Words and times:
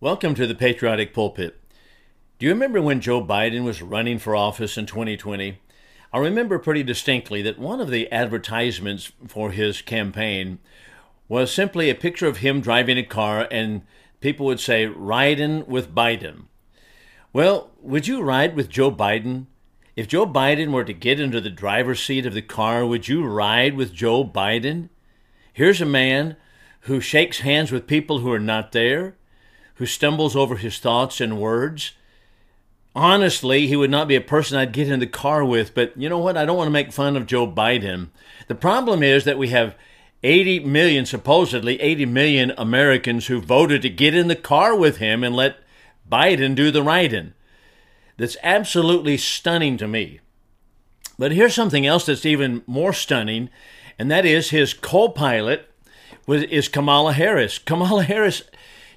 Welcome 0.00 0.36
to 0.36 0.46
the 0.46 0.54
Patriotic 0.54 1.12
Pulpit. 1.12 1.60
Do 2.38 2.46
you 2.46 2.52
remember 2.52 2.80
when 2.80 3.00
Joe 3.00 3.20
Biden 3.20 3.64
was 3.64 3.82
running 3.82 4.20
for 4.20 4.36
office 4.36 4.78
in 4.78 4.86
2020? 4.86 5.58
I 6.12 6.18
remember 6.18 6.60
pretty 6.60 6.84
distinctly 6.84 7.42
that 7.42 7.58
one 7.58 7.80
of 7.80 7.90
the 7.90 8.08
advertisements 8.12 9.10
for 9.26 9.50
his 9.50 9.82
campaign 9.82 10.60
was 11.28 11.52
simply 11.52 11.90
a 11.90 11.96
picture 11.96 12.28
of 12.28 12.36
him 12.36 12.60
driving 12.60 12.96
a 12.96 13.02
car, 13.02 13.48
and 13.50 13.82
people 14.20 14.46
would 14.46 14.60
say, 14.60 14.86
Riding 14.86 15.66
with 15.66 15.92
Biden. 15.92 16.44
Well, 17.32 17.72
would 17.80 18.06
you 18.06 18.22
ride 18.22 18.54
with 18.54 18.68
Joe 18.68 18.92
Biden? 18.92 19.46
If 19.96 20.06
Joe 20.06 20.28
Biden 20.28 20.70
were 20.70 20.84
to 20.84 20.92
get 20.92 21.18
into 21.18 21.40
the 21.40 21.50
driver's 21.50 22.00
seat 22.00 22.24
of 22.24 22.34
the 22.34 22.42
car, 22.42 22.86
would 22.86 23.08
you 23.08 23.26
ride 23.26 23.74
with 23.74 23.94
Joe 23.94 24.24
Biden? 24.24 24.90
Here's 25.52 25.80
a 25.80 25.84
man 25.84 26.36
who 26.82 27.00
shakes 27.00 27.40
hands 27.40 27.72
with 27.72 27.88
people 27.88 28.20
who 28.20 28.30
are 28.30 28.38
not 28.38 28.70
there 28.70 29.16
who 29.78 29.86
stumbles 29.86 30.36
over 30.36 30.56
his 30.56 30.78
thoughts 30.78 31.20
and 31.20 31.40
words. 31.40 31.92
Honestly, 32.94 33.68
he 33.68 33.76
would 33.76 33.90
not 33.90 34.08
be 34.08 34.16
a 34.16 34.20
person 34.20 34.58
I'd 34.58 34.72
get 34.72 34.90
in 34.90 34.98
the 34.98 35.06
car 35.06 35.44
with, 35.44 35.72
but 35.72 35.96
you 35.96 36.08
know 36.08 36.18
what? 36.18 36.36
I 36.36 36.44
don't 36.44 36.56
want 36.56 36.66
to 36.66 36.72
make 36.72 36.92
fun 36.92 37.16
of 37.16 37.26
Joe 37.26 37.46
Biden. 37.46 38.08
The 38.48 38.56
problem 38.56 39.04
is 39.04 39.24
that 39.24 39.38
we 39.38 39.48
have 39.48 39.76
80 40.24 40.60
million, 40.60 41.06
supposedly 41.06 41.80
80 41.80 42.06
million 42.06 42.52
Americans 42.58 43.28
who 43.28 43.40
voted 43.40 43.82
to 43.82 43.88
get 43.88 44.14
in 44.14 44.26
the 44.26 44.34
car 44.34 44.74
with 44.74 44.96
him 44.96 45.22
and 45.22 45.36
let 45.36 45.58
Biden 46.10 46.56
do 46.56 46.72
the 46.72 46.82
riding. 46.82 47.34
That's 48.16 48.36
absolutely 48.42 49.16
stunning 49.16 49.76
to 49.76 49.86
me. 49.86 50.18
But 51.20 51.30
here's 51.30 51.54
something 51.54 51.86
else 51.86 52.06
that's 52.06 52.26
even 52.26 52.62
more 52.66 52.92
stunning, 52.92 53.48
and 53.96 54.10
that 54.10 54.26
is 54.26 54.50
his 54.50 54.74
co 54.74 55.08
pilot 55.08 55.68
is 56.26 56.68
Kamala 56.68 57.12
Harris. 57.12 57.58
Kamala 57.58 58.02
Harris 58.02 58.42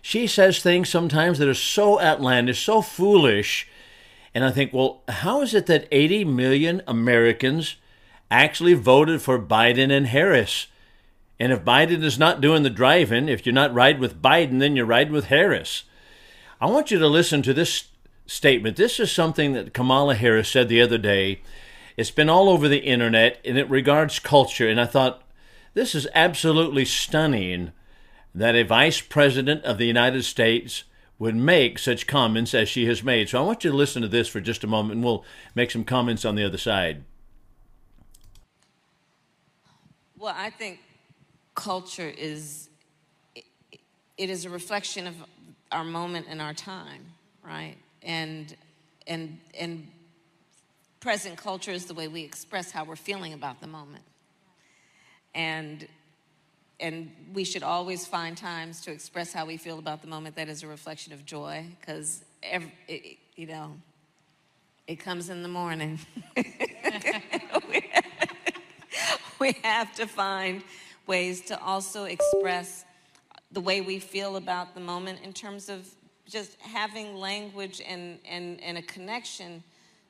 she 0.01 0.27
says 0.27 0.59
things 0.59 0.89
sometimes 0.89 1.37
that 1.39 1.47
are 1.47 1.53
so 1.53 1.99
outlandish, 1.99 2.63
so 2.63 2.81
foolish. 2.81 3.67
And 4.33 4.43
I 4.43 4.51
think, 4.51 4.73
well, 4.73 5.01
how 5.07 5.41
is 5.41 5.53
it 5.53 5.67
that 5.67 5.87
80 5.91 6.25
million 6.25 6.81
Americans 6.87 7.75
actually 8.29 8.73
voted 8.73 9.21
for 9.21 9.39
Biden 9.39 9.91
and 9.91 10.07
Harris? 10.07 10.67
And 11.39 11.51
if 11.51 11.63
Biden 11.63 12.03
is 12.03 12.19
not 12.19 12.41
doing 12.41 12.63
the 12.63 12.69
driving, 12.69 13.27
if 13.27 13.45
you're 13.45 13.53
not 13.53 13.73
riding 13.73 14.01
with 14.01 14.21
Biden, 14.21 14.59
then 14.59 14.75
you 14.75 14.85
ride 14.85 15.11
with 15.11 15.25
Harris. 15.25 15.83
I 16.59 16.67
want 16.67 16.91
you 16.91 16.99
to 16.99 17.07
listen 17.07 17.41
to 17.43 17.53
this 17.53 17.89
statement. 18.27 18.77
This 18.77 18.99
is 18.99 19.11
something 19.11 19.53
that 19.53 19.73
Kamala 19.73 20.15
Harris 20.15 20.49
said 20.49 20.69
the 20.69 20.81
other 20.81 20.97
day. 20.97 21.41
It's 21.97 22.11
been 22.11 22.29
all 22.29 22.49
over 22.49 22.67
the 22.67 22.79
internet 22.79 23.39
and 23.43 23.57
it 23.57 23.69
regards 23.69 24.19
culture. 24.19 24.69
And 24.69 24.79
I 24.79 24.85
thought, 24.85 25.23
this 25.73 25.95
is 25.95 26.07
absolutely 26.13 26.85
stunning 26.85 27.71
that 28.33 28.55
a 28.55 28.63
vice 28.63 29.01
president 29.01 29.63
of 29.63 29.77
the 29.77 29.85
United 29.85 30.23
States 30.23 30.83
would 31.19 31.35
make 31.35 31.77
such 31.77 32.07
comments 32.07 32.53
as 32.53 32.67
she 32.67 32.85
has 32.87 33.03
made. 33.03 33.29
So 33.29 33.39
I 33.39 33.45
want 33.45 33.63
you 33.63 33.71
to 33.71 33.77
listen 33.77 34.01
to 34.01 34.07
this 34.07 34.27
for 34.27 34.41
just 34.41 34.63
a 34.63 34.67
moment 34.67 34.95
and 34.95 35.03
we'll 35.03 35.23
make 35.53 35.69
some 35.69 35.83
comments 35.83 36.25
on 36.25 36.35
the 36.35 36.43
other 36.43 36.57
side. 36.57 37.03
Well, 40.17 40.33
I 40.35 40.49
think 40.49 40.79
culture 41.55 42.11
is 42.17 42.69
it 43.35 44.29
is 44.29 44.45
a 44.45 44.49
reflection 44.49 45.07
of 45.07 45.15
our 45.71 45.83
moment 45.83 46.27
and 46.29 46.41
our 46.41 46.53
time, 46.53 47.05
right? 47.43 47.75
And 48.03 48.55
and 49.07 49.39
and 49.59 49.87
present 50.99 51.37
culture 51.37 51.71
is 51.71 51.85
the 51.85 51.93
way 51.93 52.07
we 52.07 52.21
express 52.21 52.71
how 52.71 52.83
we're 52.83 52.95
feeling 52.95 53.33
about 53.33 53.61
the 53.61 53.67
moment. 53.67 54.03
And 55.33 55.87
and 56.81 57.11
we 57.33 57.43
should 57.43 57.63
always 57.63 58.05
find 58.07 58.35
times 58.35 58.81
to 58.81 58.91
express 58.91 59.31
how 59.31 59.45
we 59.45 59.57
feel 59.57 59.79
about 59.79 60.01
the 60.01 60.07
moment 60.07 60.35
that 60.35 60.49
is 60.49 60.63
a 60.63 60.67
reflection 60.67 61.13
of 61.13 61.25
joy 61.25 61.65
because 61.79 62.23
you 63.35 63.47
know 63.47 63.73
it 64.87 64.95
comes 64.97 65.29
in 65.29 65.43
the 65.43 65.49
morning 65.49 65.99
we 69.39 69.55
have 69.63 69.93
to 69.93 70.05
find 70.07 70.63
ways 71.07 71.41
to 71.41 71.61
also 71.61 72.05
express 72.05 72.85
the 73.51 73.61
way 73.61 73.81
we 73.81 73.99
feel 73.99 74.37
about 74.37 74.73
the 74.73 74.81
moment 74.81 75.19
in 75.23 75.33
terms 75.33 75.69
of 75.69 75.87
just 76.27 76.55
having 76.61 77.15
language 77.15 77.81
and, 77.85 78.17
and, 78.29 78.61
and 78.61 78.77
a 78.77 78.81
connection 78.81 79.61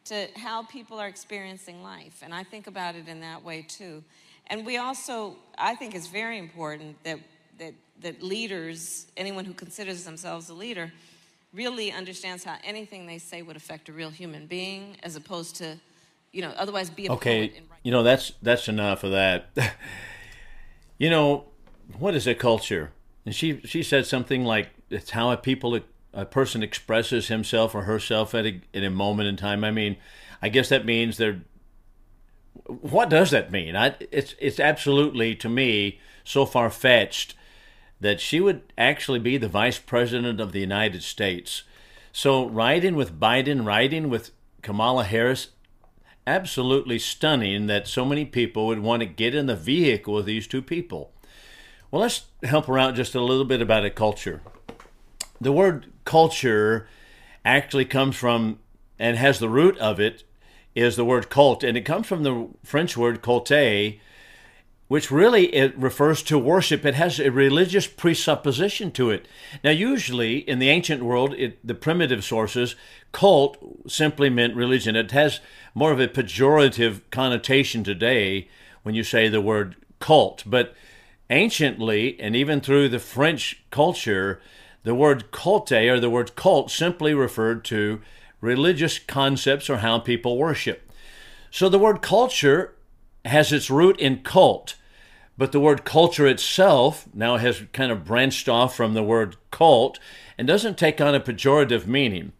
to 0.05 0.27
how 0.35 0.63
people 0.63 0.99
are 0.99 1.07
experiencing 1.07 1.81
life. 1.83 2.21
And 2.21 2.33
I 2.33 2.43
think 2.43 2.67
about 2.67 2.95
it 2.95 3.07
in 3.07 3.21
that 3.21 3.43
way 3.43 3.65
too. 3.67 4.03
And 4.47 4.65
we 4.65 4.77
also, 4.77 5.37
I 5.57 5.75
think 5.75 5.95
it's 5.95 6.07
very 6.07 6.37
important 6.37 7.01
that, 7.03 7.19
that, 7.59 7.73
that 8.01 8.21
leaders, 8.21 9.07
anyone 9.15 9.45
who 9.45 9.53
considers 9.53 10.03
themselves 10.03 10.49
a 10.49 10.53
leader, 10.53 10.91
really 11.53 11.91
understands 11.91 12.43
how 12.43 12.57
anything 12.63 13.07
they 13.07 13.17
say 13.17 13.41
would 13.41 13.55
affect 13.55 13.89
a 13.89 13.93
real 13.93 14.09
human 14.09 14.47
being 14.47 14.97
as 15.03 15.15
opposed 15.15 15.55
to, 15.57 15.77
you 16.31 16.41
know, 16.41 16.53
otherwise 16.57 16.89
be 16.89 17.07
a 17.07 17.11
okay. 17.13 17.61
You 17.83 17.91
know, 17.91 18.03
that's, 18.03 18.33
that's 18.41 18.67
enough 18.67 19.03
of 19.03 19.11
that. 19.11 19.49
you 20.97 21.09
know, 21.09 21.45
what 21.97 22.15
is 22.15 22.27
a 22.27 22.35
culture? 22.35 22.91
And 23.25 23.35
she, 23.35 23.61
she 23.65 23.83
said 23.83 24.05
something 24.05 24.45
like, 24.45 24.69
it's 24.89 25.11
how 25.11 25.31
a 25.31 25.37
people, 25.37 25.79
a 26.13 26.25
person 26.25 26.63
expresses 26.63 27.27
himself 27.27 27.75
or 27.75 27.83
herself 27.83 28.33
at 28.35 28.45
a, 28.45 28.61
at 28.73 28.83
a 28.83 28.89
moment 28.89 29.29
in 29.29 29.37
time. 29.37 29.63
I 29.63 29.71
mean, 29.71 29.97
I 30.41 30.49
guess 30.49 30.69
that 30.69 30.85
means 30.85 31.17
they're 31.17 31.41
what 32.65 33.09
does 33.09 33.31
that 33.31 33.51
mean? 33.51 33.75
I, 33.75 33.95
it's 34.11 34.35
it's 34.39 34.59
absolutely 34.59 35.35
to 35.35 35.49
me 35.49 35.99
so 36.23 36.45
far 36.45 36.69
fetched 36.69 37.35
that 37.99 38.19
she 38.19 38.39
would 38.39 38.61
actually 38.77 39.19
be 39.19 39.37
the 39.37 39.47
vice 39.47 39.77
president 39.77 40.39
of 40.39 40.51
the 40.51 40.59
United 40.59 41.03
States. 41.03 41.63
So 42.11 42.47
riding 42.47 42.95
with 42.95 43.19
Biden, 43.19 43.65
riding 43.65 44.09
with 44.09 44.31
Kamala 44.61 45.03
Harris, 45.03 45.49
absolutely 46.25 46.99
stunning 46.99 47.67
that 47.67 47.87
so 47.87 48.03
many 48.03 48.25
people 48.25 48.67
would 48.67 48.79
want 48.79 49.01
to 49.01 49.05
get 49.05 49.35
in 49.35 49.45
the 49.45 49.55
vehicle 49.55 50.15
with 50.15 50.25
these 50.25 50.47
two 50.47 50.61
people. 50.61 51.11
Well, 51.89 52.01
let's 52.01 52.25
help 52.43 52.65
her 52.65 52.79
out 52.79 52.95
just 52.95 53.15
a 53.15 53.21
little 53.21 53.45
bit 53.45 53.61
about 53.61 53.85
a 53.85 53.89
culture. 53.89 54.41
The 55.39 55.51
word 55.51 55.91
culture 56.05 56.87
actually 57.45 57.85
comes 57.85 58.15
from 58.15 58.59
and 58.97 59.17
has 59.17 59.39
the 59.39 59.49
root 59.49 59.77
of 59.77 59.99
it 59.99 60.23
is 60.75 60.95
the 60.95 61.05
word 61.05 61.29
cult, 61.29 61.63
and 61.63 61.77
it 61.77 61.85
comes 61.85 62.07
from 62.07 62.23
the 62.23 62.47
French 62.63 62.95
word 62.95 63.21
culte, 63.21 63.99
which 64.87 65.11
really 65.11 65.53
it 65.55 65.77
refers 65.77 66.21
to 66.23 66.37
worship. 66.37 66.85
It 66.85 66.95
has 66.95 67.19
a 67.19 67.31
religious 67.31 67.87
presupposition 67.87 68.91
to 68.91 69.09
it. 69.09 69.25
Now, 69.63 69.71
usually 69.71 70.37
in 70.37 70.59
the 70.59 70.69
ancient 70.69 71.03
world, 71.03 71.33
it, 71.35 71.65
the 71.65 71.73
primitive 71.73 72.23
sources, 72.23 72.75
cult 73.11 73.57
simply 73.87 74.29
meant 74.29 74.55
religion. 74.55 74.95
It 74.95 75.11
has 75.11 75.39
more 75.73 75.91
of 75.91 75.99
a 75.99 76.07
pejorative 76.07 77.01
connotation 77.09 77.83
today 77.83 78.49
when 78.83 78.95
you 78.95 79.03
say 79.03 79.27
the 79.27 79.41
word 79.41 79.75
cult, 79.99 80.43
but 80.45 80.73
anciently, 81.29 82.19
and 82.19 82.35
even 82.35 82.59
through 82.59 82.89
the 82.89 82.99
French 82.99 83.63
culture, 83.71 84.41
the 84.83 84.95
word 84.95 85.31
culte 85.31 85.89
or 85.89 85.99
the 85.99 86.09
word 86.09 86.35
cult 86.35 86.69
simply 86.71 87.13
referred 87.13 87.63
to 87.65 88.01
religious 88.41 88.99
concepts 88.99 89.69
or 89.69 89.77
how 89.77 89.99
people 89.99 90.37
worship. 90.37 90.91
So 91.51 91.69
the 91.69 91.79
word 91.79 92.01
culture 92.01 92.73
has 93.23 93.51
its 93.51 93.69
root 93.69 93.99
in 93.99 94.23
cult, 94.23 94.75
but 95.37 95.51
the 95.51 95.59
word 95.59 95.85
culture 95.85 96.27
itself 96.27 97.07
now 97.13 97.37
has 97.37 97.63
kind 97.71 97.91
of 97.91 98.03
branched 98.03 98.49
off 98.49 98.75
from 98.75 98.93
the 98.93 99.03
word 99.03 99.37
cult 99.51 99.99
and 100.37 100.47
doesn't 100.47 100.77
take 100.77 100.99
on 100.99 101.15
a 101.15 101.19
pejorative 101.19 101.85
meaning. 101.85 102.31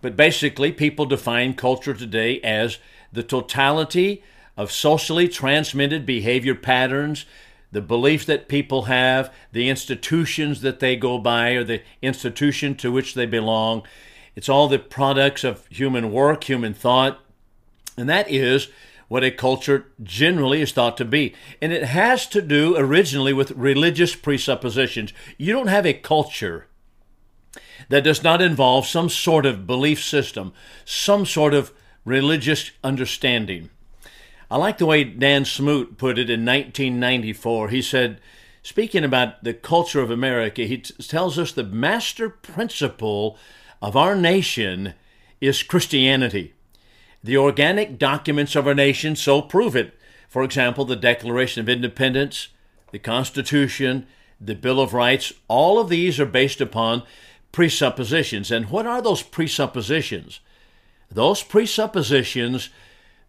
But 0.00 0.16
basically, 0.16 0.70
people 0.70 1.06
define 1.06 1.54
culture 1.54 1.94
today 1.94 2.40
as 2.42 2.78
the 3.12 3.22
totality 3.22 4.22
of 4.56 4.70
socially 4.70 5.28
transmitted 5.28 6.04
behavior 6.04 6.54
patterns, 6.54 7.24
the 7.70 7.80
beliefs 7.80 8.24
that 8.26 8.48
people 8.48 8.82
have, 8.82 9.32
the 9.52 9.68
institutions 9.68 10.60
that 10.62 10.80
they 10.80 10.96
go 10.96 11.18
by, 11.18 11.50
or 11.50 11.64
the 11.64 11.82
institution 12.02 12.74
to 12.76 12.90
which 12.90 13.14
they 13.14 13.26
belong, 13.26 13.82
it's 14.38 14.48
all 14.48 14.68
the 14.68 14.78
products 14.78 15.42
of 15.42 15.66
human 15.66 16.12
work, 16.12 16.44
human 16.44 16.72
thought, 16.72 17.18
and 17.96 18.08
that 18.08 18.30
is 18.30 18.68
what 19.08 19.24
a 19.24 19.32
culture 19.32 19.90
generally 20.00 20.62
is 20.62 20.70
thought 20.70 20.96
to 20.98 21.04
be. 21.04 21.34
And 21.60 21.72
it 21.72 21.82
has 21.82 22.24
to 22.28 22.40
do 22.40 22.76
originally 22.76 23.32
with 23.32 23.50
religious 23.50 24.14
presuppositions. 24.14 25.12
You 25.38 25.52
don't 25.52 25.66
have 25.66 25.84
a 25.84 25.92
culture 25.92 26.68
that 27.88 28.04
does 28.04 28.22
not 28.22 28.40
involve 28.40 28.86
some 28.86 29.08
sort 29.08 29.44
of 29.44 29.66
belief 29.66 30.00
system, 30.00 30.52
some 30.84 31.26
sort 31.26 31.52
of 31.52 31.72
religious 32.04 32.70
understanding. 32.84 33.70
I 34.48 34.56
like 34.58 34.78
the 34.78 34.86
way 34.86 35.02
Dan 35.02 35.46
Smoot 35.46 35.98
put 35.98 36.16
it 36.16 36.30
in 36.30 36.44
1994. 36.44 37.70
He 37.70 37.82
said, 37.82 38.20
speaking 38.62 39.02
about 39.02 39.42
the 39.42 39.52
culture 39.52 40.00
of 40.00 40.12
America, 40.12 40.62
he 40.62 40.78
t- 40.78 40.94
tells 41.02 41.40
us 41.40 41.50
the 41.50 41.64
master 41.64 42.30
principle 42.30 43.36
of 43.80 43.96
our 43.96 44.14
nation 44.14 44.94
is 45.40 45.62
Christianity. 45.62 46.54
The 47.22 47.36
organic 47.36 47.98
documents 47.98 48.56
of 48.56 48.66
our 48.66 48.74
nation 48.74 49.16
so 49.16 49.42
prove 49.42 49.76
it. 49.76 49.94
For 50.28 50.42
example, 50.42 50.84
the 50.84 50.96
Declaration 50.96 51.60
of 51.60 51.68
Independence, 51.68 52.48
the 52.92 52.98
Constitution, 52.98 54.06
the 54.40 54.54
Bill 54.54 54.80
of 54.80 54.94
Rights, 54.94 55.32
all 55.48 55.78
of 55.78 55.88
these 55.88 56.20
are 56.20 56.26
based 56.26 56.60
upon 56.60 57.02
presuppositions. 57.52 58.50
And 58.50 58.70
what 58.70 58.86
are 58.86 59.02
those 59.02 59.22
presuppositions? 59.22 60.40
Those 61.10 61.42
presuppositions 61.42 62.68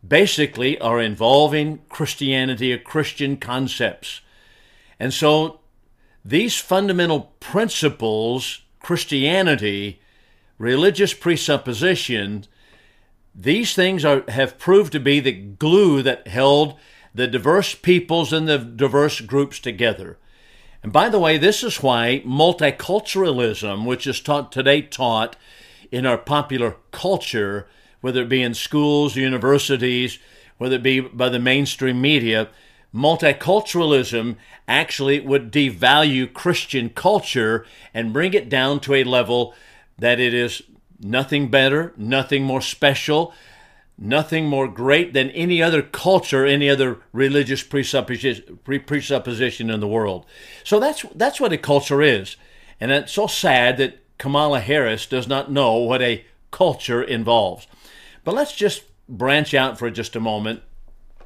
basically 0.08 0.80
are 0.80 1.02
involving 1.02 1.82
Christianity 1.90 2.74
or 2.74 2.78
Christian 2.78 3.38
concepts. 3.38 4.22
And 5.00 5.14
so 5.14 5.62
these 6.24 6.58
fundamental 6.58 7.34
principles, 7.40 8.62
Christianity, 8.80 10.02
religious 10.60 11.16
presuppositions, 11.16 12.48
these 13.34 13.74
things 13.74 14.06
are, 14.06 14.24
have 14.28 14.60
proved 14.60 14.92
to 14.92 15.00
be 15.00 15.20
the 15.20 15.32
glue 15.32 16.04
that 16.04 16.28
held 16.28 16.78
the 17.16 17.26
diverse 17.26 17.74
peoples 17.74 18.32
and 18.32 18.48
the 18.48 18.60
diverse 18.60 19.22
groups 19.22 19.60
together. 19.60 20.18
And 20.84 20.94
by 20.94 21.10
the 21.10 21.20
way, 21.20 21.38
this 21.38 21.64
is 21.64 21.82
why 21.82 22.22
multiculturalism, 22.26 23.86
which 23.86 24.06
is 24.06 24.22
taught 24.22 24.52
today 24.52 24.82
taught 24.82 25.36
in 25.92 26.06
our 26.06 26.18
popular 26.18 26.76
culture, 26.92 27.68
whether 28.02 28.22
it 28.22 28.30
be 28.30 28.44
in 28.44 28.54
schools, 28.54 29.16
universities, 29.16 30.20
whether 30.58 30.76
it 30.76 30.84
be 30.84 31.00
by 31.00 31.30
the 31.30 31.40
mainstream 31.40 32.00
media, 32.00 32.50
multiculturalism 32.94 34.36
actually 34.68 35.20
would 35.20 35.52
devalue 35.52 36.32
Christian 36.32 36.90
culture 36.90 37.66
and 37.94 38.14
bring 38.14 38.34
it 38.34 38.50
down 38.50 38.80
to 38.82 38.94
a 38.94 39.04
level 39.04 39.54
that 40.00 40.20
it 40.20 40.34
is 40.34 40.62
nothing 41.00 41.50
better, 41.50 41.94
nothing 41.98 42.44
more 42.44 42.62
special, 42.62 43.34
nothing 43.98 44.46
more 44.46 44.68
great 44.68 45.14
than 45.14 45.30
any 45.32 45.62
other 45.62 45.82
culture, 45.82 46.46
any 46.46 46.70
other 46.70 47.00
religious 47.12 47.64
presupposition, 47.64 48.60
presupposition 48.64 49.70
in 49.70 49.80
the 49.80 49.88
world. 49.88 50.26
So 50.64 50.80
that's 50.80 51.04
that's 51.16 51.40
what 51.40 51.54
a 51.54 51.58
culture 51.58 52.02
is, 52.02 52.38
and 52.80 52.92
it's 52.92 53.14
so 53.14 53.28
sad 53.28 53.78
that 53.78 54.00
Kamala 54.18 54.60
Harris 54.60 55.06
does 55.06 55.28
not 55.28 55.52
know 55.52 55.76
what 55.76 56.02
a 56.02 56.26
culture 56.52 57.04
involves. 57.04 57.68
But 58.24 58.36
let's 58.36 58.56
just 58.56 58.84
branch 59.08 59.54
out 59.54 59.78
for 59.80 59.90
just 59.90 60.16
a 60.16 60.20
moment. 60.20 60.62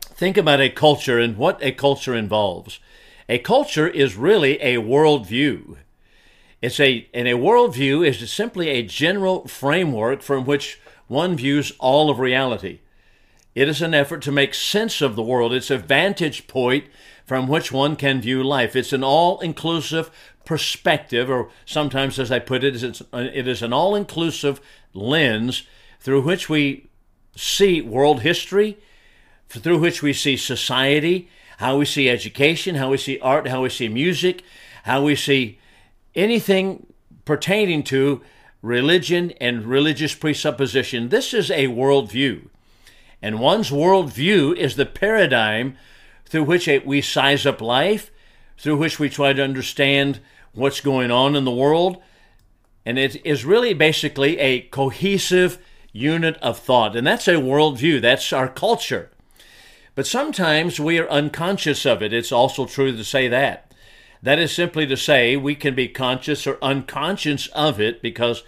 Think 0.02 0.38
about 0.38 0.62
a 0.62 0.70
culture 0.70 1.20
and 1.20 1.38
what 1.38 1.62
a 1.62 1.72
culture 1.72 2.16
involves. 2.16 2.80
A 3.28 3.40
culture 3.40 3.88
is 3.88 4.16
really 4.16 4.62
a 4.62 4.75
worldview. 4.75 5.78
It's 6.63 6.80
a 6.80 7.10
and 7.13 7.27
a 7.27 7.33
worldview 7.33 8.07
is 8.07 8.31
simply 8.31 8.69
a 8.69 8.83
general 8.83 9.45
framework 9.50 10.21
from 10.21 10.45
which 10.45 10.80
one 11.07 11.36
views 11.36 11.74
all 11.77 12.10
of 12.10 12.19
reality. 12.19 12.80
It 13.54 13.68
is 13.68 13.81
an 13.81 13.94
effort 13.94 14.21
to 14.21 14.31
make 14.31 14.54
sense 14.54 15.01
of 15.01 15.18
the 15.18 15.24
world. 15.24 15.54
It's 15.54 15.69
a 15.69 15.77
vantage 15.77 16.48
point 16.48 16.86
from 17.25 17.50
which 17.50 17.74
one 17.74 17.98
can 17.98 18.21
view 18.21 18.42
life. 18.42 18.77
It's 18.77 18.94
an 18.94 19.04
all 19.04 19.42
inclusive 19.42 20.10
perspective, 20.45 21.30
or 21.30 21.50
sometimes, 21.65 22.18
as 22.18 22.31
I 22.31 22.39
put 22.39 22.63
it, 22.63 22.81
it's, 22.81 23.01
it 23.12 23.45
is 23.45 23.62
an 23.62 23.74
all 23.74 23.94
inclusive 23.94 24.62
lens 24.94 25.63
through 26.00 26.21
which 26.21 26.48
we 26.48 26.88
see 27.36 27.81
world 27.81 28.21
history, 28.21 28.77
through 29.50 29.80
which 29.80 30.01
we 30.01 30.13
see 30.13 30.38
society, 30.38 31.30
how 31.57 31.77
we 31.77 31.83
see 31.83 32.10
education, 32.10 32.75
how 32.75 32.89
we 32.89 32.98
see 32.98 33.19
art, 33.19 33.50
how 33.50 33.63
we 33.63 33.69
see 33.69 33.89
music, 33.89 34.44
how 34.83 35.04
we 35.04 35.18
see 35.18 35.60
anything 36.15 36.88
pertaining 37.25 37.83
to 37.83 38.21
religion 38.62 39.31
and 39.42 39.65
religious 39.65 40.15
presupposition. 40.15 41.10
This 41.10 41.33
is 41.33 41.51
a 41.51 41.68
worldview. 41.68 42.48
And 43.21 43.39
one's 43.39 43.71
worldview 43.71 44.56
is 44.57 44.75
the 44.75 44.86
paradigm 44.86 45.77
through 46.25 46.44
which 46.44 46.69
we 46.86 47.01
size 47.01 47.45
up 47.45 47.62
life, 47.62 48.12
through 48.57 48.77
which 48.77 49.00
we 49.00 49.10
try 49.10 49.33
to 49.33 49.44
understand 49.44 50.19
what's 50.54 50.81
going 50.81 51.12
on 51.12 51.36
in 51.36 51.45
the 51.45 51.51
world. 51.51 52.01
And 52.86 52.98
it 52.98 53.25
is 53.25 53.45
really 53.45 53.74
basically 53.74 54.39
a 54.39 54.62
cohesive 54.62 55.57
unit 55.92 56.38
of 56.38 56.60
thought. 56.60 56.95
And 56.95 57.06
that's 57.06 57.27
a 57.27 57.36
worldview, 57.36 58.01
that's 58.01 58.33
our 58.33 58.50
culture. 58.50 59.12
But 59.95 60.07
sometimes 60.07 60.80
we 60.80 60.98
are 61.00 61.10
unconscious 61.10 61.86
of 61.86 62.01
it. 62.01 62.13
It's 62.13 62.31
also 62.31 62.65
true 62.65 62.95
to 62.95 63.04
say 63.04 63.27
that. 63.27 63.73
That 64.24 64.40
is 64.40 64.54
simply 64.54 64.88
to 64.88 64.96
say, 64.96 65.36
we 65.36 65.54
can 65.54 65.75
be 65.75 65.90
conscious 65.90 66.48
or 66.48 66.58
unconscious 66.62 67.48
of 67.48 67.81
it 67.81 68.02
because 68.02 68.44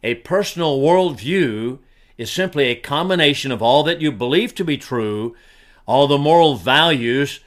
a 0.00 0.14
personal 0.14 0.78
worldview 0.78 1.80
is 2.16 2.30
simply 2.30 2.66
a 2.66 2.76
combination 2.76 3.50
of 3.50 3.60
all 3.60 3.82
that 3.82 4.00
you 4.00 4.12
believe 4.12 4.54
to 4.54 4.64
be 4.64 4.78
true, 4.78 5.34
all 5.84 6.06
the 6.06 6.16
moral 6.16 6.54
values, 6.54 7.40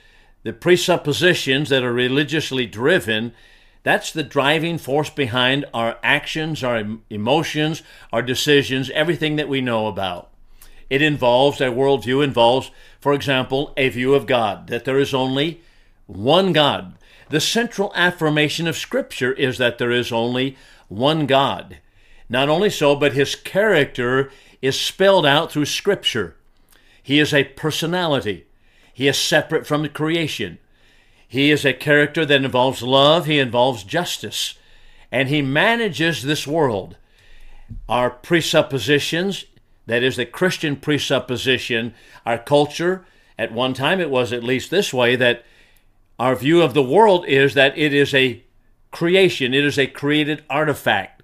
the 0.44 0.52
presuppositions 0.52 1.70
that 1.70 1.82
are 1.82 1.94
religiously 1.94 2.66
driven. 2.66 3.34
That's 3.84 4.12
the 4.12 4.24
driving 4.24 4.78
force 4.78 5.10
behind 5.10 5.64
our 5.74 5.98
actions, 6.04 6.66
our 6.66 6.84
emotions, 7.10 7.82
our 8.12 8.22
decisions, 8.22 8.90
everything 8.90 9.38
that 9.38 9.48
we 9.48 9.62
know 9.62 9.88
about. 9.88 10.30
It 10.90 11.02
involves, 11.02 11.62
a 11.62 11.68
worldview 11.68 12.26
involves, 12.26 12.72
for 13.00 13.14
example, 13.14 13.74
a 13.78 13.88
view 13.88 14.16
of 14.16 14.26
God, 14.26 14.68
that 14.68 14.84
there 14.84 15.00
is 15.00 15.14
only 15.14 15.62
one 16.08 16.52
God, 16.52 16.96
the 17.30 17.40
central 17.40 17.92
affirmation 17.96 18.68
of 18.68 18.78
Scripture 18.78 19.34
is 19.34 19.58
that 19.58 19.78
there 19.78 19.92
is 19.92 20.12
only 20.12 20.58
one 20.88 21.26
God. 21.26 21.78
Not 22.28 22.50
only 22.50 22.70
so, 22.70 22.96
but 22.96 23.14
his 23.14 23.36
character 23.36 24.32
is 24.62 24.80
spelled 24.80 25.26
out 25.26 25.52
through 25.52 25.66
Scripture. 25.66 26.36
He 27.02 27.20
is 27.20 27.34
a 27.34 27.44
personality, 27.44 28.46
he 28.94 29.08
is 29.08 29.18
separate 29.18 29.66
from 29.66 29.84
the 29.84 29.90
creation. 29.90 30.60
He 31.28 31.52
is 31.52 31.64
a 31.64 31.74
character 31.74 32.26
that 32.26 32.44
involves 32.44 32.82
love, 32.82 33.28
he 33.28 33.38
involves 33.38 33.84
justice, 33.84 34.56
and 35.12 35.30
he 35.30 35.44
manages 35.44 36.24
this 36.24 36.48
world. 36.48 36.98
Our 37.88 38.10
presuppositions, 38.10 39.46
that 39.86 40.02
is 40.02 40.16
the 40.16 40.26
Christian 40.26 40.76
presupposition, 40.76 41.94
our 42.26 42.40
culture, 42.40 43.06
at 43.38 43.52
one 43.52 43.76
time 43.76 44.02
it 44.02 44.10
was 44.10 44.34
at 44.34 44.44
least 44.44 44.72
this 44.72 44.92
way 44.92 45.16
that 45.16 45.46
our 46.20 46.36
view 46.36 46.62
of 46.62 46.74
the 46.74 46.84
world 46.84 47.26
is 47.26 47.54
that 47.54 47.78
it 47.78 47.94
is 47.94 48.14
a 48.14 48.44
creation, 48.92 49.54
it 49.54 49.64
is 49.64 49.80
a 49.80 49.88
created 49.88 50.44
artifact, 50.50 51.24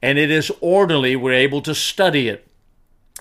and 0.00 0.16
it 0.16 0.30
is 0.30 0.52
orderly. 0.60 1.16
We're 1.16 1.32
able 1.32 1.60
to 1.62 1.74
study 1.74 2.28
it. 2.28 2.46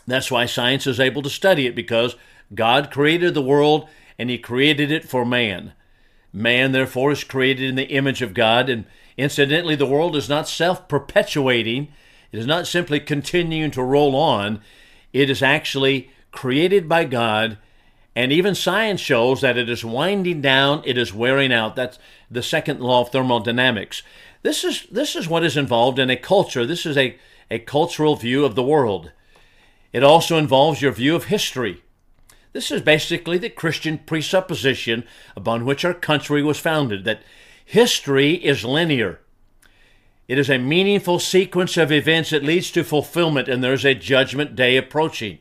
That's 0.05 0.29
why 0.29 0.45
science 0.45 0.85
is 0.85 0.99
able 0.99 1.23
to 1.23 1.29
study 1.29 1.65
it 1.65 1.75
because 1.75 2.15
God 2.53 2.91
created 2.91 3.33
the 3.33 3.41
world 3.41 3.89
and 4.19 4.29
He 4.29 4.37
created 4.37 4.91
it 4.91 5.09
for 5.09 5.25
man. 5.25 5.73
Man, 6.31 6.71
therefore, 6.71 7.11
is 7.11 7.23
created 7.23 7.67
in 7.67 7.75
the 7.75 7.89
image 7.89 8.21
of 8.21 8.33
God, 8.35 8.69
and 8.69 8.85
incidentally, 9.17 9.75
the 9.75 9.85
world 9.87 10.15
is 10.15 10.29
not 10.29 10.47
self 10.47 10.87
perpetuating, 10.87 11.87
it 12.31 12.37
is 12.37 12.45
not 12.45 12.67
simply 12.67 12.99
continuing 12.99 13.71
to 13.71 13.81
roll 13.81 14.15
on, 14.15 14.61
it 15.13 15.29
is 15.29 15.41
actually 15.41 16.11
created 16.31 16.87
by 16.87 17.05
God 17.05 17.57
and 18.17 18.31
even 18.31 18.55
science 18.55 18.99
shows 18.99 19.41
that 19.41 19.59
it 19.59 19.69
is 19.69 19.85
winding 19.85 20.41
down, 20.41 20.81
it 20.85 20.97
is 20.97 21.13
wearing 21.13 21.53
out. 21.53 21.75
That's 21.75 21.99
the 22.31 22.41
second 22.41 22.79
law 22.79 23.01
of 23.01 23.11
thermodynamics. 23.11 24.01
This 24.41 24.63
is, 24.63 24.87
this 24.89 25.15
is 25.15 25.27
what 25.27 25.43
is 25.43 25.55
involved 25.55 25.99
in 25.99 26.09
a 26.09 26.17
culture. 26.17 26.65
This 26.65 26.87
is 26.87 26.97
a, 26.97 27.15
a 27.51 27.59
cultural 27.59 28.15
view 28.15 28.43
of 28.43 28.55
the 28.55 28.63
world. 28.63 29.11
It 29.93 30.03
also 30.03 30.39
involves 30.39 30.81
your 30.81 30.93
view 30.93 31.15
of 31.15 31.25
history. 31.25 31.83
This 32.53 32.71
is 32.71 32.81
basically 32.81 33.37
the 33.37 33.51
Christian 33.51 33.99
presupposition 33.99 35.03
upon 35.35 35.63
which 35.63 35.85
our 35.85 35.93
country 35.93 36.41
was 36.41 36.57
founded 36.57 37.05
that 37.05 37.21
history 37.63 38.43
is 38.43 38.65
linear. 38.65 39.19
It 40.27 40.39
is 40.39 40.49
a 40.49 40.57
meaningful 40.57 41.19
sequence 41.19 41.77
of 41.77 41.91
events 41.91 42.31
that 42.31 42.43
leads 42.43 42.71
to 42.71 42.83
fulfillment, 42.83 43.47
and 43.47 43.63
there's 43.63 43.85
a 43.85 43.93
judgment 43.93 44.55
day 44.55 44.75
approaching. 44.75 45.37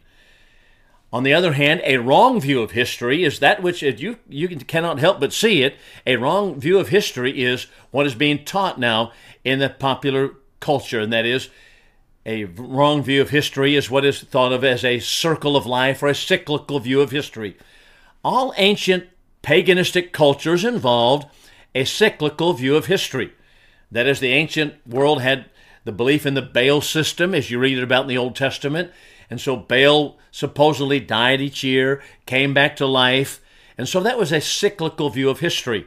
On 1.12 1.22
the 1.22 1.32
other 1.32 1.52
hand, 1.52 1.80
a 1.84 1.98
wrong 1.98 2.40
view 2.40 2.60
of 2.60 2.72
history 2.72 3.24
is 3.24 3.38
that 3.38 3.62
which 3.62 3.82
you, 3.82 4.18
you 4.28 4.48
cannot 4.48 4.98
help 4.98 5.20
but 5.20 5.32
see 5.32 5.62
it. 5.62 5.76
A 6.06 6.16
wrong 6.16 6.60
view 6.60 6.78
of 6.78 6.88
history 6.88 7.42
is 7.42 7.68
what 7.90 8.06
is 8.06 8.14
being 8.14 8.44
taught 8.44 8.78
now 8.78 9.12
in 9.44 9.60
the 9.60 9.70
popular 9.70 10.34
culture, 10.60 11.00
and 11.00 11.12
that 11.12 11.24
is 11.24 11.48
a 12.26 12.44
wrong 12.44 13.04
view 13.04 13.22
of 13.22 13.30
history 13.30 13.76
is 13.76 13.88
what 13.88 14.04
is 14.04 14.20
thought 14.20 14.52
of 14.52 14.64
as 14.64 14.84
a 14.84 14.98
circle 14.98 15.56
of 15.56 15.64
life 15.64 16.02
or 16.02 16.08
a 16.08 16.14
cyclical 16.14 16.80
view 16.80 17.00
of 17.00 17.12
history. 17.12 17.56
All 18.24 18.52
ancient 18.56 19.04
paganistic 19.44 20.10
cultures 20.10 20.64
involved 20.64 21.28
a 21.72 21.84
cyclical 21.84 22.52
view 22.52 22.74
of 22.74 22.86
history. 22.86 23.32
That 23.92 24.08
is, 24.08 24.18
the 24.18 24.32
ancient 24.32 24.74
world 24.84 25.22
had 25.22 25.46
the 25.84 25.92
belief 25.92 26.26
in 26.26 26.34
the 26.34 26.42
Baal 26.42 26.80
system, 26.80 27.32
as 27.32 27.48
you 27.48 27.60
read 27.60 27.78
it 27.78 27.84
about 27.84 28.02
in 28.02 28.08
the 28.08 28.18
Old 28.18 28.34
Testament, 28.34 28.90
and 29.30 29.40
so 29.40 29.56
Baal 29.56 30.18
supposedly 30.30 31.00
died 31.00 31.40
each 31.40 31.64
year, 31.64 32.02
came 32.26 32.54
back 32.54 32.76
to 32.76 32.86
life. 32.86 33.40
And 33.78 33.88
so 33.88 34.00
that 34.00 34.18
was 34.18 34.32
a 34.32 34.40
cyclical 34.40 35.10
view 35.10 35.28
of 35.28 35.40
history. 35.40 35.86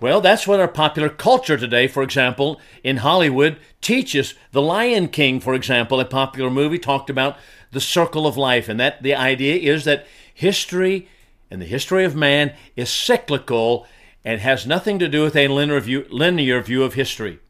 Well, 0.00 0.20
that's 0.20 0.46
what 0.46 0.60
our 0.60 0.68
popular 0.68 1.08
culture 1.08 1.56
today, 1.56 1.88
for 1.88 2.02
example, 2.02 2.60
in 2.84 2.98
Hollywood 2.98 3.58
teaches. 3.80 4.34
The 4.52 4.62
Lion 4.62 5.08
King, 5.08 5.40
for 5.40 5.54
example, 5.54 5.98
a 5.98 6.04
popular 6.04 6.50
movie, 6.50 6.78
talked 6.78 7.10
about 7.10 7.36
the 7.72 7.80
circle 7.80 8.26
of 8.26 8.36
life. 8.36 8.68
And 8.68 8.78
that 8.78 9.02
the 9.02 9.14
idea 9.14 9.56
is 9.56 9.84
that 9.84 10.06
history 10.32 11.08
and 11.50 11.60
the 11.60 11.66
history 11.66 12.04
of 12.04 12.14
man 12.14 12.54
is 12.76 12.90
cyclical 12.90 13.86
and 14.24 14.40
has 14.40 14.66
nothing 14.66 14.98
to 15.00 15.08
do 15.08 15.22
with 15.22 15.34
a 15.34 15.48
linear 15.48 15.80
view, 15.80 16.06
linear 16.10 16.60
view 16.60 16.84
of 16.84 16.94
history. 16.94 17.40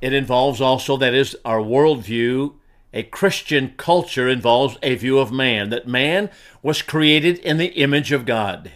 it 0.00 0.12
involves 0.12 0.60
also, 0.60 0.96
that 0.98 1.14
is, 1.14 1.36
our 1.44 1.60
worldview. 1.60 2.54
A 2.94 3.02
Christian 3.02 3.74
culture 3.76 4.28
involves 4.28 4.78
a 4.80 4.94
view 4.94 5.18
of 5.18 5.32
man, 5.32 5.70
that 5.70 5.88
man 5.88 6.30
was 6.62 6.80
created 6.80 7.38
in 7.38 7.58
the 7.58 7.74
image 7.74 8.12
of 8.12 8.24
God. 8.24 8.70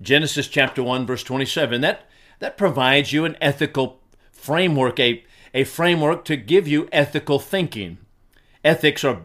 Genesis 0.00 0.46
chapter 0.46 0.84
1, 0.84 1.04
verse 1.04 1.24
27. 1.24 1.80
That, 1.80 2.08
that 2.38 2.56
provides 2.56 3.12
you 3.12 3.24
an 3.24 3.36
ethical 3.40 4.00
framework, 4.30 5.00
a, 5.00 5.24
a 5.52 5.64
framework 5.64 6.24
to 6.26 6.36
give 6.36 6.68
you 6.68 6.88
ethical 6.92 7.40
thinking. 7.40 7.98
Ethics 8.62 9.02
are 9.02 9.22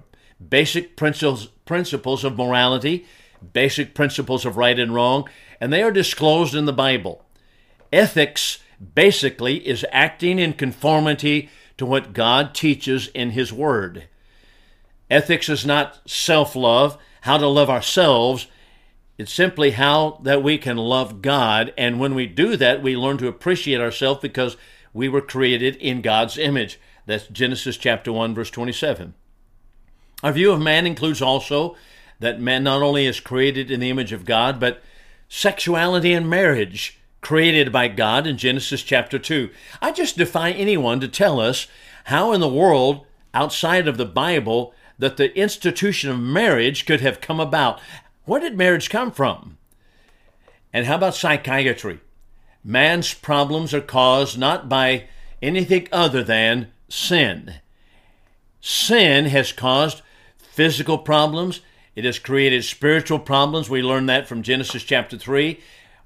basic 0.49 0.97
principles, 0.97 1.45
principles 1.65 2.23
of 2.23 2.35
morality, 2.35 3.05
basic 3.53 3.93
principles 3.93 4.43
of 4.43 4.57
right 4.57 4.79
and 4.79 4.95
wrong, 4.95 5.29
and 5.61 5.71
they 5.71 5.83
are 5.83 5.91
disclosed 5.91 6.55
in 6.55 6.65
the 6.65 6.73
Bible. 6.73 7.23
Ethics 7.93 8.57
basically 8.95 9.67
is 9.67 9.85
acting 9.91 10.39
in 10.39 10.53
conformity 10.53 11.49
to 11.79 11.85
what 11.85 12.13
God 12.13 12.53
teaches 12.53 13.07
in 13.07 13.31
His 13.31 13.51
Word. 13.51 14.07
Ethics 15.09 15.49
is 15.49 15.65
not 15.65 16.07
self 16.07 16.55
love, 16.55 16.97
how 17.21 17.37
to 17.37 17.47
love 17.47 17.69
ourselves. 17.69 18.47
It's 19.17 19.33
simply 19.33 19.71
how 19.71 20.19
that 20.23 20.43
we 20.43 20.57
can 20.57 20.77
love 20.77 21.21
God. 21.21 21.73
And 21.77 21.99
when 21.99 22.15
we 22.15 22.25
do 22.25 22.55
that, 22.55 22.83
we 22.83 22.95
learn 22.95 23.17
to 23.17 23.27
appreciate 23.27 23.81
ourselves 23.81 24.21
because 24.21 24.55
we 24.93 25.09
were 25.09 25.21
created 25.21 25.75
in 25.77 26.01
God's 26.01 26.37
image. 26.37 26.79
That's 27.05 27.27
Genesis 27.27 27.75
chapter 27.75 28.13
1, 28.13 28.35
verse 28.35 28.49
27. 28.51 29.13
Our 30.21 30.31
view 30.31 30.51
of 30.51 30.61
man 30.61 30.85
includes 30.85 31.21
also 31.21 31.75
that 32.19 32.41
man 32.41 32.63
not 32.63 32.81
only 32.81 33.05
is 33.05 33.19
created 33.19 33.71
in 33.71 33.79
the 33.79 33.89
image 33.89 34.11
of 34.11 34.25
God, 34.25 34.59
but 34.59 34.81
sexuality 35.27 36.13
and 36.13 36.29
marriage 36.29 36.98
created 37.21 37.71
by 37.71 37.87
God 37.87 38.25
in 38.27 38.37
Genesis 38.37 38.81
chapter 38.81 39.19
2. 39.19 39.49
I 39.81 39.91
just 39.91 40.17
defy 40.17 40.51
anyone 40.51 40.99
to 40.99 41.07
tell 41.07 41.39
us 41.39 41.67
how 42.05 42.31
in 42.31 42.41
the 42.41 42.47
world 42.47 43.05
outside 43.33 43.87
of 43.87 43.97
the 43.97 44.05
Bible 44.05 44.73
that 44.97 45.17
the 45.17 45.35
institution 45.37 46.09
of 46.09 46.19
marriage 46.19 46.85
could 46.85 47.01
have 47.01 47.21
come 47.21 47.39
about. 47.39 47.79
Where 48.25 48.41
did 48.41 48.57
marriage 48.57 48.89
come 48.89 49.11
from? 49.11 49.57
And 50.73 50.85
how 50.85 50.95
about 50.95 51.15
psychiatry? 51.15 51.99
Man's 52.63 53.13
problems 53.13 53.73
are 53.73 53.81
caused 53.81 54.37
not 54.37 54.69
by 54.69 55.07
anything 55.41 55.87
other 55.91 56.23
than 56.23 56.71
sin. 56.89 57.55
Sin 58.61 59.25
has 59.25 59.51
caused 59.51 60.01
physical 60.37 60.97
problems, 60.97 61.61
it 61.95 62.05
has 62.05 62.19
created 62.19 62.63
spiritual 62.63 63.19
problems. 63.19 63.69
We 63.69 63.81
learn 63.81 64.05
that 64.05 64.27
from 64.27 64.43
Genesis 64.43 64.83
chapter 64.83 65.17
3 65.17 65.59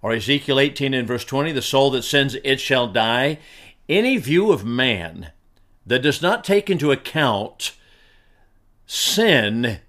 or 0.04 0.12
Ezekiel 0.12 0.60
18 0.60 0.94
and 0.94 1.08
verse 1.08 1.24
20 1.24 1.54
the 1.54 1.62
soul 1.62 1.90
that 1.92 2.04
sins, 2.04 2.36
it 2.44 2.60
shall 2.60 2.88
die. 2.88 3.40
Any 3.90 4.18
view 4.18 4.52
of 4.52 4.66
man 4.66 5.32
that 5.88 6.04
does 6.04 6.22
not 6.22 6.44
take 6.44 6.70
into 6.70 6.92
account 6.92 7.72
sin 8.86 9.80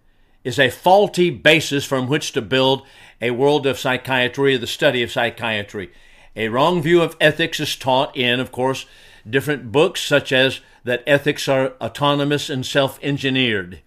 is 0.44 0.58
a 0.58 0.70
faulty 0.70 1.30
basis 1.30 1.84
from 1.84 2.06
which 2.06 2.32
to 2.32 2.40
build 2.40 2.86
a 3.20 3.32
world 3.32 3.66
of 3.66 3.78
psychiatry 3.78 4.54
or 4.54 4.58
the 4.58 4.66
study 4.66 5.02
of 5.02 5.10
psychiatry. 5.10 5.90
A 6.36 6.48
wrong 6.48 6.80
view 6.80 7.02
of 7.02 7.16
ethics 7.20 7.58
is 7.58 7.76
taught 7.76 8.16
in, 8.16 8.40
of 8.40 8.52
course, 8.52 8.86
different 9.28 9.72
books, 9.72 10.00
such 10.00 10.32
as 10.32 10.60
that 10.84 11.02
ethics 11.06 11.48
are 11.48 11.74
autonomous 11.80 12.50
and 12.50 12.64
self 12.64 12.98
engineered. 13.02 13.80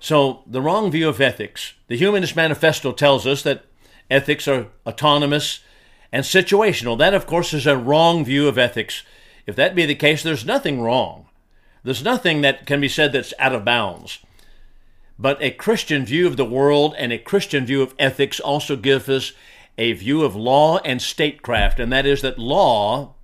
So, 0.00 0.42
the 0.46 0.62
wrong 0.62 0.90
view 0.90 1.08
of 1.08 1.20
ethics. 1.20 1.74
The 1.86 1.96
Humanist 1.96 2.34
Manifesto 2.34 2.92
tells 2.92 3.26
us 3.26 3.42
that 3.42 3.64
ethics 4.12 4.46
are 4.46 4.68
autonomous 4.86 5.60
and 6.12 6.24
situational. 6.24 6.98
That, 6.98 7.14
of 7.14 7.26
course, 7.26 7.54
is 7.54 7.66
a 7.66 7.76
wrong 7.76 8.24
view 8.24 8.46
of 8.46 8.58
ethics. 8.58 9.02
If 9.46 9.56
that 9.56 9.74
be 9.74 9.86
the 9.86 9.94
case, 9.94 10.22
there's 10.22 10.44
nothing 10.44 10.80
wrong. 10.80 11.26
There's 11.82 12.04
nothing 12.04 12.42
that 12.42 12.66
can 12.66 12.80
be 12.80 12.88
said 12.88 13.12
that's 13.12 13.34
out 13.38 13.54
of 13.54 13.64
bounds. 13.64 14.18
But 15.18 15.42
a 15.42 15.50
Christian 15.50 16.04
view 16.04 16.26
of 16.26 16.36
the 16.36 16.44
world 16.44 16.94
and 16.98 17.12
a 17.12 17.18
Christian 17.18 17.66
view 17.66 17.82
of 17.82 17.94
ethics 17.98 18.38
also 18.38 18.76
gives 18.76 19.08
us 19.08 19.32
a 19.78 19.92
view 19.92 20.22
of 20.22 20.36
law 20.36 20.78
and 20.78 21.00
statecraft, 21.00 21.80
and 21.80 21.92
that 21.92 22.06
is 22.06 22.22
that 22.22 22.38
law 22.38 23.14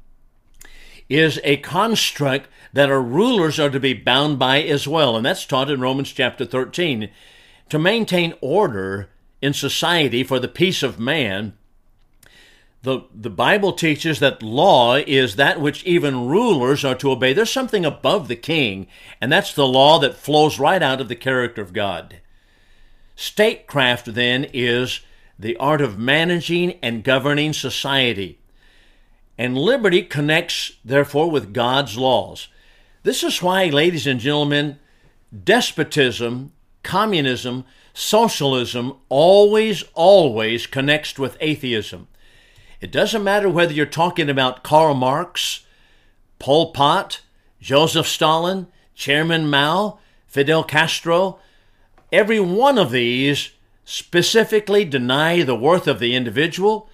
is 1.09 1.41
a 1.45 1.57
construct 1.59 2.49
that 2.73 2.91
our 2.91 3.03
rulers 3.03 3.59
are 3.59 3.71
to 3.71 3.81
be 3.81 3.95
bound 3.95 4.39
by 4.39 4.63
as 4.63 4.87
well. 4.87 5.17
And 5.17 5.25
that's 5.25 5.47
taught 5.47 5.71
in 5.71 5.81
Romans 5.81 6.13
chapter 6.13 6.45
13. 6.45 7.11
To 7.71 7.79
maintain 7.79 8.35
order 8.41 9.09
in 9.41 9.53
society 9.53 10.25
for 10.25 10.39
the 10.39 10.49
peace 10.49 10.83
of 10.83 10.99
man, 10.99 11.57
the, 12.83 13.03
the 13.13 13.31
Bible 13.31 13.73
teaches 13.73 14.21
that 14.21 14.43
law 14.43 14.97
is 14.97 15.37
that 15.37 15.61
which 15.61 15.83
even 15.85 16.27
rulers 16.29 16.85
are 16.85 16.95
to 16.97 17.11
obey. 17.11 17.33
There's 17.33 17.51
something 17.51 17.85
above 17.85 18.29
the 18.29 18.37
king, 18.37 18.87
and 19.21 19.33
that's 19.33 19.53
the 19.53 19.67
law 19.67 19.99
that 19.99 20.17
flows 20.17 20.59
right 20.59 20.83
out 20.83 21.01
of 21.01 21.09
the 21.09 21.17
character 21.17 21.61
of 21.61 21.73
God. 21.73 22.21
Statecraft, 23.17 24.15
then, 24.15 24.47
is 24.53 25.01
the 25.39 25.57
art 25.57 25.81
of 25.81 25.99
managing 25.99 26.79
and 26.83 27.03
governing 27.03 27.53
society. 27.53 28.39
And 29.37 29.59
liberty 29.59 30.03
connects, 30.03 30.73
therefore, 30.85 31.31
with 31.31 31.53
God's 31.53 31.97
laws. 31.97 32.49
This 33.03 33.25
is 33.25 33.43
why, 33.43 33.67
ladies 33.67 34.07
and 34.07 34.21
gentlemen, 34.21 34.79
despotism, 35.45 36.53
communism, 36.83 37.65
socialism 37.93 38.97
always, 39.09 39.85
always 39.95 40.67
connects 40.67 41.19
with 41.19 41.37
atheism. 41.41 42.09
It 42.81 42.93
doesn't 42.93 43.25
matter 43.25 43.49
whether 43.49 43.73
you're 43.73 43.87
talking 43.87 44.31
about 44.31 44.63
Karl 44.63 44.95
Marx, 44.95 45.67
Pol 46.39 46.73
Pot, 46.73 47.21
Joseph 47.61 48.07
Stalin, 48.07 48.69
Chairman 48.95 49.51
Mao, 49.51 49.99
Fidel 50.27 50.63
Castro, 50.63 51.39
every 52.13 52.41
one 52.41 52.79
of 52.79 52.91
these 52.91 53.51
specifically 53.85 54.85
deny 54.85 55.43
the 55.43 55.57
worth 55.57 55.89
of 55.89 55.99
the 55.99 56.15
individual. 56.15 56.89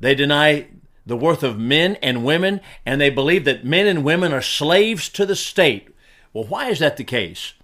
They 0.00 0.14
deny 0.14 0.66
the 1.06 1.16
worth 1.16 1.42
of 1.42 1.58
men 1.58 1.96
and 2.02 2.24
women, 2.24 2.60
and 2.84 3.00
they 3.00 3.10
believe 3.10 3.44
that 3.44 3.64
men 3.64 3.86
and 3.86 4.04
women 4.04 4.32
are 4.32 4.42
slaves 4.42 5.08
to 5.10 5.24
the 5.24 5.36
state. 5.36 5.88
Well, 6.32 6.44
why 6.44 6.68
is 6.68 6.80
that 6.80 6.96
the 6.96 7.04
case? 7.04 7.54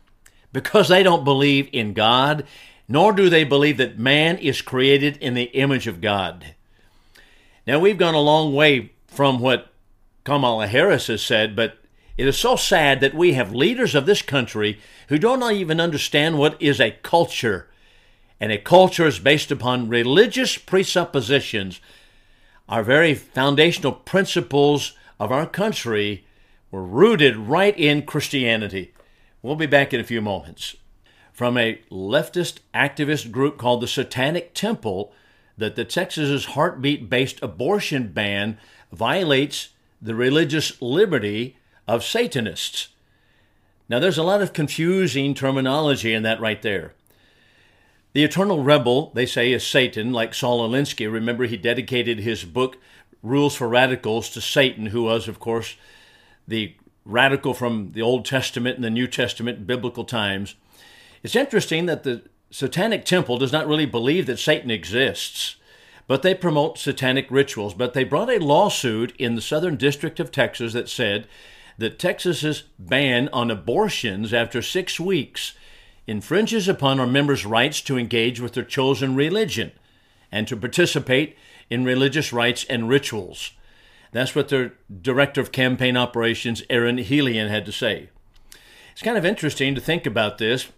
Because 0.52 0.88
they 0.88 1.02
don't 1.02 1.24
believe 1.24 1.68
in 1.72 1.92
God, 1.92 2.46
nor 2.88 3.12
do 3.12 3.28
they 3.28 3.44
believe 3.44 3.76
that 3.76 3.98
man 3.98 4.38
is 4.38 4.62
created 4.62 5.16
in 5.18 5.34
the 5.34 5.44
image 5.44 5.86
of 5.86 6.00
God. 6.00 6.54
Now, 7.66 7.78
we've 7.78 7.98
gone 7.98 8.14
a 8.14 8.20
long 8.20 8.54
way 8.54 8.92
from 9.06 9.40
what 9.40 9.72
Kamala 10.24 10.66
Harris 10.66 11.08
has 11.08 11.22
said, 11.22 11.54
but 11.54 11.78
it 12.16 12.26
is 12.26 12.38
so 12.38 12.56
sad 12.56 13.00
that 13.00 13.14
we 13.14 13.34
have 13.34 13.54
leaders 13.54 13.94
of 13.94 14.06
this 14.06 14.22
country 14.22 14.80
who 15.08 15.18
don't 15.18 15.42
even 15.52 15.80
understand 15.80 16.38
what 16.38 16.60
is 16.60 16.80
a 16.80 16.92
culture. 17.02 17.68
And 18.40 18.50
a 18.50 18.58
culture 18.58 19.06
is 19.06 19.18
based 19.18 19.50
upon 19.50 19.88
religious 19.88 20.56
presuppositions 20.56 21.80
our 22.68 22.82
very 22.82 23.14
foundational 23.14 23.92
principles 23.92 24.92
of 25.18 25.32
our 25.32 25.46
country 25.46 26.26
were 26.70 26.82
rooted 26.82 27.36
right 27.36 27.76
in 27.78 28.02
Christianity. 28.02 28.92
We'll 29.42 29.56
be 29.56 29.66
back 29.66 29.94
in 29.94 30.00
a 30.00 30.04
few 30.04 30.20
moments. 30.20 30.76
From 31.32 31.56
a 31.56 31.80
leftist 31.90 32.58
activist 32.74 33.30
group 33.30 33.58
called 33.58 33.80
the 33.80 33.86
Satanic 33.86 34.54
Temple, 34.54 35.12
that 35.56 35.76
the 35.76 35.84
Texas's 35.84 36.46
heartbeat 36.46 37.08
based 37.08 37.42
abortion 37.42 38.08
ban 38.08 38.58
violates 38.92 39.70
the 40.02 40.14
religious 40.14 40.80
liberty 40.82 41.56
of 41.86 42.04
Satanists. 42.04 42.88
Now, 43.88 43.98
there's 43.98 44.18
a 44.18 44.22
lot 44.22 44.42
of 44.42 44.52
confusing 44.52 45.34
terminology 45.34 46.12
in 46.12 46.22
that 46.24 46.40
right 46.40 46.60
there. 46.60 46.94
The 48.12 48.24
eternal 48.24 48.62
rebel, 48.62 49.12
they 49.14 49.26
say, 49.26 49.52
is 49.52 49.66
Satan, 49.66 50.12
like 50.12 50.34
Saul 50.34 50.68
Alinsky. 50.68 51.10
Remember, 51.10 51.44
he 51.44 51.56
dedicated 51.56 52.18
his 52.18 52.44
book, 52.44 52.76
Rules 53.22 53.54
for 53.54 53.68
Radicals, 53.68 54.28
to 54.30 54.40
Satan, 54.40 54.86
who 54.86 55.04
was, 55.04 55.28
of 55.28 55.38
course, 55.38 55.76
the 56.46 56.74
radical 57.08 57.54
from 57.54 57.92
the 57.92 58.02
Old 58.02 58.24
Testament 58.24 58.76
and 58.76 58.84
the 58.84 58.90
New 58.90 59.08
Testament, 59.08 59.66
biblical 59.66 60.04
times. 60.04 60.54
It's 61.22 61.34
interesting 61.34 61.86
that 61.86 62.04
the 62.04 62.22
Satanic 62.50 63.04
Temple 63.04 63.38
does 63.38 63.50
not 63.50 63.66
really 63.66 63.86
believe 63.86 64.26
that 64.26 64.38
Satan 64.38 64.70
exists, 64.70 65.56
but 66.06 66.22
they 66.22 66.34
promote 66.34 66.78
satanic 66.78 67.26
rituals. 67.30 67.74
But 67.74 67.94
they 67.94 68.04
brought 68.04 68.30
a 68.30 68.38
lawsuit 68.38 69.14
in 69.18 69.34
the 69.34 69.40
Southern 69.40 69.76
District 69.76 70.20
of 70.20 70.30
Texas 70.30 70.74
that 70.74 70.88
said 70.88 71.26
that 71.78 71.98
Texas's 71.98 72.64
ban 72.78 73.28
on 73.32 73.50
abortions 73.50 74.32
after 74.32 74.60
six 74.60 75.00
weeks 75.00 75.54
infringes 76.06 76.68
upon 76.68 77.00
our 77.00 77.06
members' 77.06 77.46
rights 77.46 77.80
to 77.82 77.98
engage 77.98 78.40
with 78.40 78.52
their 78.52 78.64
chosen 78.64 79.14
religion 79.14 79.72
and 80.30 80.46
to 80.48 80.56
participate 80.56 81.36
in 81.70 81.84
religious 81.84 82.32
rites 82.32 82.64
and 82.64 82.88
rituals. 82.88 83.52
That's 84.12 84.34
what 84.34 84.48
their 84.48 84.74
director 85.02 85.40
of 85.40 85.52
campaign 85.52 85.96
operations, 85.96 86.62
Aaron 86.70 86.98
Helian, 86.98 87.48
had 87.48 87.66
to 87.66 87.72
say. 87.72 88.08
It's 88.92 89.02
kind 89.02 89.18
of 89.18 89.24
interesting 89.24 89.74
to 89.74 89.80
think 89.80 90.06
about 90.06 90.38
this. 90.38 90.68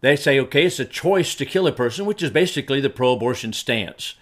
They 0.00 0.16
say, 0.16 0.38
okay, 0.40 0.66
it's 0.66 0.80
a 0.80 0.84
choice 0.84 1.34
to 1.34 1.46
kill 1.46 1.66
a 1.66 1.72
person, 1.72 2.04
which 2.04 2.22
is 2.22 2.30
basically 2.30 2.80
the 2.80 2.90
pro 2.90 3.12
abortion 3.12 3.52
stance. 3.52 4.14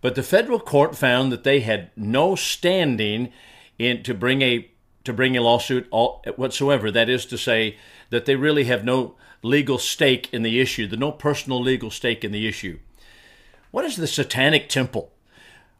But 0.00 0.14
the 0.14 0.22
federal 0.22 0.60
court 0.60 0.96
found 0.96 1.32
that 1.32 1.44
they 1.44 1.60
had 1.60 1.90
no 1.96 2.34
standing 2.34 3.32
in, 3.78 4.02
to 4.02 4.14
bring 4.14 4.42
a 4.42 4.68
to 5.04 5.12
bring 5.12 5.36
a 5.36 5.42
lawsuit 5.42 5.88
whatsoever. 5.90 6.90
That 6.90 7.08
is 7.08 7.26
to 7.26 7.36
say, 7.36 7.76
that 8.10 8.26
they 8.26 8.36
really 8.36 8.64
have 8.64 8.84
no 8.84 9.14
legal 9.42 9.78
stake 9.78 10.28
in 10.32 10.42
the 10.42 10.60
issue, 10.60 10.86
the 10.86 10.98
no 10.98 11.10
personal 11.10 11.60
legal 11.60 11.90
stake 11.90 12.22
in 12.22 12.30
the 12.30 12.46
issue. 12.46 12.78
What 13.70 13.86
is 13.86 13.96
the 13.96 14.06
Satanic 14.06 14.68
Temple? 14.68 15.11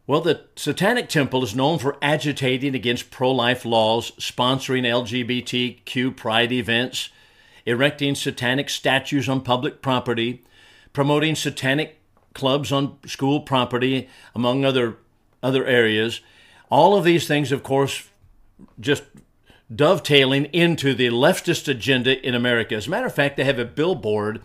Well, 0.05 0.21
the 0.21 0.47
Satanic 0.57 1.09
Temple 1.09 1.45
is 1.45 1.55
known 1.55 1.79
for 1.79 1.97
agitating 2.03 2.75
against 2.75 3.13
pro 3.13 3.31
life 3.31 3.65
laws, 3.65 4.11
sponsoring 4.13 4.83
LGBTQ 4.83 6.17
pride 6.17 6.51
events, 6.51 7.11
erecting 7.65 8.17
satanic 8.17 8.69
statues 8.69 9.29
on 9.29 9.43
public 9.43 9.81
property, 9.81 10.43
promoting 10.93 11.37
satanic 11.37 12.01
clubs 12.35 12.73
on 12.73 12.99
school 13.07 13.43
property, 13.43 14.09
among 14.35 14.65
other, 14.65 14.97
other 15.41 15.65
areas. 15.67 16.21
All 16.69 16.97
of 16.97 17.05
these 17.05 17.29
things, 17.29 17.53
of 17.53 17.63
course, 17.63 18.09
just 18.81 19.05
dovetailing 19.73 20.47
into 20.47 20.95
the 20.95 21.11
leftist 21.11 21.69
agenda 21.69 22.21
in 22.27 22.35
America. 22.35 22.75
As 22.75 22.89
a 22.89 22.91
matter 22.91 23.07
of 23.07 23.15
fact, 23.15 23.37
they 23.37 23.45
have 23.45 23.61
a 23.61 23.65
billboard 23.65 24.43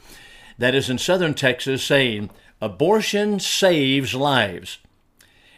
that 0.59 0.75
is 0.75 0.87
in 0.87 0.99
southern 0.99 1.33
Texas 1.33 1.83
saying, 1.83 2.29
Abortion 2.61 3.39
saves 3.39 4.13
lives. 4.13 4.77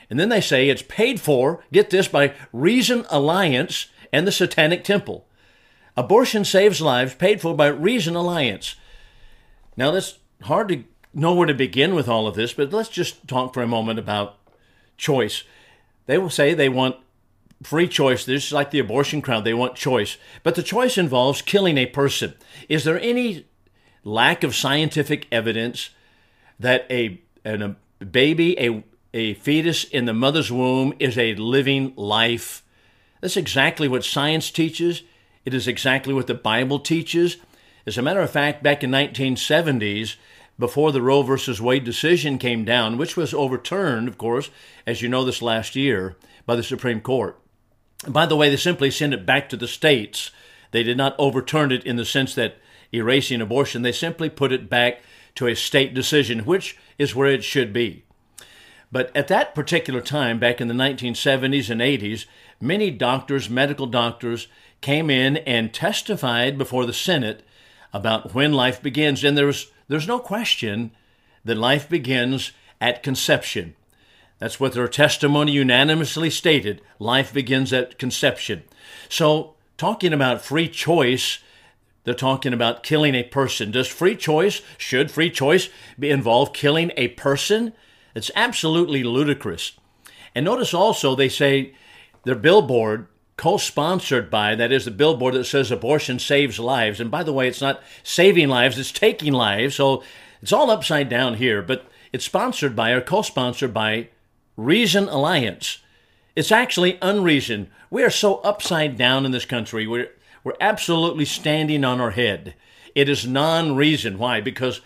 And 0.09 0.19
then 0.19 0.29
they 0.29 0.41
say 0.41 0.69
it's 0.69 0.81
paid 0.81 1.21
for, 1.21 1.63
get 1.71 1.89
this, 1.89 2.07
by 2.07 2.33
Reason 2.51 3.05
Alliance 3.09 3.87
and 4.11 4.25
the 4.25 4.31
Satanic 4.31 4.83
Temple. 4.83 5.27
Abortion 5.95 6.45
saves 6.45 6.81
lives, 6.81 7.15
paid 7.15 7.41
for 7.41 7.55
by 7.55 7.67
Reason 7.67 8.15
Alliance. 8.15 8.75
Now, 9.77 9.91
that's 9.91 10.19
hard 10.43 10.69
to 10.69 10.83
know 11.13 11.33
where 11.33 11.47
to 11.47 11.53
begin 11.53 11.93
with 11.93 12.07
all 12.07 12.27
of 12.27 12.35
this, 12.35 12.53
but 12.53 12.73
let's 12.73 12.89
just 12.89 13.27
talk 13.27 13.53
for 13.53 13.61
a 13.61 13.67
moment 13.67 13.99
about 13.99 14.37
choice. 14.97 15.43
They 16.05 16.17
will 16.17 16.29
say 16.29 16.53
they 16.53 16.69
want 16.69 16.97
free 17.63 17.87
choice. 17.87 18.25
This 18.25 18.47
is 18.47 18.53
like 18.53 18.71
the 18.71 18.79
abortion 18.79 19.21
crowd. 19.21 19.43
They 19.43 19.53
want 19.53 19.75
choice. 19.75 20.17
But 20.43 20.55
the 20.55 20.63
choice 20.63 20.97
involves 20.97 21.41
killing 21.41 21.77
a 21.77 21.85
person. 21.85 22.35
Is 22.67 22.83
there 22.83 22.99
any 22.99 23.45
lack 24.03 24.43
of 24.43 24.55
scientific 24.55 25.27
evidence 25.31 25.89
that 26.59 26.85
a, 26.89 27.21
an, 27.43 27.61
a 28.01 28.05
baby, 28.05 28.59
a, 28.59 28.83
a 29.13 29.33
fetus 29.35 29.83
in 29.83 30.05
the 30.05 30.13
mother's 30.13 30.51
womb 30.51 30.93
is 30.99 31.17
a 31.17 31.35
living 31.35 31.93
life? 31.95 32.63
That's 33.21 33.37
exactly 33.37 33.87
what 33.87 34.03
science 34.03 34.51
teaches. 34.51 35.03
It 35.45 35.53
is 35.53 35.67
exactly 35.67 36.13
what 36.13 36.27
the 36.27 36.33
Bible 36.33 36.79
teaches. 36.79 37.37
As 37.85 37.97
a 37.97 38.01
matter 38.01 38.21
of 38.21 38.31
fact, 38.31 38.63
back 38.63 38.83
in 38.83 38.91
1970s, 38.91 40.15
before 40.57 40.91
the 40.91 41.01
Roe 41.01 41.21
versus 41.21 41.61
Wade 41.61 41.85
decision 41.85 42.37
came 42.37 42.65
down, 42.65 42.97
which 42.97 43.15
was 43.15 43.33
overturned, 43.33 44.07
of 44.07 44.17
course, 44.17 44.49
as 44.85 45.01
you 45.01 45.09
know 45.09 45.23
this 45.23 45.41
last 45.41 45.75
year, 45.75 46.17
by 46.45 46.55
the 46.55 46.63
Supreme 46.63 47.01
Court. 47.01 47.39
By 48.07 48.25
the 48.25 48.35
way, 48.35 48.49
they 48.49 48.57
simply 48.57 48.91
sent 48.91 49.13
it 49.13 49.25
back 49.25 49.49
to 49.49 49.57
the 49.57 49.67
states. 49.67 50.31
They 50.71 50.83
did 50.83 50.97
not 50.97 51.15
overturn 51.17 51.71
it 51.71 51.85
in 51.85 51.95
the 51.95 52.05
sense 52.05 52.35
that 52.35 52.57
erasing 52.91 53.41
abortion, 53.41 53.81
they 53.81 53.91
simply 53.91 54.29
put 54.29 54.51
it 54.51 54.69
back 54.69 55.01
to 55.35 55.47
a 55.47 55.55
state 55.55 55.93
decision, 55.93 56.39
which 56.39 56.77
is 56.97 57.15
where 57.15 57.29
it 57.29 57.43
should 57.43 57.71
be. 57.71 58.03
But 58.91 59.15
at 59.15 59.27
that 59.27 59.53
particular 59.53 60.01
time, 60.01 60.39
back 60.39 60.59
in 60.59 60.67
the 60.67 60.73
1970s 60.73 61.69
and 61.69 61.81
80s, 61.81 62.25
many 62.59 62.89
doctors, 62.89 63.49
medical 63.49 63.85
doctors, 63.85 64.47
came 64.81 65.09
in 65.09 65.37
and 65.37 65.73
testified 65.73 66.57
before 66.57 66.85
the 66.85 66.93
Senate 66.93 67.43
about 67.93 68.33
when 68.33 68.53
life 68.53 68.81
begins. 68.81 69.23
And 69.23 69.37
there's, 69.37 69.71
there's 69.87 70.07
no 70.07 70.19
question 70.19 70.91
that 71.45 71.57
life 71.57 71.87
begins 71.87 72.51
at 72.81 73.03
conception. 73.03 73.75
That's 74.39 74.59
what 74.59 74.73
their 74.73 74.87
testimony 74.87 75.51
unanimously 75.51 76.29
stated. 76.29 76.81
Life 76.97 77.33
begins 77.33 77.73
at 77.73 77.99
conception. 77.99 78.63
So, 79.09 79.55
talking 79.77 80.13
about 80.13 80.41
free 80.41 80.69
choice, 80.69 81.39
they're 82.05 82.13
talking 82.13 82.53
about 82.53 82.83
killing 82.83 83.15
a 83.15 83.23
person. 83.23 83.71
Does 83.71 83.87
free 83.87 84.15
choice, 84.15 84.61
should 84.77 85.11
free 85.11 85.29
choice 85.29 85.69
be 85.97 86.09
involve 86.09 86.53
killing 86.53 86.91
a 86.95 87.09
person? 87.09 87.73
It's 88.19 88.31
absolutely 88.35 89.03
ludicrous. 89.03 89.73
And 90.35 90.45
notice 90.45 90.73
also 90.73 91.15
they 91.15 91.29
say 91.29 91.73
their 92.23 92.35
billboard 92.35 93.07
co-sponsored 93.37 94.29
by 94.29 94.53
that 94.53 94.71
is 94.71 94.85
the 94.85 94.91
billboard 94.91 95.33
that 95.33 95.45
says 95.45 95.71
abortion 95.71 96.19
saves 96.19 96.59
lives 96.59 96.99
and 96.99 97.09
by 97.09 97.23
the 97.23 97.31
way 97.31 97.47
it's 97.47 97.61
not 97.61 97.81
saving 98.03 98.49
lives 98.49 98.77
it's 98.77 98.91
taking 98.91 99.31
lives 99.31 99.75
so 99.75 100.03
it's 100.41 100.51
all 100.51 100.69
upside 100.69 101.07
down 101.07 101.35
here 101.35 101.61
but 101.61 101.85
it's 102.11 102.25
sponsored 102.25 102.75
by 102.75 102.91
or 102.91 102.99
co-sponsored 102.99 103.73
by 103.73 104.09
Reason 104.59 105.07
Alliance. 105.07 105.77
It's 106.35 106.51
actually 106.51 106.97
unreason. 107.01 107.69
We 107.89 108.03
are 108.03 108.09
so 108.09 108.35
upside 108.37 108.97
down 108.97 109.25
in 109.25 109.31
this 109.31 109.45
country. 109.45 109.87
We're, 109.87 110.09
we're 110.43 110.53
absolutely 110.59 111.25
standing 111.25 111.85
on 111.85 112.01
our 112.01 112.11
head. 112.11 112.55
It 112.93 113.07
is 113.07 113.25
non 113.25 113.75
reason. 113.75 114.17
Why? 114.17 114.41
Because 114.41 114.81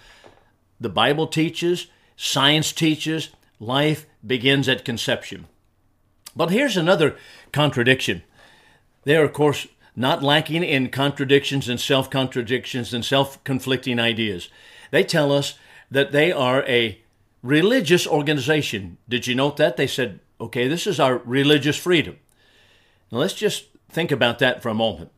the 0.79 0.89
Bible 0.89 1.25
teaches, 1.25 1.87
science 2.23 2.71
teaches, 2.71 3.29
life 3.59 4.05
begins 4.25 4.69
at 4.69 4.85
conception. 4.85 5.45
But 6.35 6.51
here's 6.51 6.77
another 6.77 7.17
contradiction. 7.51 8.23
They 9.03 9.17
are, 9.17 9.25
of 9.25 9.33
course, 9.33 9.67
not 9.93 10.23
lacking 10.23 10.63
in 10.63 10.89
contradictions 10.89 11.67
and 11.67 11.79
self 11.79 12.09
contradictions 12.09 12.93
and 12.93 13.03
self 13.03 13.43
conflicting 13.43 13.99
ideas. 13.99 14.47
They 14.89 15.03
tell 15.03 15.33
us 15.33 15.55
that 15.91 16.13
they 16.13 16.31
are 16.31 16.63
a 16.63 16.99
religious 17.41 18.07
organization. 18.07 18.97
Did 19.09 19.27
you 19.27 19.35
note 19.35 19.57
that? 19.57 19.75
They 19.75 19.85
said, 19.85 20.21
okay, 20.39 20.69
this 20.69 20.87
is 20.87 20.99
our 20.99 21.17
religious 21.17 21.77
freedom. 21.77 22.17
Now 23.11 23.19
let's 23.19 23.33
just 23.33 23.65
think 23.89 24.11
about 24.11 24.39
that 24.39 24.63
for 24.63 24.69
a 24.69 24.73
moment. 24.73 25.11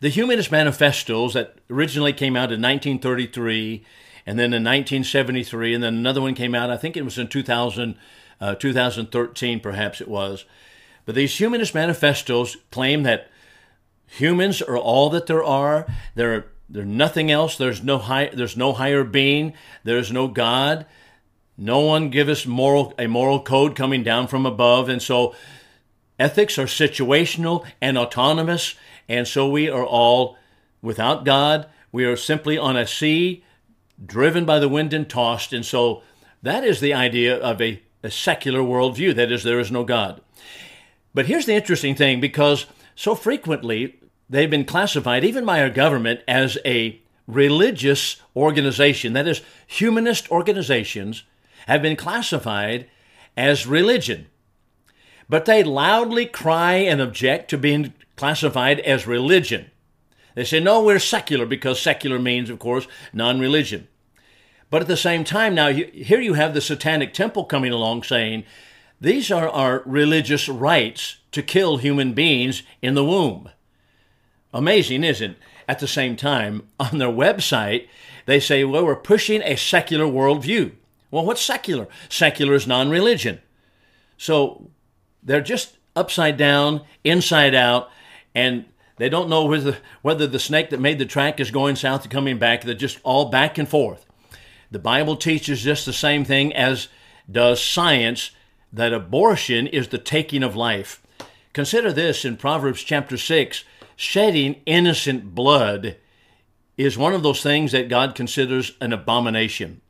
The 0.00 0.08
Humanist 0.08 0.50
Manifestos 0.50 1.34
that 1.34 1.58
originally 1.68 2.14
came 2.14 2.36
out 2.36 2.50
in 2.50 2.62
1933 2.62 3.84
and 4.26 4.38
then 4.38 4.52
in 4.52 4.62
1973, 4.62 5.74
and 5.74 5.82
then 5.82 5.94
another 5.94 6.20
one 6.20 6.34
came 6.34 6.54
out, 6.54 6.70
I 6.70 6.76
think 6.76 6.96
it 6.96 7.04
was 7.04 7.18
in 7.18 7.28
2000, 7.28 7.96
uh, 8.40 8.54
2013, 8.54 9.60
perhaps 9.60 10.00
it 10.00 10.08
was. 10.08 10.44
But 11.06 11.14
these 11.14 11.38
Humanist 11.38 11.74
Manifestos 11.74 12.56
claim 12.70 13.02
that 13.04 13.30
humans 14.06 14.60
are 14.62 14.78
all 14.78 15.10
that 15.10 15.26
there 15.26 15.44
are. 15.44 15.86
They're, 16.14 16.46
they're 16.68 16.84
nothing 16.84 17.30
else. 17.30 17.56
There's 17.56 17.82
no, 17.82 17.98
high, 17.98 18.30
there's 18.32 18.56
no 18.56 18.72
higher 18.72 19.04
being. 19.04 19.54
There's 19.84 20.12
no 20.12 20.28
God. 20.28 20.86
No 21.60 21.80
one 21.80 22.08
give 22.08 22.30
us 22.30 22.46
moral 22.46 22.94
a 22.98 23.06
moral 23.06 23.42
code 23.42 23.76
coming 23.76 24.02
down 24.02 24.28
from 24.28 24.46
above, 24.46 24.88
and 24.88 25.02
so 25.02 25.34
ethics 26.18 26.58
are 26.58 26.64
situational 26.64 27.66
and 27.82 27.98
autonomous, 27.98 28.76
and 29.10 29.28
so 29.28 29.46
we 29.46 29.68
are 29.68 29.84
all 29.84 30.38
without 30.80 31.26
God. 31.26 31.68
We 31.92 32.06
are 32.06 32.16
simply 32.16 32.56
on 32.56 32.78
a 32.78 32.86
sea, 32.86 33.44
driven 34.04 34.44
by 34.44 34.58
the 34.58 34.68
wind 34.68 34.92
and 34.92 35.08
tossed, 35.08 35.52
and 35.52 35.64
so 35.64 36.02
that 36.42 36.64
is 36.64 36.80
the 36.80 36.94
idea 36.94 37.36
of 37.36 37.60
a, 37.60 37.82
a 38.02 38.10
secular 38.10 38.60
worldview. 38.60 39.14
That 39.14 39.30
is, 39.30 39.42
there 39.42 39.60
is 39.60 39.70
no 39.70 39.84
God. 39.84 40.20
But 41.12 41.26
here's 41.26 41.46
the 41.46 41.54
interesting 41.54 41.94
thing, 41.94 42.20
because 42.20 42.66
so 42.94 43.14
frequently 43.14 44.00
they've 44.28 44.50
been 44.50 44.64
classified, 44.64 45.24
even 45.24 45.44
by 45.44 45.60
our 45.60 45.70
government, 45.70 46.20
as 46.28 46.56
a 46.64 47.00
religious 47.26 48.20
organization. 48.34 49.12
That 49.12 49.28
is, 49.28 49.42
humanist 49.66 50.30
organizations 50.30 51.24
have 51.66 51.82
been 51.82 51.96
classified 51.96 52.88
as 53.36 53.66
religion. 53.66 54.26
But 55.28 55.44
they 55.44 55.62
loudly 55.62 56.26
cry 56.26 56.74
and 56.74 57.00
object 57.00 57.50
to 57.50 57.58
being 57.58 57.94
classified 58.16 58.80
as 58.80 59.06
religion. 59.06 59.70
They 60.34 60.44
say, 60.44 60.60
no, 60.60 60.82
we're 60.82 60.98
secular 60.98 61.46
because 61.46 61.80
secular 61.80 62.18
means, 62.18 62.50
of 62.50 62.58
course, 62.58 62.86
non 63.12 63.40
religion. 63.40 63.88
But 64.70 64.82
at 64.82 64.88
the 64.88 64.96
same 64.96 65.24
time, 65.24 65.54
now 65.54 65.72
here 65.72 66.20
you 66.20 66.34
have 66.34 66.54
the 66.54 66.60
Satanic 66.60 67.12
Temple 67.12 67.44
coming 67.44 67.72
along 67.72 68.04
saying, 68.04 68.44
these 69.00 69.30
are 69.30 69.48
our 69.48 69.82
religious 69.84 70.48
rights 70.48 71.16
to 71.32 71.42
kill 71.42 71.78
human 71.78 72.12
beings 72.12 72.62
in 72.80 72.94
the 72.94 73.04
womb. 73.04 73.50
Amazing, 74.52 75.04
isn't 75.04 75.32
it? 75.32 75.36
At 75.66 75.78
the 75.78 75.88
same 75.88 76.16
time, 76.16 76.68
on 76.80 76.98
their 76.98 77.08
website, 77.08 77.88
they 78.26 78.38
say, 78.40 78.64
well, 78.64 78.84
we're 78.84 78.96
pushing 78.96 79.42
a 79.42 79.56
secular 79.56 80.04
worldview. 80.04 80.72
Well, 81.10 81.24
what's 81.24 81.42
secular? 81.42 81.88
Secular 82.08 82.54
is 82.54 82.66
non 82.66 82.90
religion. 82.90 83.40
So 84.16 84.70
they're 85.22 85.40
just 85.40 85.78
upside 85.96 86.36
down, 86.36 86.82
inside 87.02 87.54
out, 87.54 87.90
and 88.34 88.66
they 88.98 89.08
don't 89.08 89.30
know 89.30 89.46
whether, 89.46 89.78
whether 90.02 90.26
the 90.26 90.38
snake 90.38 90.70
that 90.70 90.78
made 90.78 90.98
the 90.98 91.06
track 91.06 91.40
is 91.40 91.50
going 91.50 91.76
south 91.76 92.04
or 92.04 92.08
coming 92.10 92.38
back. 92.38 92.62
They're 92.62 92.74
just 92.74 93.00
all 93.02 93.30
back 93.30 93.58
and 93.58 93.68
forth. 93.68 94.04
The 94.70 94.78
Bible 94.78 95.16
teaches 95.16 95.62
just 95.62 95.84
the 95.84 95.92
same 95.92 96.24
thing 96.24 96.52
as 96.54 96.88
does 97.30 97.62
science 97.62 98.30
that 98.72 98.92
abortion 98.92 99.66
is 99.66 99.88
the 99.88 99.98
taking 99.98 100.42
of 100.42 100.54
life. 100.54 101.02
Consider 101.52 101.92
this 101.92 102.24
in 102.24 102.36
Proverbs 102.36 102.82
chapter 102.82 103.16
6 103.16 103.64
shedding 103.96 104.62
innocent 104.64 105.34
blood 105.34 105.96
is 106.78 106.96
one 106.96 107.12
of 107.12 107.22
those 107.22 107.42
things 107.42 107.72
that 107.72 107.90
God 107.90 108.14
considers 108.14 108.72
an 108.80 108.92
abomination. 108.92 109.82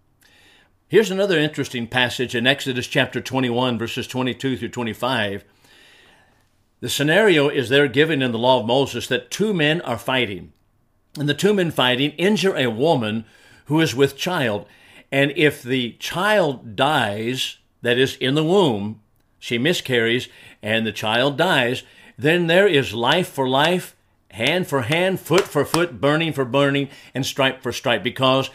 Here's 0.89 1.13
another 1.13 1.39
interesting 1.39 1.87
passage 1.87 2.35
in 2.35 2.47
Exodus 2.47 2.89
chapter 2.89 3.21
21, 3.21 3.79
verses 3.79 4.09
22 4.09 4.57
through 4.57 4.71
25. 4.71 5.45
The 6.81 6.89
scenario 6.89 7.49
is 7.49 7.69
there 7.69 7.87
given 7.87 8.23
in 8.23 8.33
the 8.33 8.39
law 8.39 8.59
of 8.59 8.67
Moses 8.67 9.07
that 9.07 9.31
two 9.31 9.55
men 9.55 9.81
are 9.83 9.99
fighting. 9.99 10.53
And 11.17 11.29
the 11.29 11.35
two 11.35 11.55
men 11.55 11.71
fighting 11.71 12.11
injure 12.13 12.57
a 12.57 12.69
woman 12.69 13.25
who 13.71 13.81
is 13.81 13.95
with 13.95 14.17
child. 14.17 14.67
And 15.13 15.33
if 15.37 15.63
the 15.63 15.93
child 15.93 16.75
dies, 16.75 17.59
that 17.83 17.99
is 17.99 18.17
in 18.17 18.35
the 18.35 18.45
womb, 18.45 19.01
she 19.39 19.59
miscarries, 19.59 20.29
and 20.61 20.85
the 20.85 20.93
child 20.93 21.39
dies, 21.39 21.85
then 22.19 22.49
there 22.49 22.67
is 22.67 22.93
life 22.93 23.29
for 23.29 23.49
life, 23.49 23.95
hand 24.33 24.67
for 24.67 24.83
hand, 24.83 25.21
foot 25.21 25.47
for 25.47 25.65
foot, 25.65 26.01
burning 26.01 26.33
for 26.33 26.45
burning, 26.45 26.89
and 27.15 27.25
stripe 27.25 27.63
for 27.63 27.71
stripe, 27.71 28.03
because 28.03 28.51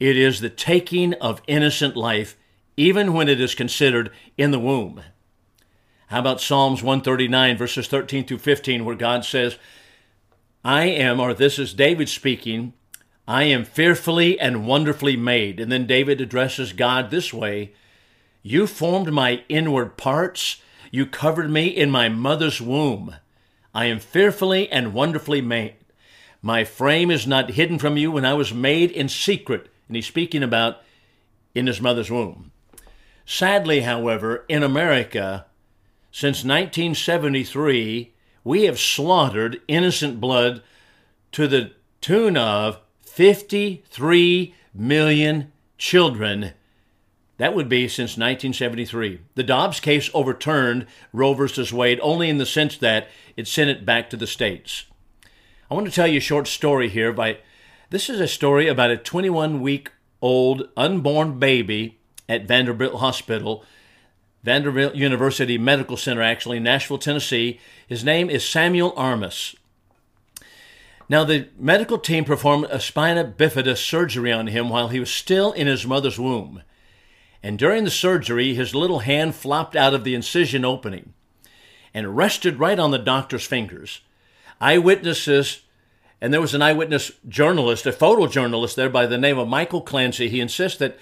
it 0.00 0.16
is 0.16 0.40
the 0.40 0.48
taking 0.48 1.12
of 1.14 1.42
innocent 1.46 1.94
life, 1.94 2.34
even 2.74 3.12
when 3.12 3.28
it 3.28 3.40
is 3.40 3.54
considered 3.54 4.10
in 4.38 4.50
the 4.50 4.58
womb. 4.58 5.02
How 6.06 6.20
about 6.20 6.40
Psalms 6.40 6.82
139, 6.82 7.58
verses 7.58 7.86
13 7.86 8.24
through 8.24 8.38
15, 8.38 8.86
where 8.86 8.96
God 8.96 9.26
says, 9.26 9.58
I 10.64 10.86
am, 10.86 11.20
or 11.20 11.34
this 11.34 11.58
is 11.58 11.74
David 11.74 12.08
speaking, 12.08 12.72
I 13.26 13.44
am 13.44 13.64
fearfully 13.64 14.38
and 14.38 14.66
wonderfully 14.66 15.16
made. 15.16 15.58
And 15.58 15.72
then 15.72 15.86
David 15.86 16.20
addresses 16.20 16.72
God 16.72 17.10
this 17.10 17.32
way 17.32 17.72
You 18.42 18.66
formed 18.66 19.12
my 19.12 19.42
inward 19.48 19.96
parts, 19.96 20.60
you 20.90 21.06
covered 21.06 21.50
me 21.50 21.66
in 21.66 21.90
my 21.90 22.08
mother's 22.08 22.60
womb. 22.60 23.16
I 23.74 23.86
am 23.86 23.98
fearfully 23.98 24.70
and 24.70 24.94
wonderfully 24.94 25.40
made. 25.40 25.76
My 26.40 26.62
frame 26.64 27.10
is 27.10 27.26
not 27.26 27.52
hidden 27.52 27.78
from 27.78 27.96
you 27.96 28.12
when 28.12 28.24
I 28.24 28.34
was 28.34 28.52
made 28.52 28.90
in 28.90 29.08
secret. 29.08 29.68
And 29.88 29.96
he's 29.96 30.06
speaking 30.06 30.42
about 30.42 30.82
in 31.54 31.66
his 31.66 31.80
mother's 31.80 32.10
womb. 32.10 32.52
Sadly, 33.26 33.80
however, 33.80 34.44
in 34.48 34.62
America, 34.62 35.46
since 36.12 36.44
1973, 36.44 38.12
we 38.44 38.64
have 38.64 38.78
slaughtered 38.78 39.60
innocent 39.66 40.20
blood 40.20 40.62
to 41.32 41.48
the 41.48 41.72
tune 42.00 42.36
of 42.36 42.78
53 43.14 44.54
million 44.74 45.52
children. 45.78 46.50
That 47.36 47.54
would 47.54 47.68
be 47.68 47.86
since 47.86 48.16
1973. 48.16 49.20
The 49.36 49.44
Dobbs 49.44 49.78
case 49.78 50.10
overturned 50.12 50.86
Roe 51.12 51.32
v. 51.32 51.46
Wade 51.72 52.00
only 52.02 52.28
in 52.28 52.38
the 52.38 52.44
sense 52.44 52.76
that 52.78 53.06
it 53.36 53.46
sent 53.46 53.70
it 53.70 53.86
back 53.86 54.10
to 54.10 54.16
the 54.16 54.26
states. 54.26 54.86
I 55.70 55.74
want 55.74 55.86
to 55.86 55.92
tell 55.92 56.08
you 56.08 56.18
a 56.18 56.20
short 56.20 56.48
story 56.48 56.88
here. 56.88 57.12
By 57.12 57.38
this 57.90 58.10
is 58.10 58.18
a 58.18 58.26
story 58.26 58.66
about 58.66 58.90
a 58.90 58.96
21 58.96 59.60
week 59.60 59.92
old 60.20 60.68
unborn 60.76 61.38
baby 61.38 62.00
at 62.28 62.48
Vanderbilt 62.48 62.94
Hospital 62.96 63.64
Vanderbilt 64.42 64.96
University 64.96 65.56
Medical 65.56 65.96
Center, 65.96 66.20
actually, 66.20 66.58
Nashville, 66.58 66.98
Tennessee. 66.98 67.60
His 67.86 68.04
name 68.04 68.28
is 68.28 68.44
Samuel 68.44 68.92
Armas. 68.96 69.54
Now, 71.08 71.24
the 71.24 71.48
medical 71.58 71.98
team 71.98 72.24
performed 72.24 72.66
a 72.70 72.80
spina 72.80 73.24
bifida 73.24 73.76
surgery 73.76 74.32
on 74.32 74.46
him 74.46 74.68
while 74.68 74.88
he 74.88 75.00
was 75.00 75.10
still 75.10 75.52
in 75.52 75.66
his 75.66 75.86
mother's 75.86 76.18
womb. 76.18 76.62
And 77.42 77.58
during 77.58 77.84
the 77.84 77.90
surgery, 77.90 78.54
his 78.54 78.74
little 78.74 79.00
hand 79.00 79.34
flopped 79.34 79.76
out 79.76 79.92
of 79.92 80.02
the 80.04 80.14
incision 80.14 80.64
opening 80.64 81.12
and 81.92 82.16
rested 82.16 82.58
right 82.58 82.78
on 82.78 82.90
the 82.90 82.98
doctor's 82.98 83.46
fingers. 83.46 84.00
Eyewitnesses, 84.60 85.60
and 86.20 86.32
there 86.32 86.40
was 86.40 86.54
an 86.54 86.62
eyewitness 86.62 87.12
journalist, 87.28 87.84
a 87.86 87.92
photojournalist 87.92 88.74
there 88.74 88.88
by 88.88 89.04
the 89.04 89.18
name 89.18 89.38
of 89.38 89.46
Michael 89.46 89.82
Clancy. 89.82 90.28
He 90.28 90.40
insists 90.40 90.78
that 90.78 90.98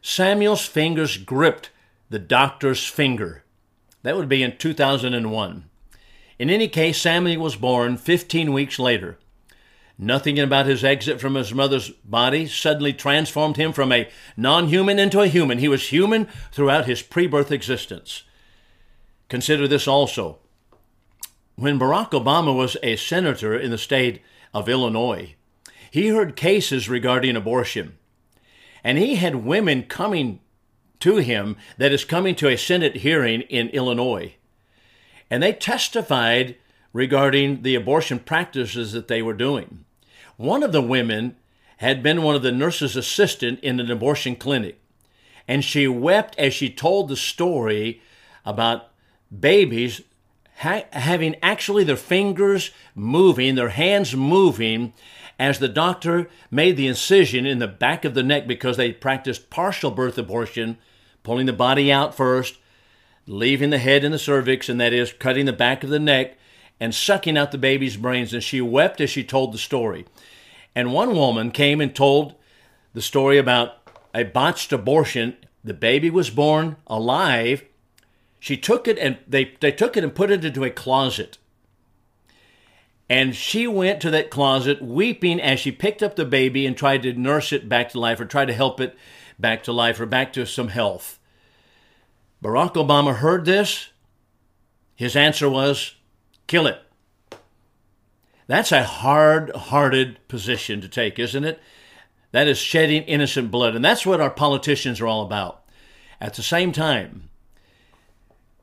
Samuel's 0.00 0.66
fingers 0.66 1.18
gripped 1.18 1.70
the 2.08 2.18
doctor's 2.18 2.86
finger. 2.86 3.44
That 4.02 4.16
would 4.16 4.28
be 4.28 4.42
in 4.42 4.56
2001. 4.56 5.64
In 6.38 6.50
any 6.50 6.68
case, 6.68 6.98
Samuel 6.98 7.42
was 7.42 7.54
born 7.54 7.98
15 7.98 8.52
weeks 8.52 8.78
later. 8.78 9.18
Nothing 10.02 10.40
about 10.40 10.66
his 10.66 10.82
exit 10.82 11.20
from 11.20 11.36
his 11.36 11.54
mother's 11.54 11.90
body 11.90 12.48
suddenly 12.48 12.92
transformed 12.92 13.56
him 13.56 13.72
from 13.72 13.92
a 13.92 14.08
non 14.36 14.66
human 14.66 14.98
into 14.98 15.20
a 15.20 15.28
human. 15.28 15.58
He 15.58 15.68
was 15.68 15.92
human 15.92 16.26
throughout 16.50 16.86
his 16.86 17.02
pre 17.02 17.28
birth 17.28 17.52
existence. 17.52 18.24
Consider 19.28 19.68
this 19.68 19.86
also. 19.86 20.40
When 21.54 21.78
Barack 21.78 22.10
Obama 22.10 22.52
was 22.52 22.76
a 22.82 22.96
senator 22.96 23.56
in 23.56 23.70
the 23.70 23.78
state 23.78 24.20
of 24.52 24.68
Illinois, 24.68 25.36
he 25.88 26.08
heard 26.08 26.34
cases 26.34 26.88
regarding 26.88 27.36
abortion. 27.36 27.96
And 28.82 28.98
he 28.98 29.14
had 29.14 29.44
women 29.44 29.84
coming 29.84 30.40
to 30.98 31.18
him 31.18 31.56
that 31.78 31.92
is 31.92 32.04
coming 32.04 32.34
to 32.34 32.48
a 32.48 32.58
Senate 32.58 32.96
hearing 32.96 33.42
in 33.42 33.68
Illinois. 33.68 34.34
And 35.30 35.44
they 35.44 35.52
testified 35.52 36.56
regarding 36.92 37.62
the 37.62 37.76
abortion 37.76 38.18
practices 38.18 38.90
that 38.90 39.06
they 39.06 39.22
were 39.22 39.32
doing. 39.32 39.84
One 40.42 40.64
of 40.64 40.72
the 40.72 40.82
women 40.82 41.36
had 41.76 42.02
been 42.02 42.24
one 42.24 42.34
of 42.34 42.42
the 42.42 42.50
nurse's 42.50 42.96
assistant 42.96 43.60
in 43.60 43.78
an 43.78 43.88
abortion 43.92 44.34
clinic, 44.34 44.80
and 45.46 45.64
she 45.64 45.86
wept 45.86 46.36
as 46.36 46.52
she 46.52 46.68
told 46.68 47.06
the 47.06 47.16
story 47.16 48.02
about 48.44 48.88
babies 49.38 50.00
ha- 50.56 50.86
having 50.90 51.36
actually 51.44 51.84
their 51.84 51.94
fingers 51.94 52.72
moving, 52.96 53.54
their 53.54 53.68
hands 53.68 54.16
moving, 54.16 54.94
as 55.38 55.60
the 55.60 55.68
doctor 55.68 56.28
made 56.50 56.76
the 56.76 56.88
incision 56.88 57.46
in 57.46 57.60
the 57.60 57.68
back 57.68 58.04
of 58.04 58.14
the 58.14 58.24
neck 58.24 58.48
because 58.48 58.76
they 58.76 58.90
practiced 58.90 59.48
partial 59.48 59.92
birth 59.92 60.18
abortion 60.18 60.76
pulling 61.22 61.46
the 61.46 61.52
body 61.52 61.92
out 61.92 62.16
first, 62.16 62.58
leaving 63.28 63.70
the 63.70 63.78
head 63.78 64.02
in 64.02 64.10
the 64.10 64.18
cervix, 64.18 64.68
and 64.68 64.80
that 64.80 64.92
is 64.92 65.12
cutting 65.12 65.46
the 65.46 65.52
back 65.52 65.84
of 65.84 65.90
the 65.90 66.00
neck 66.00 66.36
and 66.80 66.92
sucking 66.92 67.38
out 67.38 67.52
the 67.52 67.58
baby's 67.58 67.96
brains. 67.96 68.34
And 68.34 68.42
she 68.42 68.60
wept 68.60 69.00
as 69.00 69.08
she 69.08 69.22
told 69.22 69.52
the 69.52 69.58
story. 69.58 70.04
And 70.74 70.92
one 70.92 71.14
woman 71.14 71.50
came 71.50 71.80
and 71.80 71.94
told 71.94 72.34
the 72.94 73.02
story 73.02 73.38
about 73.38 73.78
a 74.14 74.24
botched 74.24 74.72
abortion. 74.72 75.36
The 75.64 75.74
baby 75.74 76.10
was 76.10 76.30
born 76.30 76.76
alive. 76.86 77.64
She 78.40 78.56
took 78.56 78.88
it 78.88 78.98
and 78.98 79.18
they, 79.26 79.56
they 79.60 79.72
took 79.72 79.96
it 79.96 80.04
and 80.04 80.14
put 80.14 80.30
it 80.30 80.44
into 80.44 80.64
a 80.64 80.70
closet. 80.70 81.38
And 83.08 83.36
she 83.36 83.66
went 83.66 84.00
to 84.00 84.10
that 84.10 84.30
closet 84.30 84.80
weeping 84.80 85.40
as 85.40 85.60
she 85.60 85.70
picked 85.70 86.02
up 86.02 86.16
the 86.16 86.24
baby 86.24 86.66
and 86.66 86.76
tried 86.76 87.02
to 87.02 87.12
nurse 87.12 87.52
it 87.52 87.68
back 87.68 87.90
to 87.90 88.00
life 88.00 88.18
or 88.20 88.24
try 88.24 88.46
to 88.46 88.52
help 88.52 88.80
it 88.80 88.96
back 89.38 89.62
to 89.64 89.72
life 89.72 90.00
or 90.00 90.06
back 90.06 90.32
to 90.32 90.46
some 90.46 90.68
health. 90.68 91.18
Barack 92.42 92.74
Obama 92.74 93.16
heard 93.16 93.44
this. 93.44 93.90
His 94.96 95.14
answer 95.14 95.48
was 95.48 95.96
kill 96.46 96.66
it. 96.66 96.80
That's 98.46 98.72
a 98.72 98.84
hard 98.84 99.54
hearted 99.54 100.18
position 100.28 100.80
to 100.80 100.88
take, 100.88 101.18
isn't 101.18 101.44
it? 101.44 101.60
That 102.32 102.48
is 102.48 102.58
shedding 102.58 103.02
innocent 103.02 103.50
blood. 103.50 103.76
And 103.76 103.84
that's 103.84 104.06
what 104.06 104.20
our 104.20 104.30
politicians 104.30 105.00
are 105.00 105.06
all 105.06 105.22
about. 105.22 105.64
At 106.20 106.34
the 106.34 106.42
same 106.42 106.72
time, 106.72 107.28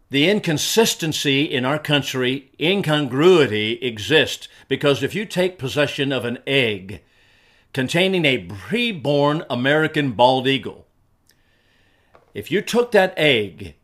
the 0.09 0.29
inconsistency 0.29 1.43
in 1.43 1.65
our 1.65 1.77
country, 1.77 2.51
incongruity 2.59 3.73
exists 3.73 4.47
because 4.67 5.03
if 5.03 5.13
you 5.13 5.25
take 5.25 5.59
possession 5.59 6.11
of 6.11 6.25
an 6.25 6.39
egg 6.47 7.01
containing 7.73 8.25
a 8.25 8.47
preborn 8.47 9.45
American 9.49 10.13
bald 10.13 10.47
eagle. 10.47 10.87
If 12.33 12.51
you 12.51 12.61
took 12.61 12.91
that 12.91 13.13
egg, 13.17 13.75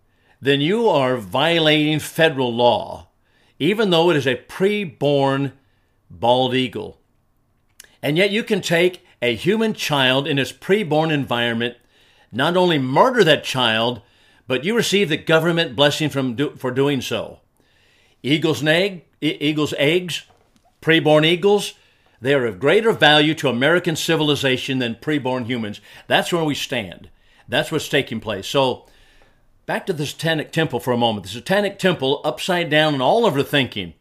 then 0.41 0.61
you 0.61 0.87
are 0.87 1.17
violating 1.17 1.99
federal 1.99 2.53
law, 2.53 3.09
even 3.59 3.89
though 3.89 4.09
it 4.09 4.17
is 4.17 4.27
a 4.27 4.35
preborn 4.35 5.53
bald 6.19 6.53
eagle. 6.53 6.99
And 8.01 8.17
yet 8.17 8.31
you 8.31 8.43
can 8.43 8.61
take 8.61 9.05
a 9.21 9.35
human 9.35 9.73
child 9.73 10.27
in 10.27 10.37
its 10.37 10.51
preborn 10.51 11.11
environment, 11.11 11.77
not 12.31 12.55
only 12.55 12.77
murder 12.77 13.23
that 13.23 13.43
child, 13.43 14.01
but 14.47 14.63
you 14.63 14.75
receive 14.75 15.09
the 15.09 15.17
government 15.17 15.75
blessing 15.75 16.09
from 16.09 16.35
do, 16.35 16.55
for 16.55 16.71
doing 16.71 17.01
so. 17.01 17.39
Eagle's 18.21 18.63
egg, 18.63 19.05
eagle's 19.21 19.73
eggs, 19.77 20.23
preborn 20.81 21.25
eagles, 21.25 21.73
they 22.21 22.33
are 22.33 22.45
of 22.45 22.59
greater 22.59 22.91
value 22.91 23.33
to 23.35 23.49
American 23.49 23.95
civilization 23.95 24.79
than 24.79 24.95
preborn 24.95 25.45
humans. 25.45 25.81
That's 26.07 26.31
where 26.31 26.43
we 26.43 26.55
stand. 26.55 27.09
That's 27.47 27.71
what's 27.71 27.89
taking 27.89 28.19
place. 28.19 28.47
So, 28.47 28.87
back 29.65 29.85
to 29.85 29.93
the 29.93 30.05
Satanic 30.05 30.51
Temple 30.51 30.79
for 30.79 30.91
a 30.91 30.97
moment. 30.97 31.25
The 31.25 31.33
Satanic 31.33 31.77
Temple, 31.77 32.21
upside 32.23 32.69
down 32.69 32.95
in 32.95 33.01
all 33.01 33.25
of 33.25 33.35
their 33.35 33.43
thinking, 33.43 33.93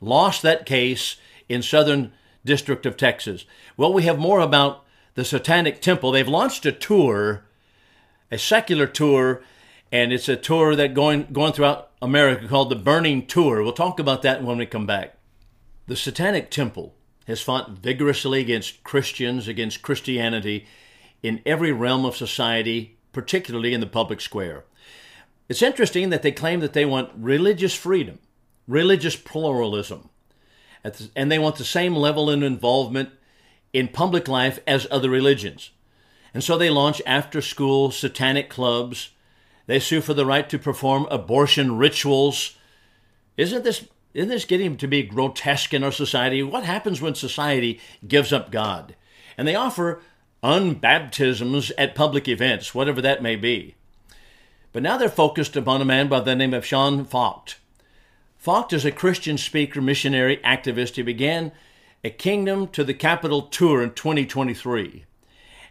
lost 0.00 0.42
that 0.42 0.66
case 0.66 1.16
in 1.48 1.62
Southern 1.62 2.12
District 2.44 2.86
of 2.86 2.96
Texas. 2.96 3.44
Well, 3.76 3.92
we 3.92 4.04
have 4.04 4.18
more 4.18 4.40
about 4.40 4.84
the 5.14 5.24
Satanic 5.24 5.80
Temple. 5.80 6.12
They've 6.12 6.28
launched 6.28 6.64
a 6.66 6.72
tour, 6.72 7.44
a 8.30 8.38
secular 8.38 8.86
tour, 8.86 9.42
and 9.90 10.12
it's 10.12 10.28
a 10.28 10.36
tour 10.36 10.76
that 10.76 10.94
going 10.94 11.28
going 11.32 11.52
throughout 11.52 11.90
America 12.00 12.46
called 12.46 12.70
the 12.70 12.76
Burning 12.76 13.26
Tour. 13.26 13.62
We'll 13.62 13.72
talk 13.72 13.98
about 13.98 14.22
that 14.22 14.42
when 14.42 14.58
we 14.58 14.66
come 14.66 14.86
back. 14.86 15.16
The 15.86 15.96
Satanic 15.96 16.50
Temple 16.50 16.94
has 17.26 17.40
fought 17.40 17.70
vigorously 17.70 18.40
against 18.40 18.84
Christians, 18.84 19.48
against 19.48 19.82
Christianity 19.82 20.66
in 21.22 21.40
every 21.44 21.72
realm 21.72 22.04
of 22.04 22.16
society, 22.16 22.98
particularly 23.12 23.74
in 23.74 23.80
the 23.80 23.86
public 23.86 24.20
square. 24.20 24.64
It's 25.48 25.62
interesting 25.62 26.10
that 26.10 26.22
they 26.22 26.32
claim 26.32 26.60
that 26.60 26.74
they 26.74 26.84
want 26.84 27.10
religious 27.16 27.74
freedom. 27.74 28.18
religious 28.68 29.16
pluralism. 29.16 30.10
The, 30.94 31.10
and 31.16 31.30
they 31.30 31.38
want 31.38 31.56
the 31.56 31.64
same 31.64 31.94
level 31.94 32.30
of 32.30 32.42
involvement 32.42 33.10
in 33.72 33.88
public 33.88 34.28
life 34.28 34.58
as 34.66 34.86
other 34.90 35.10
religions. 35.10 35.70
And 36.34 36.44
so 36.44 36.56
they 36.56 36.70
launch 36.70 37.02
after 37.06 37.40
school 37.40 37.90
satanic 37.90 38.48
clubs. 38.48 39.10
They 39.66 39.80
sue 39.80 40.00
for 40.00 40.14
the 40.14 40.26
right 40.26 40.48
to 40.48 40.58
perform 40.58 41.06
abortion 41.10 41.76
rituals. 41.76 42.56
Isn't 43.36 43.64
this 43.64 43.86
isn't 44.14 44.30
this 44.30 44.46
getting 44.46 44.76
to 44.78 44.88
be 44.88 45.02
grotesque 45.02 45.74
in 45.74 45.84
our 45.84 45.92
society? 45.92 46.42
What 46.42 46.64
happens 46.64 47.00
when 47.00 47.14
society 47.14 47.78
gives 48.06 48.32
up 48.32 48.50
God? 48.50 48.96
And 49.36 49.46
they 49.46 49.54
offer 49.54 50.00
unbaptisms 50.42 51.70
at 51.76 51.94
public 51.94 52.26
events, 52.26 52.74
whatever 52.74 53.02
that 53.02 53.22
may 53.22 53.36
be. 53.36 53.74
But 54.72 54.82
now 54.82 54.96
they're 54.96 55.08
focused 55.08 55.56
upon 55.56 55.82
a 55.82 55.84
man 55.84 56.08
by 56.08 56.20
the 56.20 56.34
name 56.34 56.54
of 56.54 56.64
Sean 56.64 57.04
Feucht. 57.04 57.56
Feucht 58.42 58.72
is 58.72 58.84
a 58.84 58.92
Christian 58.92 59.38
speaker, 59.38 59.80
missionary, 59.80 60.38
activist. 60.38 60.96
He 60.96 61.02
began 61.02 61.52
a 62.04 62.10
Kingdom 62.10 62.68
to 62.68 62.84
the 62.84 62.94
Capital 62.94 63.42
tour 63.42 63.82
in 63.82 63.92
2023. 63.92 65.04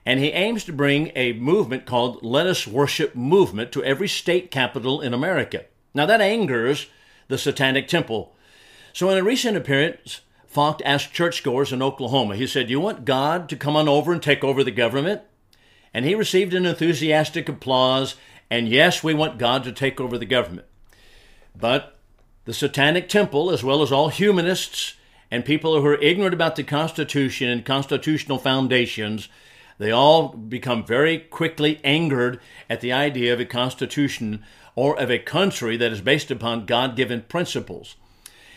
And 0.06 0.20
he 0.20 0.32
aims 0.32 0.64
to 0.66 0.74
bring 0.74 1.12
a 1.16 1.34
movement 1.34 1.86
called 1.86 2.24
Let 2.24 2.48
Us 2.48 2.68
Worship 2.68 3.16
movement 3.16 3.72
to 3.74 3.84
every 3.84 4.08
state 4.08 4.52
capital 4.52 5.02
in 5.02 5.14
America. 5.14 5.66
Now 5.94 6.06
that 6.06 6.22
angers 6.22 6.88
the 7.28 7.38
Satanic 7.38 7.88
Temple 7.88 8.34
so, 8.98 9.12
in 9.12 9.18
a 9.20 9.24
recent 9.24 9.56
appearance, 9.56 10.22
Feucht 10.52 10.82
asked 10.84 11.14
churchgoers 11.14 11.72
in 11.72 11.84
Oklahoma, 11.84 12.36
he 12.36 12.48
said, 12.48 12.68
You 12.68 12.80
want 12.80 13.06
God 13.06 13.48
to 13.50 13.56
come 13.56 13.76
on 13.76 13.88
over 13.88 14.12
and 14.12 14.24
take 14.24 14.44
over 14.44 14.64
the 14.64 14.72
government? 14.72 15.22
And 15.94 16.04
he 16.04 16.16
received 16.16 16.56
an 16.56 16.66
enthusiastic 16.66 17.48
applause, 17.48 18.16
and 18.50 18.68
yes, 18.68 19.04
we 19.04 19.14
want 19.14 19.38
God 19.38 19.64
to 19.66 19.72
take 19.72 20.02
over 20.02 20.18
the 20.18 20.26
government. 20.26 20.66
But 21.56 21.97
the 22.48 22.54
Satanic 22.54 23.10
Temple, 23.10 23.52
as 23.52 23.62
well 23.62 23.82
as 23.82 23.92
all 23.92 24.08
humanists 24.08 24.94
and 25.30 25.44
people 25.44 25.82
who 25.82 25.86
are 25.86 26.02
ignorant 26.02 26.34
about 26.34 26.56
the 26.56 26.64
Constitution 26.64 27.50
and 27.50 27.66
constitutional 27.66 28.38
foundations, 28.38 29.28
they 29.80 29.92
all 29.92 30.30
become 30.30 30.86
very 30.86 31.20
quickly 31.20 31.82
angered 31.84 32.40
at 32.70 32.80
the 32.80 32.94
idea 32.94 33.34
of 33.34 33.42
a 33.42 33.46
constitution 33.46 34.46
or 34.76 34.98
of 34.98 35.12
a 35.12 35.20
country 35.20 35.76
that 35.76 35.92
is 35.92 36.00
based 36.00 36.32
upon 36.32 36.66
God 36.66 36.96
given 36.96 37.24
principles. 37.24 37.98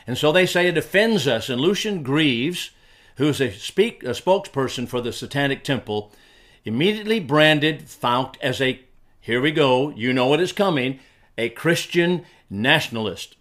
And 0.07 0.17
so 0.17 0.31
they 0.31 0.47
say 0.47 0.69
it 0.69 0.79
offends 0.79 1.27
us. 1.27 1.49
And 1.49 1.61
Lucien 1.61 2.05
Greaves, 2.05 2.71
who's 3.17 3.41
a, 3.41 3.51
speak, 3.51 4.05
a 4.05 4.11
spokesperson 4.11 4.87
for 4.87 5.01
the 5.01 5.13
Satanic 5.13 5.65
Temple, 5.65 6.13
immediately 6.65 7.19
branded 7.19 7.89
Feucht 7.89 8.37
as 8.41 8.61
a, 8.61 8.83
here 9.21 9.41
we 9.41 9.51
go, 9.51 9.91
you 9.91 10.13
know 10.13 10.29
what 10.29 10.41
is 10.41 10.53
coming, 10.53 11.01
a 11.37 11.49
Christian 11.49 12.25
nationalist. 12.49 13.35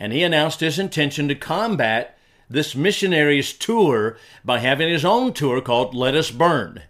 And 0.00 0.12
he 0.12 0.22
announced 0.22 0.60
his 0.60 0.78
intention 0.78 1.28
to 1.28 1.34
combat 1.34 2.18
this 2.48 2.74
missionary's 2.74 3.52
tour 3.52 4.16
by 4.44 4.58
having 4.58 4.88
his 4.88 5.04
own 5.04 5.34
tour 5.34 5.60
called 5.60 5.94
Let 5.94 6.16
Us 6.16 6.30
Burn. 6.32 6.82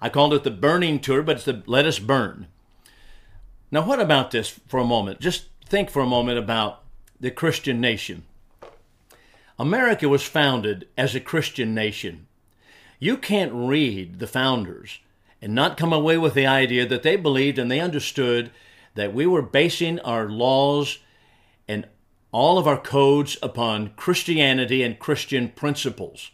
I 0.00 0.10
called 0.10 0.34
it 0.34 0.44
the 0.44 0.50
Burning 0.50 1.00
Tour, 1.00 1.22
but 1.22 1.36
it's 1.36 1.46
the 1.46 1.62
Let 1.66 1.86
Us 1.86 1.98
Burn. 1.98 2.46
Now, 3.70 3.84
what 3.84 3.98
about 3.98 4.30
this 4.30 4.60
for 4.68 4.78
a 4.78 4.84
moment? 4.84 5.20
Just 5.20 5.46
think 5.66 5.90
for 5.90 6.00
a 6.00 6.06
moment 6.06 6.38
about 6.38 6.82
the 7.18 7.30
Christian 7.30 7.80
nation. 7.80 8.24
America 9.58 10.08
was 10.08 10.22
founded 10.22 10.86
as 10.98 11.14
a 11.14 11.20
Christian 11.20 11.74
nation. 11.74 12.26
You 12.98 13.16
can't 13.16 13.52
read 13.52 14.18
the 14.18 14.26
founders 14.26 14.98
and 15.40 15.54
not 15.54 15.76
come 15.76 15.92
away 15.92 16.18
with 16.18 16.34
the 16.34 16.46
idea 16.46 16.86
that 16.86 17.02
they 17.02 17.16
believed 17.16 17.58
and 17.58 17.70
they 17.70 17.80
understood 17.80 18.50
that 18.94 19.14
we 19.14 19.26
were 19.26 19.42
basing 19.42 19.98
our 20.00 20.28
laws 20.28 20.98
all 22.34 22.58
of 22.58 22.66
our 22.66 22.76
codes 22.76 23.38
upon 23.44 23.90
Christianity 23.90 24.82
and 24.82 24.98
Christian 24.98 25.50
principles. 25.50 26.32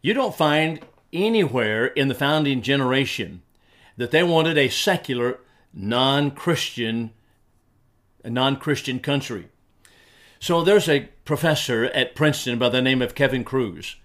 You 0.00 0.14
don't 0.14 0.34
find 0.34 0.80
anywhere 1.12 1.88
in 1.88 2.08
the 2.08 2.14
founding 2.14 2.62
generation 2.62 3.42
that 3.98 4.12
they 4.12 4.22
wanted 4.22 4.56
a 4.56 4.70
secular, 4.70 5.40
non-Christian, 5.74 7.10
non-Christian 8.24 8.98
country. 8.98 9.48
So 10.40 10.64
there's 10.64 10.88
a 10.88 11.10
professor 11.26 11.84
at 11.84 12.14
Princeton 12.14 12.58
by 12.58 12.70
the 12.70 12.80
name 12.80 13.02
of 13.02 13.14
Kevin 13.14 13.44
Kruse. 13.44 13.96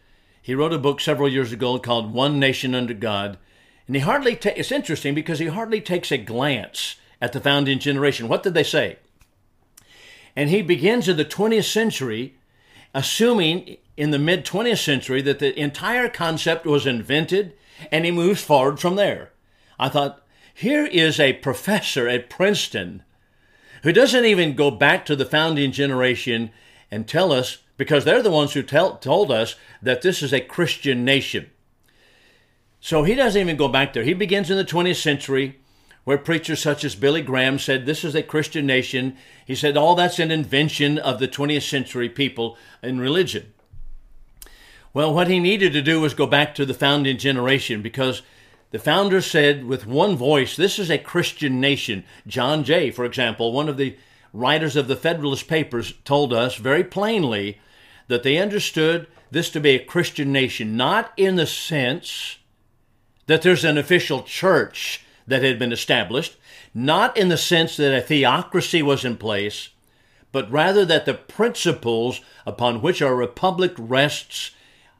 He 0.41 0.53
wrote 0.53 0.73
a 0.73 0.77
book 0.77 0.99
several 0.99 1.29
years 1.29 1.53
ago 1.53 1.79
called 1.79 2.13
One 2.13 2.41
Nation 2.41 2.75
Under 2.75 2.93
God. 2.93 3.37
And 3.87 3.95
he 3.95 4.01
hardly, 4.01 4.35
ta- 4.35 4.51
it's 4.53 4.69
interesting 4.71 5.15
because 5.15 5.39
he 5.39 5.47
hardly 5.47 5.79
takes 5.79 6.11
a 6.11 6.17
glance 6.17 6.97
at 7.21 7.31
the 7.31 7.39
founding 7.39 7.79
generation. 7.79 8.27
What 8.27 8.43
did 8.43 8.53
they 8.53 8.63
say? 8.63 8.97
And 10.35 10.49
he 10.49 10.61
begins 10.61 11.07
in 11.07 11.17
the 11.17 11.25
20th 11.25 11.71
century, 11.71 12.35
assuming 12.93 13.77
in 13.97 14.11
the 14.11 14.19
mid 14.19 14.45
20th 14.45 14.83
century 14.83 15.21
that 15.21 15.39
the 15.39 15.59
entire 15.59 16.09
concept 16.09 16.65
was 16.65 16.85
invented, 16.85 17.53
and 17.91 18.05
he 18.05 18.11
moves 18.11 18.41
forward 18.41 18.79
from 18.79 18.95
there. 18.95 19.31
I 19.79 19.89
thought, 19.89 20.25
here 20.53 20.85
is 20.85 21.19
a 21.19 21.33
professor 21.33 22.07
at 22.07 22.29
Princeton 22.29 23.03
who 23.83 23.93
doesn't 23.93 24.25
even 24.25 24.55
go 24.55 24.71
back 24.71 25.05
to 25.05 25.15
the 25.15 25.25
founding 25.25 25.71
generation 25.71 26.51
and 26.91 27.07
tell 27.07 27.31
us, 27.31 27.59
because 27.77 28.03
they're 28.03 28.23
the 28.23 28.31
ones 28.31 28.53
who 28.53 28.63
tell, 28.63 28.97
told 28.97 29.31
us 29.31 29.55
that 29.81 30.01
this 30.01 30.21
is 30.21 30.33
a 30.33 30.41
Christian 30.41 31.05
nation. 31.05 31.49
So 32.81 33.03
he 33.03 33.15
doesn't 33.15 33.39
even 33.39 33.57
go 33.57 33.67
back 33.67 33.93
there. 33.93 34.03
He 34.03 34.13
begins 34.13 34.49
in 34.49 34.57
the 34.57 34.65
20th 34.65 35.01
century, 35.01 35.59
where 36.03 36.17
preachers 36.17 36.61
such 36.61 36.83
as 36.83 36.95
Billy 36.95 37.21
Graham 37.21 37.59
said, 37.59 37.85
This 37.85 38.03
is 38.03 38.15
a 38.15 38.23
Christian 38.23 38.65
nation. 38.65 39.17
He 39.45 39.55
said, 39.55 39.77
All 39.77 39.95
that's 39.95 40.19
an 40.19 40.31
invention 40.31 40.97
of 40.97 41.19
the 41.19 41.27
20th 41.27 41.69
century 41.69 42.09
people 42.09 42.57
in 42.81 42.99
religion. 42.99 43.53
Well, 44.93 45.13
what 45.13 45.27
he 45.27 45.39
needed 45.39 45.73
to 45.73 45.81
do 45.81 46.01
was 46.01 46.13
go 46.13 46.25
back 46.25 46.55
to 46.55 46.65
the 46.65 46.73
founding 46.73 47.17
generation 47.17 47.81
because 47.81 48.23
the 48.71 48.79
founders 48.79 49.25
said 49.25 49.65
with 49.65 49.85
one 49.85 50.15
voice, 50.15 50.55
this 50.55 50.79
is 50.79 50.89
a 50.89 50.97
Christian 50.97 51.59
nation. 51.59 52.03
John 52.27 52.63
Jay, 52.63 52.91
for 52.91 53.05
example, 53.05 53.51
one 53.51 53.69
of 53.69 53.77
the 53.77 53.97
writers 54.33 54.75
of 54.75 54.87
the 54.87 54.95
Federalist 54.95 55.47
Papers, 55.47 55.93
told 56.05 56.33
us 56.33 56.55
very 56.55 56.83
plainly 56.83 57.59
that 58.07 58.23
they 58.23 58.37
understood 58.37 59.07
this 59.31 59.49
to 59.51 59.59
be 59.59 59.71
a 59.71 59.83
Christian 59.83 60.31
nation, 60.31 60.75
not 60.75 61.13
in 61.17 61.35
the 61.35 61.45
sense 61.45 62.37
that 63.27 63.41
there's 63.41 63.63
an 63.63 63.77
official 63.77 64.23
church 64.23 65.03
that 65.29 65.43
had 65.43 65.59
been 65.59 65.71
established, 65.71 66.37
not 66.73 67.15
in 67.17 67.29
the 67.29 67.37
sense 67.37 67.77
that 67.77 67.95
a 67.95 68.01
theocracy 68.01 68.81
was 68.81 69.05
in 69.05 69.17
place, 69.17 69.69
but 70.31 70.51
rather 70.51 70.85
that 70.85 71.05
the 71.05 71.13
principles 71.13 72.21
upon 72.45 72.81
which 72.81 73.01
our 73.01 73.15
republic 73.15 73.73
rests 73.77 74.51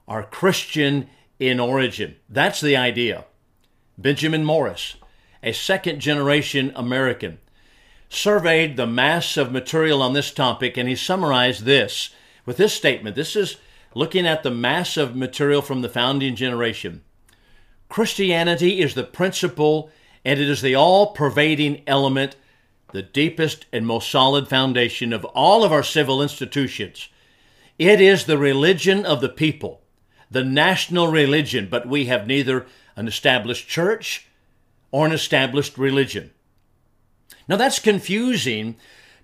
are 0.08 0.24
Christian 0.24 1.10
in 1.40 1.60
origin. 1.60 2.16
That's 2.28 2.62
the 2.62 2.76
idea. 2.76 3.26
Benjamin 3.98 4.44
Morris, 4.44 4.96
a 5.44 5.52
second 5.52 6.00
generation 6.00 6.72
American, 6.76 7.40
surveyed 8.10 8.76
the 8.76 8.88
mass 8.88 9.38
of 9.38 9.52
material 9.52 10.02
on 10.02 10.14
this 10.14 10.32
topic 10.32 10.78
and 10.78 10.90
he 10.90 10.96
summarized 10.96 11.64
this 11.64 12.10
with 12.46 12.58
this 12.58 12.74
statement. 12.74 13.16
This 13.16 13.36
is 13.36 13.58
looking 13.94 14.26
at 14.26 14.44
the 14.44 14.52
mass 14.52 14.98
of 14.98 15.16
material 15.16 15.62
from 15.62 15.82
the 15.82 15.90
founding 15.90 16.36
generation. 16.36 17.04
Christianity 17.88 18.82
is 18.82 18.94
the 18.96 19.04
principle 19.04 19.92
and 20.26 20.40
it 20.40 20.50
is 20.50 20.62
the 20.62 20.76
all 20.76 21.08
pervading 21.14 21.82
element, 21.88 22.36
the 22.92 23.02
deepest 23.02 23.66
and 23.72 23.86
most 23.86 24.10
solid 24.10 24.48
foundation 24.48 25.14
of 25.14 25.26
all 25.26 25.64
of 25.64 25.72
our 25.72 25.84
civil 25.84 26.22
institutions. 26.22 27.10
It 27.78 28.02
is 28.02 28.26
the 28.26 28.38
religion 28.38 29.06
of 29.06 29.22
the 29.22 29.30
people, 29.30 29.82
the 30.30 30.44
national 30.44 31.08
religion, 31.08 31.68
but 31.70 31.88
we 31.88 32.06
have 32.06 32.28
neither 32.28 32.66
an 32.96 33.08
established 33.08 33.68
church 33.68 34.28
or 34.92 35.06
an 35.06 35.12
established 35.12 35.78
religion. 35.78 36.32
Now 37.48 37.56
that's 37.56 37.80
confusing 37.80 38.76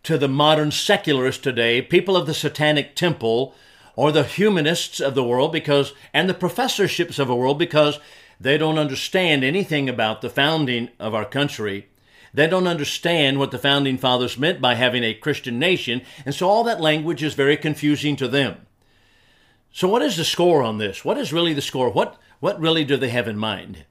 to 0.04 0.18
the 0.18 0.28
modern 0.28 0.72
secularists 0.72 1.42
today, 1.42 1.82
people 1.82 2.16
of 2.16 2.28
the 2.28 2.34
Satanic 2.34 2.96
Temple, 2.96 3.56
or 3.96 4.12
the 4.12 4.24
humanists 4.24 5.00
of 5.00 5.16
the 5.16 5.24
world 5.24 5.52
because 5.52 5.94
and 6.14 6.30
the 6.30 6.34
professorships 6.34 7.18
of 7.18 7.28
the 7.28 7.36
world 7.36 7.58
because 7.58 8.00
they 8.40 8.58
don't 8.58 8.78
understand 8.78 9.44
anything 9.44 9.90
about 9.90 10.22
the 10.22 10.30
founding 10.30 10.90
of 11.00 11.14
our 11.14 11.26
country. 11.26 11.88
They 12.34 12.48
don't 12.48 12.68
understand 12.68 13.40
what 13.40 13.52
the 13.52 13.58
founding 13.58 13.98
fathers 13.98 14.38
meant 14.38 14.60
by 14.60 14.76
having 14.76 15.04
a 15.04 15.14
Christian 15.14 15.58
nation, 15.58 16.02
and 16.26 16.36
so 16.36 16.50
all 16.50 16.64
that 16.66 16.82
language 16.82 17.24
is 17.24 17.34
very 17.34 17.56
confusing 17.56 18.16
to 18.18 18.28
them. 18.28 18.66
So 19.72 19.88
what 19.88 20.02
is 20.02 20.18
the 20.18 20.26
score 20.26 20.62
on 20.62 20.78
this? 20.78 21.04
What 21.04 21.18
is 21.18 21.34
really 21.34 21.54
the 21.54 21.62
score? 21.62 21.90
What 21.90 22.18
what 22.40 22.60
really 22.60 22.84
do 22.84 22.98
they 22.98 23.10
have 23.10 23.28
in 23.28 23.38
mind? 23.38 23.86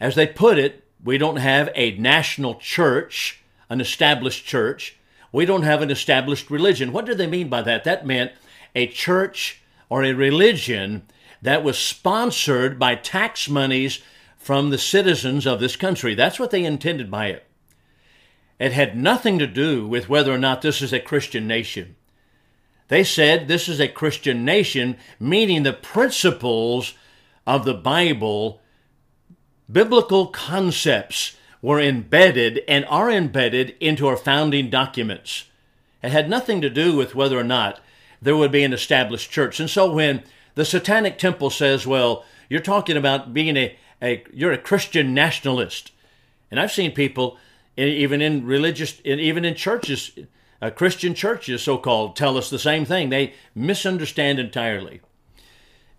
As 0.00 0.14
they 0.14 0.26
put 0.26 0.58
it, 0.58 0.84
we 1.02 1.18
don't 1.18 1.36
have 1.36 1.70
a 1.74 1.96
national 1.96 2.56
church, 2.56 3.42
an 3.68 3.80
established 3.80 4.46
church. 4.46 4.98
We 5.30 5.44
don't 5.44 5.62
have 5.62 5.82
an 5.82 5.90
established 5.90 6.50
religion. 6.50 6.92
What 6.92 7.06
do 7.06 7.14
they 7.14 7.26
mean 7.26 7.48
by 7.48 7.62
that? 7.62 7.84
That 7.84 8.06
meant 8.06 8.32
a 8.74 8.86
church 8.86 9.62
or 9.88 10.02
a 10.02 10.12
religion 10.12 11.06
that 11.42 11.64
was 11.64 11.78
sponsored 11.78 12.78
by 12.78 12.94
tax 12.94 13.48
monies 13.48 14.00
from 14.36 14.70
the 14.70 14.78
citizens 14.78 15.46
of 15.46 15.60
this 15.60 15.76
country. 15.76 16.14
That's 16.14 16.38
what 16.38 16.50
they 16.50 16.64
intended 16.64 17.10
by 17.10 17.26
it. 17.26 17.44
It 18.58 18.72
had 18.72 18.96
nothing 18.96 19.38
to 19.38 19.46
do 19.46 19.86
with 19.86 20.08
whether 20.08 20.32
or 20.32 20.38
not 20.38 20.62
this 20.62 20.82
is 20.82 20.92
a 20.92 21.00
Christian 21.00 21.46
nation. 21.46 21.96
They 22.88 23.04
said 23.04 23.46
this 23.46 23.68
is 23.68 23.80
a 23.80 23.88
Christian 23.88 24.44
nation, 24.44 24.96
meaning 25.20 25.62
the 25.62 25.72
principles 25.72 26.94
of 27.46 27.64
the 27.64 27.74
Bible, 27.74 28.60
biblical 29.70 30.26
concepts 30.28 31.36
were 31.60 31.80
embedded 31.80 32.62
and 32.66 32.84
are 32.86 33.10
embedded 33.10 33.76
into 33.80 34.06
our 34.06 34.16
founding 34.16 34.70
documents. 34.70 35.44
It 36.02 36.10
had 36.10 36.30
nothing 36.30 36.60
to 36.62 36.70
do 36.70 36.96
with 36.96 37.14
whether 37.14 37.38
or 37.38 37.44
not 37.44 37.80
there 38.22 38.36
would 38.36 38.52
be 38.52 38.64
an 38.64 38.72
established 38.72 39.30
church. 39.30 39.60
And 39.60 39.68
so 39.68 39.92
when 39.92 40.22
the 40.58 40.64
Satanic 40.64 41.18
Temple 41.18 41.50
says, 41.50 41.86
well, 41.86 42.24
you're 42.48 42.58
talking 42.58 42.96
about 42.96 43.32
being 43.32 43.56
a, 43.56 43.76
a 44.02 44.24
you're 44.32 44.50
a 44.50 44.58
Christian 44.58 45.14
nationalist. 45.14 45.92
And 46.50 46.58
I've 46.58 46.72
seen 46.72 46.90
people, 46.90 47.38
even 47.76 48.20
in 48.20 48.44
religious, 48.44 49.00
even 49.04 49.44
in 49.44 49.54
churches, 49.54 50.18
uh, 50.60 50.70
Christian 50.70 51.14
churches, 51.14 51.62
so 51.62 51.78
called, 51.78 52.16
tell 52.16 52.36
us 52.36 52.50
the 52.50 52.58
same 52.58 52.84
thing. 52.84 53.08
They 53.08 53.34
misunderstand 53.54 54.40
entirely. 54.40 55.00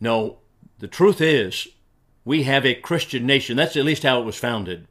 No, 0.01 0.39
the 0.79 0.89
truth 0.89 1.21
is, 1.21 1.69
we 2.25 2.43
have 2.43 2.65
a 2.65 2.75
Christian 2.75 3.25
nation. 3.25 3.55
That's 3.55 3.77
at 3.77 3.85
least 3.85 4.03
how 4.03 4.19
it 4.19 4.25
was 4.25 4.35
founded. 4.35 4.89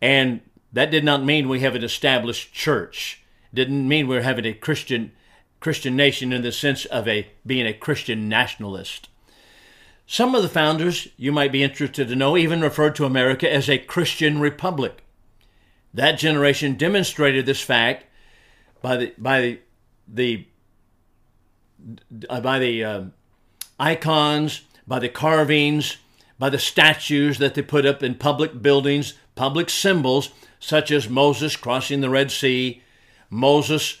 And 0.00 0.40
that 0.72 0.90
did 0.90 1.04
not 1.04 1.22
mean 1.22 1.50
we 1.50 1.60
have 1.60 1.74
an 1.74 1.84
established 1.84 2.54
church. 2.54 3.22
Didn't 3.52 3.86
mean 3.86 4.08
we're 4.08 4.22
having 4.22 4.46
a 4.46 4.54
Christian 4.54 5.12
Christian 5.60 5.96
nation 5.96 6.32
in 6.32 6.42
the 6.42 6.52
sense 6.52 6.84
of 6.86 7.08
a 7.08 7.28
being 7.44 7.66
a 7.66 7.72
Christian 7.72 8.28
nationalist. 8.28 9.08
Some 10.06 10.34
of 10.34 10.42
the 10.42 10.48
founders, 10.48 11.08
you 11.16 11.32
might 11.32 11.50
be 11.50 11.64
interested 11.64 12.08
to 12.08 12.16
know, 12.16 12.36
even 12.36 12.60
referred 12.60 12.94
to 12.96 13.04
America 13.04 13.52
as 13.52 13.68
a 13.68 13.78
Christian 13.78 14.40
republic. 14.40 15.02
That 15.92 16.18
generation 16.18 16.74
demonstrated 16.74 17.46
this 17.46 17.60
fact 17.60 18.04
by 18.82 18.96
the 18.96 19.14
by 19.18 19.40
the, 19.40 19.60
the 20.08 20.46
by 22.40 22.58
the 22.58 22.84
uh, 22.84 23.04
icons, 23.80 24.62
by 24.86 24.98
the 24.98 25.08
carvings, 25.08 25.96
by 26.38 26.50
the 26.50 26.58
statues 26.58 27.38
that 27.38 27.54
they 27.54 27.62
put 27.62 27.86
up 27.86 28.02
in 28.02 28.14
public 28.14 28.62
buildings, 28.62 29.14
public 29.34 29.70
symbols 29.70 30.30
such 30.60 30.90
as 30.90 31.08
Moses 31.08 31.56
crossing 31.56 32.00
the 32.00 32.10
Red 32.10 32.30
Sea, 32.30 32.82
Moses 33.30 34.00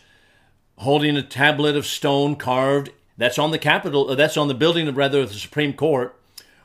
holding 0.78 1.16
a 1.16 1.22
tablet 1.22 1.76
of 1.76 1.86
stone 1.86 2.36
carved 2.36 2.90
that's 3.16 3.38
on 3.38 3.50
the 3.50 3.58
Capitol, 3.58 4.10
uh, 4.10 4.14
that's 4.14 4.36
on 4.36 4.48
the 4.48 4.54
building 4.54 4.88
of 4.88 4.96
rather 4.96 5.24
the 5.24 5.34
Supreme 5.34 5.72
Court, 5.72 6.18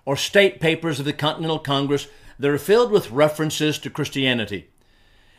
or 0.06 0.16
state 0.16 0.60
papers 0.60 1.00
of 1.00 1.06
the 1.06 1.14
Continental 1.14 1.60
Congress 1.60 2.08
that 2.38 2.50
are 2.50 2.58
filled 2.58 2.92
with 2.92 3.12
references 3.12 3.78
to 3.80 3.90
Christianity. 3.90 4.68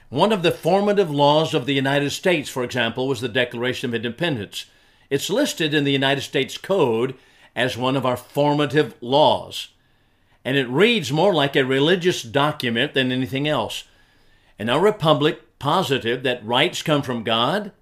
One 0.09 0.33
of 0.33 0.43
the 0.43 0.53
formative 0.53 1.11
laws 1.11 1.55
of 1.55 1.67
the 1.67 1.75
United 1.75 2.11
States, 2.11 2.49
for 2.49 2.63
example, 2.63 3.09
was 3.09 3.21
the 3.21 3.29
Declaration 3.29 3.89
of 3.89 3.95
Independence. 3.95 4.67
It's 5.11 5.31
listed 5.31 5.75
in 5.75 5.85
the 5.85 5.93
United 5.93 6.21
States 6.21 6.57
Code 6.57 7.15
as 7.57 7.77
one 7.77 7.97
of 7.97 8.07
our 8.07 8.17
formative 8.17 8.95
laws. 9.01 9.69
And 10.45 10.57
it 10.57 10.69
reads 10.69 11.13
more 11.13 11.35
like 11.35 11.57
a 11.57 11.65
religious 11.65 12.23
document 12.23 12.95
than 12.95 13.13
anything 13.13 13.49
else. 13.49 13.85
In 14.59 14.69
our 14.71 14.81
republic, 14.81 15.59
positive 15.59 16.23
that 16.23 16.45
rights 16.45 16.83
come 16.83 17.03
from 17.03 17.25
God 17.25 17.73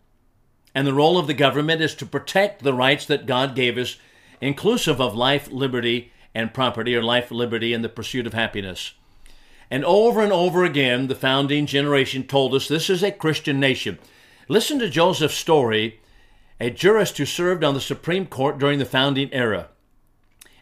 and 0.81 0.87
the 0.87 0.95
role 0.95 1.19
of 1.19 1.27
the 1.27 1.35
government 1.35 1.83
is 1.83 1.95
to 1.95 2.07
protect 2.07 2.63
the 2.63 2.73
rights 2.73 3.05
that 3.05 3.27
God 3.27 3.55
gave 3.55 3.77
us, 3.77 3.99
inclusive 4.41 4.99
of 4.99 5.15
life, 5.15 5.53
liberty, 5.53 6.11
and 6.35 6.55
property, 6.55 6.97
or 6.97 7.03
life, 7.03 7.31
liberty, 7.31 7.75
and 7.75 7.85
the 7.85 7.91
pursuit 7.91 8.27
of 8.27 8.33
happiness. 8.33 8.95
And 9.71 9.85
over 9.85 10.23
and 10.23 10.33
over 10.33 10.65
again, 10.65 11.09
the 11.09 11.15
founding 11.15 11.67
generation 11.67 12.23
told 12.23 12.55
us 12.55 12.67
this 12.67 12.89
is 12.89 13.03
a 13.03 13.13
Christian 13.13 13.61
nation. 13.61 13.99
Listen 14.49 14.79
to 14.79 14.89
Joseph 14.89 15.33
Story, 15.33 16.01
a 16.59 16.71
jurist 16.71 17.19
who 17.19 17.27
served 17.27 17.63
on 17.63 17.75
the 17.75 17.81
Supreme 17.83 18.25
Court 18.25 18.57
during 18.57 18.79
the 18.79 18.87
founding 18.87 19.31
era. 19.35 19.69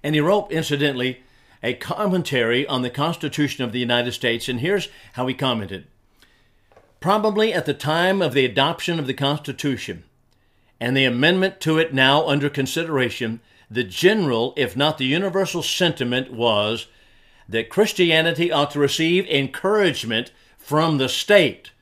And 0.03 0.17
he 0.17 0.21
wrote, 0.21 0.51
incidentally, 0.51 1.23
a 1.63 1.75
commentary 1.75 2.67
on 2.67 2.83
the 2.83 2.91
Constitution 2.91 3.63
of 3.63 3.71
the 3.71 3.79
United 3.79 4.15
States, 4.15 4.49
and 4.49 4.59
here's 4.59 4.89
how 5.13 5.29
he 5.29 5.35
commented. 5.35 5.87
Probably 6.99 7.53
at 7.53 7.67
the 7.67 7.73
time 7.73 8.21
of 8.21 8.35
the 8.35 8.45
adoption 8.45 8.99
of 8.99 9.07
the 9.07 9.15
Constitution 9.15 10.03
and 10.81 10.97
the 10.97 11.05
amendment 11.05 11.61
to 11.61 11.79
it 11.79 11.93
now 11.93 12.27
under 12.27 12.49
consideration, 12.49 13.41
the 13.71 13.85
general, 13.85 14.55
if 14.57 14.77
not 14.77 14.99
the 14.99 15.05
universal 15.05 15.63
sentiment 15.63 16.33
was 16.33 16.87
that 17.49 17.69
Christianity 17.69 18.53
ought 18.53 18.71
to 18.73 18.79
receive 18.79 19.27
encouragement 19.27 20.31
from 20.57 20.99
the 20.99 21.09
state. 21.09 21.73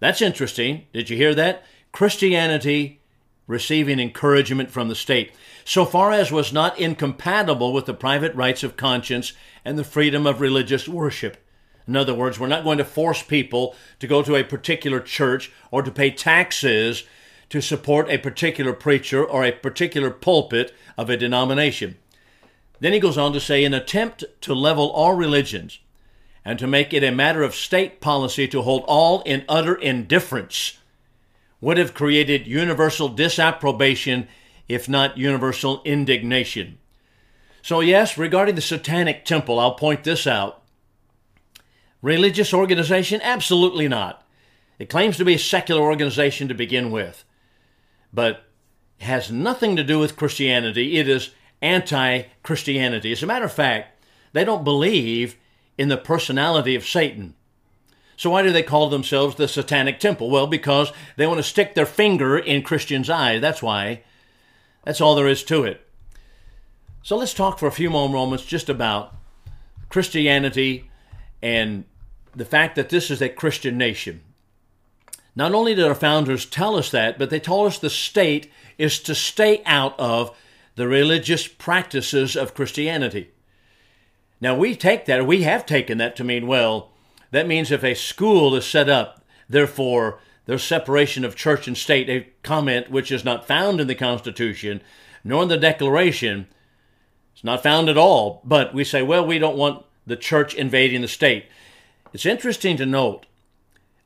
That's 0.00 0.22
interesting. 0.22 0.86
Did 0.92 1.10
you 1.10 1.16
hear 1.16 1.34
that? 1.34 1.64
Christianity 1.92 3.00
receiving 3.46 3.98
encouragement 3.98 4.70
from 4.70 4.88
the 4.88 4.94
state, 4.94 5.32
so 5.64 5.84
far 5.84 6.12
as 6.12 6.30
was 6.30 6.52
not 6.52 6.78
incompatible 6.78 7.72
with 7.72 7.86
the 7.86 7.94
private 7.94 8.34
rights 8.34 8.62
of 8.62 8.76
conscience 8.76 9.32
and 9.64 9.78
the 9.78 9.84
freedom 9.84 10.26
of 10.26 10.40
religious 10.40 10.86
worship. 10.86 11.38
In 11.86 11.96
other 11.96 12.14
words, 12.14 12.38
we're 12.38 12.46
not 12.46 12.64
going 12.64 12.78
to 12.78 12.84
force 12.84 13.22
people 13.22 13.74
to 14.00 14.06
go 14.06 14.22
to 14.22 14.36
a 14.36 14.44
particular 14.44 15.00
church 15.00 15.50
or 15.70 15.82
to 15.82 15.90
pay 15.90 16.10
taxes 16.10 17.04
to 17.50 17.60
support 17.60 18.10
a 18.10 18.18
particular 18.18 18.72
preacher 18.72 19.24
or 19.24 19.44
a 19.44 19.52
particular 19.52 20.10
pulpit 20.10 20.74
of 20.96 21.08
a 21.08 21.16
denomination. 21.16 21.96
Then 22.80 22.92
he 22.92 23.00
goes 23.00 23.18
on 23.18 23.32
to 23.32 23.40
say, 23.40 23.64
an 23.64 23.74
attempt 23.74 24.24
to 24.42 24.54
level 24.54 24.90
all 24.90 25.14
religions 25.14 25.80
and 26.44 26.58
to 26.58 26.66
make 26.66 26.92
it 26.92 27.04
a 27.04 27.10
matter 27.10 27.42
of 27.42 27.54
state 27.54 28.00
policy 28.00 28.46
to 28.48 28.62
hold 28.62 28.84
all 28.86 29.22
in 29.22 29.44
utter 29.48 29.74
indifference 29.74 30.78
would 31.60 31.76
have 31.76 31.94
created 31.94 32.46
universal 32.46 33.08
disapprobation, 33.08 34.28
if 34.68 34.88
not 34.88 35.18
universal 35.18 35.82
indignation. 35.84 36.78
So, 37.62 37.80
yes, 37.80 38.16
regarding 38.16 38.54
the 38.54 38.60
Satanic 38.60 39.24
Temple, 39.24 39.58
I'll 39.58 39.74
point 39.74 40.04
this 40.04 40.26
out. 40.26 40.62
Religious 42.00 42.54
organization? 42.54 43.20
Absolutely 43.22 43.88
not. 43.88 44.24
It 44.78 44.88
claims 44.88 45.16
to 45.16 45.24
be 45.24 45.34
a 45.34 45.38
secular 45.38 45.82
organization 45.82 46.46
to 46.46 46.54
begin 46.54 46.92
with, 46.92 47.24
but 48.12 48.44
has 49.00 49.30
nothing 49.30 49.76
to 49.76 49.84
do 49.84 49.98
with 49.98 50.16
Christianity. 50.16 50.98
It 50.98 51.08
is 51.08 51.30
anti 51.62 52.22
Christianity. 52.42 53.12
As 53.12 53.22
a 53.22 53.26
matter 53.26 53.44
of 53.44 53.52
fact, 53.52 54.04
they 54.32 54.44
don't 54.44 54.64
believe 54.64 55.36
in 55.76 55.88
the 55.88 55.96
personality 55.96 56.74
of 56.74 56.86
Satan. 56.86 57.34
So, 58.16 58.30
why 58.30 58.42
do 58.42 58.50
they 58.50 58.64
call 58.64 58.88
themselves 58.88 59.36
the 59.36 59.46
Satanic 59.46 60.00
Temple? 60.00 60.28
Well, 60.28 60.48
because 60.48 60.92
they 61.16 61.26
want 61.26 61.38
to 61.38 61.44
stick 61.44 61.74
their 61.74 61.86
finger 61.86 62.36
in 62.36 62.62
Christians' 62.62 63.08
eye. 63.08 63.38
That's 63.38 63.62
why. 63.62 64.02
That's 64.84 65.00
all 65.00 65.14
there 65.14 65.28
is 65.28 65.44
to 65.44 65.62
it. 65.62 65.86
So, 67.02 67.16
let's 67.16 67.32
talk 67.32 67.58
for 67.58 67.68
a 67.68 67.72
few 67.72 67.90
more 67.90 68.08
moments 68.08 68.44
just 68.44 68.68
about 68.68 69.14
Christianity 69.88 70.90
and 71.40 71.84
the 72.34 72.44
fact 72.44 72.74
that 72.74 72.88
this 72.88 73.10
is 73.10 73.22
a 73.22 73.28
Christian 73.28 73.78
nation. 73.78 74.22
Not 75.38 75.54
only 75.54 75.72
did 75.72 75.86
our 75.86 75.94
founders 75.94 76.44
tell 76.44 76.74
us 76.74 76.90
that, 76.90 77.16
but 77.16 77.30
they 77.30 77.38
told 77.38 77.68
us 77.68 77.78
the 77.78 77.90
state 77.90 78.50
is 78.76 78.98
to 78.98 79.14
stay 79.14 79.62
out 79.64 79.94
of 79.96 80.36
the 80.74 80.88
religious 80.88 81.46
practices 81.46 82.34
of 82.34 82.54
Christianity. 82.54 83.30
Now, 84.40 84.56
we 84.56 84.74
take 84.74 85.04
that, 85.04 85.28
we 85.28 85.44
have 85.44 85.64
taken 85.64 85.96
that 85.98 86.16
to 86.16 86.24
mean, 86.24 86.48
well, 86.48 86.90
that 87.30 87.46
means 87.46 87.70
if 87.70 87.84
a 87.84 87.94
school 87.94 88.56
is 88.56 88.66
set 88.66 88.88
up, 88.88 89.24
therefore, 89.48 90.18
there's 90.46 90.64
separation 90.64 91.24
of 91.24 91.36
church 91.36 91.68
and 91.68 91.78
state, 91.78 92.10
a 92.10 92.26
comment 92.42 92.90
which 92.90 93.12
is 93.12 93.24
not 93.24 93.46
found 93.46 93.80
in 93.80 93.86
the 93.86 93.94
Constitution 93.94 94.80
nor 95.22 95.44
in 95.44 95.48
the 95.48 95.56
Declaration. 95.56 96.48
It's 97.32 97.44
not 97.44 97.62
found 97.62 97.88
at 97.88 97.96
all. 97.96 98.40
But 98.44 98.74
we 98.74 98.82
say, 98.82 99.02
well, 99.02 99.24
we 99.24 99.38
don't 99.38 99.56
want 99.56 99.84
the 100.04 100.16
church 100.16 100.54
invading 100.54 101.02
the 101.02 101.06
state. 101.06 101.46
It's 102.12 102.26
interesting 102.26 102.76
to 102.78 102.86
note 102.86 103.26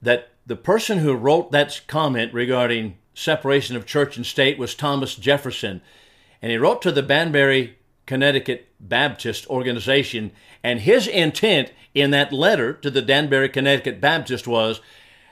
that 0.03 0.32
the 0.47 0.57
person 0.57 0.99
who 0.99 1.15
wrote 1.15 1.53
that 1.53 1.83
comment 1.87 2.35
regarding 2.35 2.99
separation 3.15 3.77
of 3.77 3.87
church 3.87 4.17
and 4.17 4.27
state 4.27 4.59
was 4.59 4.75
Thomas 4.75 5.15
Jefferson. 5.15 5.81
And 6.41 6.51
he 6.51 6.59
wrote 6.59 6.83
to 6.83 6.93
the 6.93 7.03
Danbury, 7.03 7.77
Connecticut 8.07 8.69
Baptist 8.81 9.47
organization. 9.49 10.33
And 10.63 10.81
his 10.81 11.07
intent 11.07 11.73
in 11.95 12.11
that 12.11 12.33
letter 12.33 12.73
to 12.73 12.91
the 12.91 13.03
Danbury, 13.03 13.49
Connecticut 13.49 14.01
Baptist 14.01 14.49
was 14.49 14.81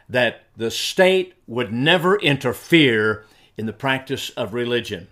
that 0.09 0.45
the 0.57 0.71
state 0.71 1.35
would 1.47 1.73
never 1.73 2.19
interfere 2.19 3.25
in 3.57 3.67
the 3.67 3.73
practice 3.73 4.31
of 4.31 4.55
religion. 4.55 5.09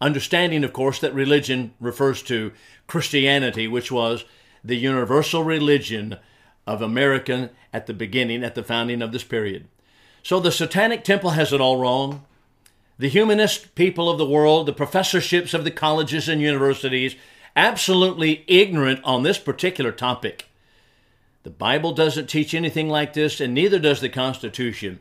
Understanding, 0.00 0.62
of 0.62 0.72
course, 0.72 0.98
that 1.00 1.14
religion 1.14 1.72
refers 1.80 2.22
to 2.24 2.52
Christianity, 2.86 3.66
which 3.66 3.90
was 3.90 4.24
the 4.62 4.76
universal 4.76 5.42
religion 5.42 6.18
of 6.66 6.82
American 6.82 7.50
at 7.72 7.86
the 7.86 7.94
beginning, 7.94 8.42
at 8.42 8.54
the 8.54 8.62
founding 8.62 9.02
of 9.02 9.12
this 9.12 9.24
period. 9.24 9.68
So 10.22 10.40
the 10.40 10.50
Satanic 10.50 11.04
Temple 11.04 11.30
has 11.30 11.52
it 11.52 11.60
all 11.60 11.76
wrong. 11.76 12.24
The 12.98 13.08
humanist 13.08 13.74
people 13.74 14.10
of 14.10 14.18
the 14.18 14.26
world, 14.26 14.66
the 14.66 14.72
professorships 14.72 15.54
of 15.54 15.64
the 15.64 15.70
colleges 15.70 16.28
and 16.28 16.40
universities, 16.40 17.14
absolutely 17.54 18.44
ignorant 18.48 19.00
on 19.04 19.22
this 19.22 19.38
particular 19.38 19.92
topic. 19.92 20.46
The 21.42 21.50
Bible 21.50 21.92
doesn't 21.92 22.26
teach 22.26 22.54
anything 22.54 22.88
like 22.88 23.12
this, 23.12 23.40
and 23.40 23.54
neither 23.54 23.78
does 23.78 24.00
the 24.00 24.08
Constitution. 24.08 24.98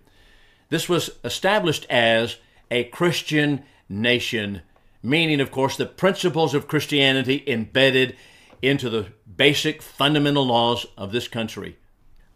This 0.69 0.87
was 0.87 1.09
established 1.23 1.87
as 1.89 2.37
a 2.69 2.83
Christian 2.83 3.63
nation, 3.89 4.61
meaning, 5.01 5.39
of 5.39 5.51
course, 5.51 5.75
the 5.75 5.85
principles 5.85 6.53
of 6.53 6.67
Christianity 6.67 7.43
embedded 7.47 8.15
into 8.61 8.89
the 8.89 9.07
basic 9.37 9.81
fundamental 9.81 10.45
laws 10.45 10.85
of 10.97 11.11
this 11.11 11.27
country. 11.27 11.77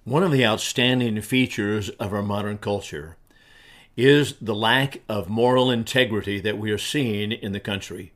One 0.03 0.23
of 0.23 0.31
the 0.31 0.45
outstanding 0.45 1.21
features 1.21 1.89
of 1.91 2.13
our 2.13 2.23
modern 2.23 2.57
culture 2.57 3.17
is 3.95 4.35
the 4.41 4.55
lack 4.55 5.01
of 5.07 5.29
moral 5.29 5.69
integrity 5.69 6.39
that 6.39 6.57
we 6.57 6.71
are 6.71 6.77
seeing 6.77 7.31
in 7.31 7.51
the 7.51 7.59
country. 7.59 8.13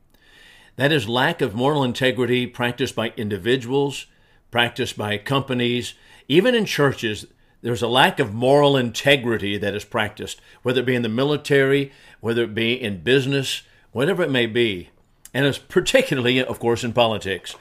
That 0.76 0.92
is, 0.92 1.08
lack 1.08 1.40
of 1.40 1.54
moral 1.54 1.84
integrity 1.84 2.46
practiced 2.46 2.96
by 2.96 3.12
individuals, 3.16 4.06
practiced 4.50 4.96
by 4.96 5.18
companies, 5.18 5.94
even 6.26 6.54
in 6.54 6.64
churches. 6.64 7.26
There's 7.62 7.82
a 7.82 7.88
lack 7.88 8.18
of 8.18 8.34
moral 8.34 8.76
integrity 8.76 9.56
that 9.58 9.74
is 9.74 9.84
practiced, 9.84 10.40
whether 10.62 10.80
it 10.80 10.86
be 10.86 10.94
in 10.94 11.02
the 11.02 11.08
military, 11.08 11.92
whether 12.20 12.42
it 12.42 12.54
be 12.54 12.80
in 12.80 13.02
business, 13.02 13.62
whatever 13.92 14.22
it 14.22 14.30
may 14.30 14.46
be. 14.46 14.90
And 15.32 15.46
it's 15.46 15.58
particularly, 15.58 16.42
of 16.42 16.58
course, 16.58 16.82
in 16.82 16.92
politics. 16.92 17.54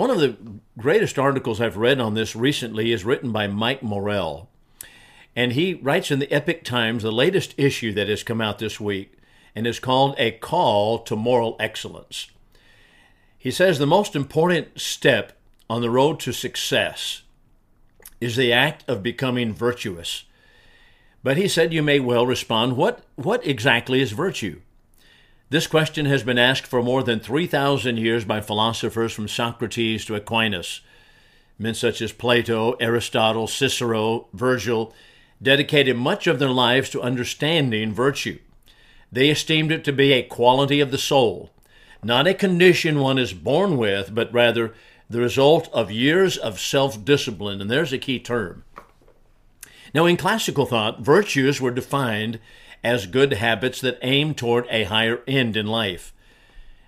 One 0.00 0.08
of 0.08 0.18
the 0.18 0.34
greatest 0.78 1.18
articles 1.18 1.60
I've 1.60 1.76
read 1.76 2.00
on 2.00 2.14
this 2.14 2.34
recently 2.34 2.90
is 2.90 3.04
written 3.04 3.32
by 3.32 3.46
Mike 3.48 3.82
Morrell. 3.82 4.48
And 5.36 5.52
he 5.52 5.74
writes 5.74 6.10
in 6.10 6.20
the 6.20 6.32
Epoch 6.32 6.64
Times, 6.64 7.02
the 7.02 7.12
latest 7.12 7.52
issue 7.58 7.92
that 7.92 8.08
has 8.08 8.22
come 8.22 8.40
out 8.40 8.60
this 8.60 8.80
week, 8.80 9.12
and 9.54 9.66
is 9.66 9.78
called 9.78 10.14
A 10.16 10.30
Call 10.30 11.00
to 11.00 11.16
Moral 11.16 11.54
Excellence. 11.60 12.30
He 13.36 13.50
says 13.50 13.78
the 13.78 13.86
most 13.86 14.16
important 14.16 14.80
step 14.80 15.38
on 15.68 15.82
the 15.82 15.90
road 15.90 16.18
to 16.20 16.32
success 16.32 17.20
is 18.22 18.36
the 18.36 18.54
act 18.54 18.88
of 18.88 19.02
becoming 19.02 19.52
virtuous. 19.52 20.24
But 21.22 21.36
he 21.36 21.46
said 21.46 21.74
you 21.74 21.82
may 21.82 22.00
well 22.00 22.26
respond, 22.26 22.78
what, 22.78 23.04
what 23.16 23.46
exactly 23.46 24.00
is 24.00 24.12
virtue? 24.12 24.62
This 25.50 25.66
question 25.66 26.06
has 26.06 26.22
been 26.22 26.38
asked 26.38 26.66
for 26.66 26.80
more 26.80 27.02
than 27.02 27.18
3,000 27.18 27.96
years 27.96 28.24
by 28.24 28.40
philosophers 28.40 29.12
from 29.12 29.26
Socrates 29.26 30.04
to 30.04 30.14
Aquinas. 30.14 30.80
Men 31.58 31.74
such 31.74 32.00
as 32.00 32.12
Plato, 32.12 32.72
Aristotle, 32.74 33.48
Cicero, 33.48 34.28
Virgil 34.32 34.94
dedicated 35.42 35.96
much 35.96 36.28
of 36.28 36.38
their 36.38 36.50
lives 36.50 36.88
to 36.90 37.02
understanding 37.02 37.92
virtue. 37.92 38.38
They 39.10 39.28
esteemed 39.28 39.72
it 39.72 39.82
to 39.84 39.92
be 39.92 40.12
a 40.12 40.22
quality 40.22 40.78
of 40.78 40.92
the 40.92 40.98
soul, 40.98 41.50
not 42.02 42.26
a 42.26 42.34
condition 42.34 42.98
one 42.98 43.18
is 43.18 43.32
born 43.32 43.76
with, 43.76 44.14
but 44.14 44.32
rather 44.32 44.72
the 45.08 45.20
result 45.20 45.68
of 45.72 45.90
years 45.90 46.36
of 46.36 46.60
self 46.60 47.04
discipline. 47.04 47.60
And 47.60 47.70
there's 47.70 47.92
a 47.92 47.98
key 47.98 48.18
term. 48.18 48.64
Now, 49.92 50.06
in 50.06 50.16
classical 50.16 50.66
thought, 50.66 51.00
virtues 51.00 51.60
were 51.60 51.72
defined 51.72 52.38
as 52.82 53.06
good 53.06 53.32
habits 53.34 53.80
that 53.80 53.98
aim 54.02 54.34
toward 54.34 54.66
a 54.70 54.84
higher 54.84 55.20
end 55.26 55.56
in 55.56 55.66
life. 55.66 56.12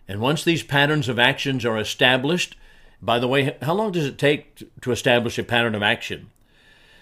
And 0.09 0.20
once 0.20 0.43
these 0.45 0.62
patterns 0.62 1.09
of 1.09 1.18
actions 1.18 1.64
are 1.64 1.78
established, 1.78 2.57
by 3.01 3.18
the 3.18 3.28
way, 3.28 3.57
how 3.62 3.74
long 3.74 3.93
does 3.93 4.07
it 4.07 4.18
take 4.18 4.80
to 4.80 4.93
establish 4.93 5.38
a 5.38 5.43
pattern 5.43 5.74
of 5.74 5.82
action? 5.82 6.30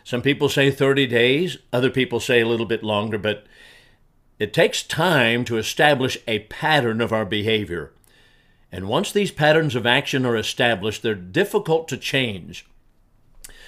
Some 0.02 0.22
people 0.22 0.48
say 0.48 0.70
30 0.70 1.06
days, 1.06 1.58
other 1.72 1.90
people 1.90 2.20
say 2.20 2.40
a 2.40 2.48
little 2.48 2.66
bit 2.66 2.82
longer, 2.82 3.18
but 3.18 3.46
it 4.38 4.54
takes 4.54 4.82
time 4.82 5.44
to 5.44 5.58
establish 5.58 6.16
a 6.26 6.40
pattern 6.40 7.00
of 7.00 7.12
our 7.12 7.26
behavior. 7.26 7.92
And 8.72 8.88
once 8.88 9.12
these 9.12 9.30
patterns 9.30 9.74
of 9.74 9.86
action 9.86 10.24
are 10.24 10.36
established, 10.36 11.02
they're 11.02 11.14
difficult 11.14 11.88
to 11.88 11.96
change. 11.96 12.66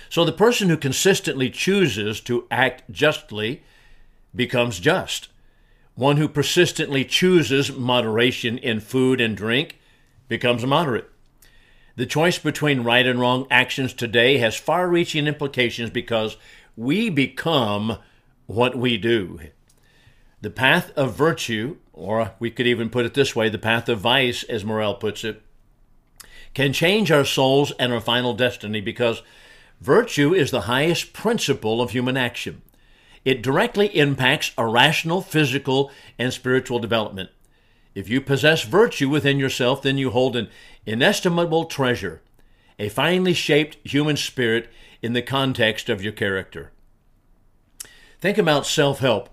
So 0.09 0.25
the 0.25 0.33
person 0.33 0.69
who 0.69 0.77
consistently 0.77 1.51
chooses 1.51 2.21
to 2.23 2.47
act 2.51 2.91
justly 2.91 3.63
becomes 4.35 4.81
just. 4.81 5.29
One 5.95 6.17
who 6.17 6.29
persistently 6.29 7.05
chooses 7.05 7.73
moderation 7.73 8.59
in 8.59 8.81
food 8.81 9.21
and 9.21 9.37
drink 9.37 9.79
becomes 10.29 10.65
moderate. 10.65 11.11
The 11.97 12.07
choice 12.07 12.39
between 12.39 12.85
right 12.85 13.07
and 13.07 13.21
wrong 13.21 13.47
actions 13.51 13.93
today 13.93 14.39
has 14.39 14.57
far 14.57 14.89
reaching 14.89 15.27
implications 15.27 15.91
because 15.91 16.39
we 16.77 17.11
become 17.11 17.99
what 18.47 18.75
we 18.75 18.97
do. 18.97 19.41
The 20.41 20.51
path 20.51 20.91
of 20.97 21.15
virtue, 21.15 21.77
or 21.93 22.33
we 22.39 22.51
could 22.51 22.67
even 22.67 22.89
put 22.89 23.05
it 23.05 23.15
this 23.15 23.37
way 23.37 23.49
the 23.49 23.59
path 23.59 23.89
of 23.89 24.01
vice, 24.01 24.43
as 24.45 24.65
Morrell 24.65 24.95
puts 24.95 25.23
it, 25.23 25.43
can 26.55 26.73
change 26.73 27.11
our 27.11 27.25
souls 27.25 27.73
and 27.79 27.93
our 27.93 28.01
final 28.01 28.35
destiny 28.35 28.81
because 28.81 29.23
virtue 29.81 30.35
is 30.35 30.51
the 30.51 30.63
highest 30.63 31.13
principle 31.13 31.81
of 31.81 31.91
human 31.91 32.17
action. 32.17 32.63
It 33.25 33.43
directly 33.43 33.87
impacts 33.97 34.53
our 34.59 34.69
rational, 34.71 35.23
physical, 35.23 35.91
and 36.19 36.33
spiritual 36.33 36.79
development. 36.79 37.31
If 37.95 38.09
you 38.09 38.21
possess 38.21 38.65
virtue 38.65 39.09
within 39.09 39.39
yourself, 39.39 39.83
then 39.83 39.99
you 39.99 40.11
hold 40.11 40.35
an 40.35 40.49
inestimable 40.87 41.67
treasure, 41.67 42.23
a 42.79 42.89
finely 42.89 43.35
shaped 43.35 43.77
human 43.85 44.17
spirit 44.17 44.69
in 45.03 45.13
the 45.13 45.23
context 45.23 45.89
of 45.89 46.03
your 46.03 46.13
character. 46.13 46.73
Think 48.21 48.39
about 48.39 48.67
self 48.67 49.01
help. 49.01 49.29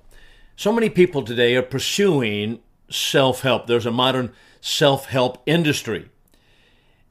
So 0.56 0.74
many 0.74 0.90
people 0.90 1.24
today 1.24 1.56
are 1.56 1.62
pursuing 1.62 2.60
self 2.90 3.42
help. 3.42 3.68
There's 3.68 3.86
a 3.86 3.92
modern 3.92 4.34
self 4.62 5.06
help 5.06 5.42
industry. 5.46 6.10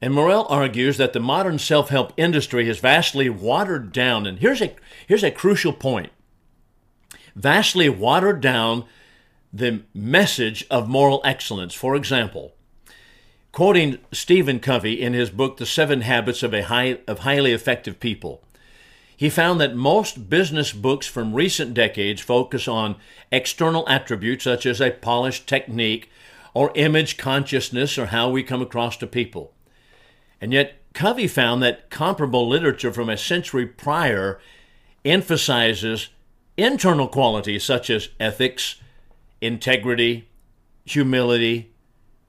And 0.00 0.14
Morrell 0.14 0.46
argues 0.48 0.96
that 0.98 1.12
the 1.12 1.20
modern 1.20 1.58
self 1.58 1.88
help 1.88 2.12
industry 2.16 2.66
has 2.66 2.78
vastly 2.78 3.28
watered 3.28 3.90
down. 3.92 4.26
And 4.26 4.38
here's 4.38 4.60
a, 4.60 4.76
here's 5.06 5.24
a 5.24 5.30
crucial 5.30 5.72
point 5.72 6.10
vastly 7.38 7.88
watered 7.88 8.40
down 8.40 8.84
the 9.52 9.82
message 9.94 10.66
of 10.70 10.88
moral 10.88 11.20
excellence. 11.24 11.72
For 11.72 11.94
example, 11.94 12.52
quoting 13.52 13.98
Stephen 14.12 14.60
Covey 14.60 15.00
in 15.00 15.14
his 15.14 15.30
book, 15.30 15.56
The 15.56 15.66
Seven 15.66 16.02
Habits 16.02 16.42
of, 16.42 16.52
a 16.52 16.62
high, 16.62 16.98
of 17.06 17.20
Highly 17.20 17.52
Effective 17.52 18.00
People, 18.00 18.42
he 19.16 19.30
found 19.30 19.60
that 19.60 19.74
most 19.74 20.28
business 20.28 20.72
books 20.72 21.06
from 21.06 21.34
recent 21.34 21.74
decades 21.74 22.20
focus 22.20 22.68
on 22.68 22.96
external 23.32 23.88
attributes 23.88 24.44
such 24.44 24.66
as 24.66 24.80
a 24.80 24.90
polished 24.90 25.46
technique 25.46 26.10
or 26.54 26.72
image 26.74 27.16
consciousness 27.16 27.98
or 27.98 28.06
how 28.06 28.28
we 28.28 28.42
come 28.42 28.62
across 28.62 28.96
to 28.96 29.06
people. 29.06 29.52
And 30.40 30.52
yet, 30.52 30.74
Covey 30.92 31.26
found 31.26 31.62
that 31.62 31.90
comparable 31.90 32.48
literature 32.48 32.92
from 32.92 33.08
a 33.08 33.16
century 33.16 33.66
prior 33.66 34.40
emphasizes 35.04 36.08
internal 36.58 37.06
qualities 37.06 37.64
such 37.64 37.88
as 37.88 38.10
ethics, 38.18 38.74
integrity, 39.40 40.28
humility, 40.84 41.70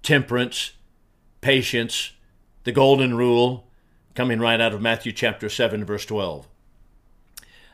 temperance, 0.04 0.74
patience, 1.42 2.14
the 2.64 2.72
golden 2.72 3.18
rule, 3.18 3.68
coming 4.14 4.40
right 4.40 4.62
out 4.62 4.74
of 4.74 4.82
Matthew 4.82 5.12
chapter 5.12 5.50
7, 5.50 5.84
verse 5.84 6.06
12. 6.06 6.48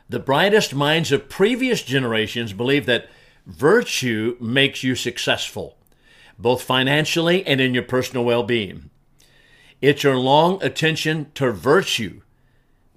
The 0.08 0.20
brightest 0.20 0.74
minds 0.74 1.12
of 1.12 1.30
previous 1.30 1.82
generations 1.82 2.54
believed 2.54 2.88
that 2.88 3.10
virtue 3.46 4.38
makes 4.40 4.84
you 4.84 4.96
successful, 4.96 5.78
both 6.38 6.62
financially 6.62 7.46
and 7.46 7.60
in 7.60 7.74
your 7.74 7.84
personal 7.84 8.24
well 8.24 8.44
being. 8.44 8.90
It's 9.82 10.04
your 10.04 10.18
long 10.18 10.64
attention 10.64 11.32
to 11.34 11.52
virtue, 11.52 12.22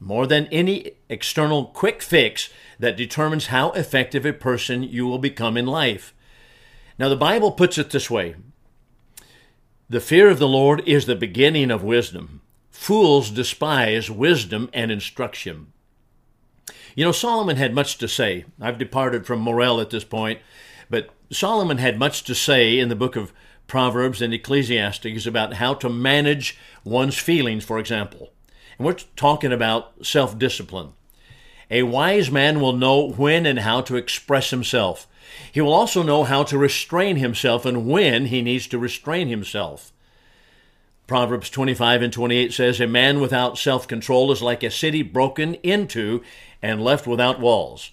more 0.01 0.27
than 0.27 0.47
any 0.47 0.93
external 1.09 1.67
quick 1.67 2.03
fix, 2.03 2.51
that 2.79 2.97
determines 2.97 3.47
how 3.47 3.73
effective 3.73 4.25
a 4.25 4.33
person 4.33 4.83
you 4.83 5.07
will 5.07 5.19
become 5.19 5.57
in 5.57 5.67
life. 5.67 6.15
Now, 6.99 7.09
the 7.09 7.17
Bible 7.17 7.53
puts 7.53 7.79
it 7.79 7.91
this 7.91 8.11
way 8.11 8.37
The 9.89 10.01
fear 10.01 10.29
of 10.29 10.39
the 10.39 10.49
Lord 10.49 10.87
is 10.87 11.07
the 11.07 11.17
beginning 11.17 11.71
of 11.71 11.83
wisdom. 11.83 12.43
Fools 12.71 13.31
despise 13.31 14.11
wisdom 14.11 14.71
and 14.73 14.91
instruction. 14.91 15.73
You 16.95 17.05
know, 17.05 17.13
Solomon 17.13 17.57
had 17.57 17.75
much 17.75 17.99
to 17.99 18.09
say. 18.09 18.45
I've 18.61 18.79
departed 18.79 19.27
from 19.27 19.41
Morrell 19.41 19.81
at 19.81 19.91
this 19.91 20.05
point, 20.05 20.41
but 20.89 21.11
Solomon 21.31 21.79
had 21.79 21.99
much 21.99 22.25
to 22.25 22.35
say 22.35 22.79
in 22.79 22.89
the 22.89 22.97
book 22.97 23.17
of 23.17 23.33
Proverbs 23.67 24.23
and 24.23 24.33
Ecclesiastes 24.33 25.27
about 25.27 25.55
how 25.55 25.75
to 25.75 25.89
manage 25.89 26.57
one's 26.85 27.19
feelings, 27.19 27.65
for 27.65 27.79
example. 27.79 28.33
And 28.79 28.87
we're 28.87 28.95
talking 29.17 29.53
about 29.53 30.07
self 30.07 30.39
discipline. 30.39 30.93
A 31.71 31.83
wise 31.83 32.31
man 32.31 32.61
will 32.61 32.73
know 32.73 33.11
when 33.11 33.45
and 33.45 33.59
how 33.59 33.83
to 33.83 33.97
express 33.97 34.51
himself. 34.51 35.07
He 35.53 35.61
will 35.61 35.75
also 35.75 36.03
know 36.03 36.25
how 36.25 36.45
to 36.45 36.57
restrain 36.57 37.17
himself 37.17 37.67
and 37.67 37.87
when 37.87 38.27
he 38.27 38.41
needs 38.41 38.67
to 38.69 38.79
restrain 38.79 39.29
himself. 39.29 39.93
Proverbs 41.07 41.51
25 41.51 42.03
and 42.03 42.13
28 42.13 42.53
says, 42.53 42.81
A 42.81 42.87
man 42.87 43.21
without 43.21 43.59
self 43.59 43.89
control 43.89 44.31
is 44.33 44.43
like 44.43 44.63
a 44.63 44.71
city 44.71 45.03
broken 45.03 45.55
into 45.57 46.23
and 46.63 46.83
left 46.83 47.07
without 47.07 47.41
walls. 47.41 47.93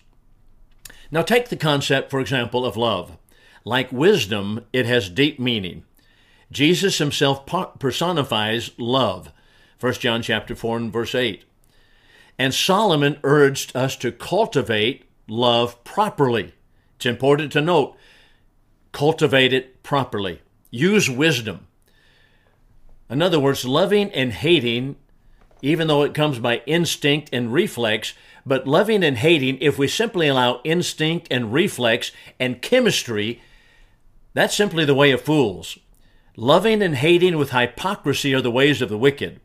Now, 1.11 1.21
take 1.21 1.49
the 1.49 1.55
concept, 1.55 2.11
for 2.11 2.19
example, 2.19 2.65
of 2.65 2.75
love. 2.75 3.17
Like 3.63 3.91
wisdom, 3.91 4.65
it 4.73 4.85
has 4.85 5.09
deep 5.09 5.39
meaning. 5.39 5.83
Jesus 6.51 6.97
himself 6.97 7.45
personifies 7.79 8.71
love. 8.77 9.31
1 9.79 9.93
John 9.93 10.21
chapter 10.21 10.55
4 10.55 10.77
and 10.77 10.93
verse 10.93 11.15
8. 11.15 11.43
And 12.37 12.53
Solomon 12.53 13.19
urged 13.23 13.75
us 13.75 13.95
to 13.97 14.11
cultivate 14.11 15.05
love 15.27 15.83
properly. 15.83 16.53
It's 16.95 17.05
important 17.05 17.51
to 17.53 17.61
note 17.61 17.97
cultivate 18.95 19.51
it 19.51 19.83
properly. 19.83 20.41
Use 20.71 21.09
wisdom. 21.09 21.67
In 23.09 23.21
other 23.21 23.41
words, 23.41 23.65
loving 23.65 24.09
and 24.11 24.31
hating, 24.31 24.95
even 25.61 25.87
though 25.87 26.03
it 26.03 26.13
comes 26.13 26.39
by 26.39 26.61
instinct 26.65 27.29
and 27.33 27.51
reflex, 27.51 28.13
but 28.45 28.65
loving 28.65 29.03
and 29.03 29.17
hating, 29.17 29.57
if 29.59 29.77
we 29.77 29.89
simply 29.89 30.29
allow 30.29 30.61
instinct 30.63 31.27
and 31.29 31.51
reflex 31.51 32.13
and 32.39 32.61
chemistry, 32.61 33.41
that's 34.33 34.55
simply 34.55 34.85
the 34.85 34.95
way 34.95 35.11
of 35.11 35.21
fools. 35.21 35.77
Loving 36.37 36.81
and 36.81 36.95
hating 36.95 37.37
with 37.37 37.51
hypocrisy 37.51 38.33
are 38.33 38.41
the 38.41 38.49
ways 38.49 38.81
of 38.81 38.87
the 38.87 38.97
wicked. 38.97 39.41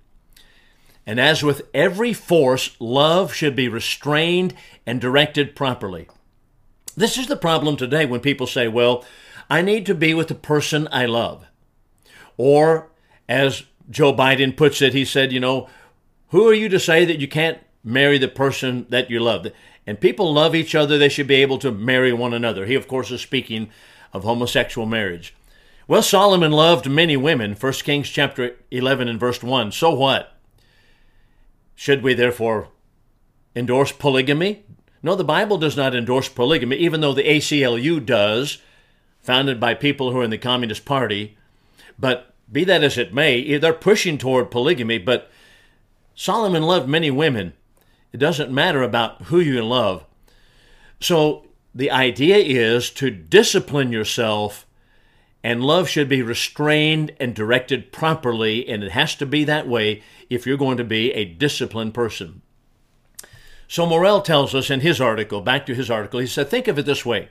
And 1.10 1.18
as 1.18 1.42
with 1.42 1.62
every 1.74 2.12
force, 2.12 2.76
love 2.78 3.34
should 3.34 3.56
be 3.56 3.66
restrained 3.66 4.54
and 4.86 5.00
directed 5.00 5.56
properly. 5.56 6.06
This 6.96 7.18
is 7.18 7.26
the 7.26 7.34
problem 7.34 7.76
today 7.76 8.06
when 8.06 8.20
people 8.20 8.46
say, 8.46 8.68
well, 8.68 9.04
I 9.50 9.60
need 9.60 9.86
to 9.86 9.94
be 9.96 10.14
with 10.14 10.28
the 10.28 10.36
person 10.36 10.86
I 10.92 11.06
love. 11.06 11.48
Or, 12.36 12.92
as 13.28 13.64
Joe 13.90 14.14
Biden 14.14 14.56
puts 14.56 14.80
it, 14.80 14.94
he 14.94 15.04
said, 15.04 15.32
you 15.32 15.40
know, 15.40 15.68
who 16.28 16.46
are 16.46 16.54
you 16.54 16.68
to 16.68 16.78
say 16.78 17.04
that 17.04 17.18
you 17.18 17.26
can't 17.26 17.58
marry 17.82 18.16
the 18.16 18.28
person 18.28 18.86
that 18.90 19.10
you 19.10 19.18
love? 19.18 19.48
And 19.88 19.98
people 19.98 20.32
love 20.32 20.54
each 20.54 20.76
other, 20.76 20.96
they 20.96 21.08
should 21.08 21.26
be 21.26 21.42
able 21.42 21.58
to 21.58 21.72
marry 21.72 22.12
one 22.12 22.32
another. 22.32 22.66
He, 22.66 22.76
of 22.76 22.86
course, 22.86 23.10
is 23.10 23.20
speaking 23.20 23.68
of 24.12 24.22
homosexual 24.22 24.86
marriage. 24.86 25.34
Well, 25.88 26.02
Solomon 26.02 26.52
loved 26.52 26.88
many 26.88 27.16
women, 27.16 27.56
1 27.56 27.72
Kings 27.72 28.08
chapter 28.08 28.54
11 28.70 29.08
and 29.08 29.18
verse 29.18 29.42
1. 29.42 29.72
So 29.72 29.90
what? 29.90 30.36
Should 31.80 32.02
we 32.02 32.12
therefore 32.12 32.68
endorse 33.56 33.90
polygamy? 33.90 34.64
No, 35.02 35.14
the 35.14 35.24
Bible 35.24 35.56
does 35.56 35.78
not 35.78 35.94
endorse 35.94 36.28
polygamy, 36.28 36.76
even 36.76 37.00
though 37.00 37.14
the 37.14 37.22
ACLU 37.22 38.04
does, 38.04 38.58
founded 39.22 39.58
by 39.58 39.72
people 39.72 40.12
who 40.12 40.18
are 40.18 40.24
in 40.24 40.28
the 40.28 40.36
Communist 40.36 40.84
Party. 40.84 41.38
But 41.98 42.34
be 42.52 42.64
that 42.64 42.84
as 42.84 42.98
it 42.98 43.14
may, 43.14 43.56
they're 43.56 43.72
pushing 43.72 44.18
toward 44.18 44.50
polygamy, 44.50 44.98
but 44.98 45.30
Solomon 46.14 46.64
loved 46.64 46.86
many 46.86 47.10
women. 47.10 47.54
It 48.12 48.18
doesn't 48.18 48.52
matter 48.52 48.82
about 48.82 49.22
who 49.22 49.40
you 49.40 49.64
love. 49.64 50.04
So 51.00 51.46
the 51.74 51.90
idea 51.90 52.36
is 52.36 52.90
to 52.90 53.10
discipline 53.10 53.90
yourself, 53.90 54.66
and 55.42 55.64
love 55.64 55.88
should 55.88 56.08
be 56.08 56.22
restrained 56.22 57.12
and 57.18 57.34
directed 57.34 57.92
properly, 57.92 58.68
and 58.68 58.84
it 58.84 58.92
has 58.92 59.14
to 59.16 59.26
be 59.26 59.44
that 59.44 59.66
way 59.66 60.02
if 60.28 60.46
you're 60.46 60.56
going 60.56 60.76
to 60.76 60.84
be 60.84 61.12
a 61.12 61.24
disciplined 61.24 61.94
person. 61.94 62.42
So 63.66 63.86
Morrell 63.86 64.20
tells 64.20 64.54
us 64.54 64.70
in 64.70 64.80
his 64.80 65.00
article, 65.00 65.40
back 65.40 65.64
to 65.66 65.74
his 65.74 65.90
article, 65.90 66.20
he 66.20 66.26
said, 66.26 66.48
think 66.48 66.68
of 66.68 66.78
it 66.78 66.86
this 66.86 67.06
way. 67.06 67.28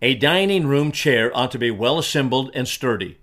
A 0.00 0.14
dining 0.14 0.66
room 0.66 0.92
chair 0.92 1.36
ought 1.36 1.50
to 1.50 1.58
be 1.58 1.70
well 1.70 1.98
assembled 1.98 2.50
and 2.54 2.68
sturdy, 2.68 3.18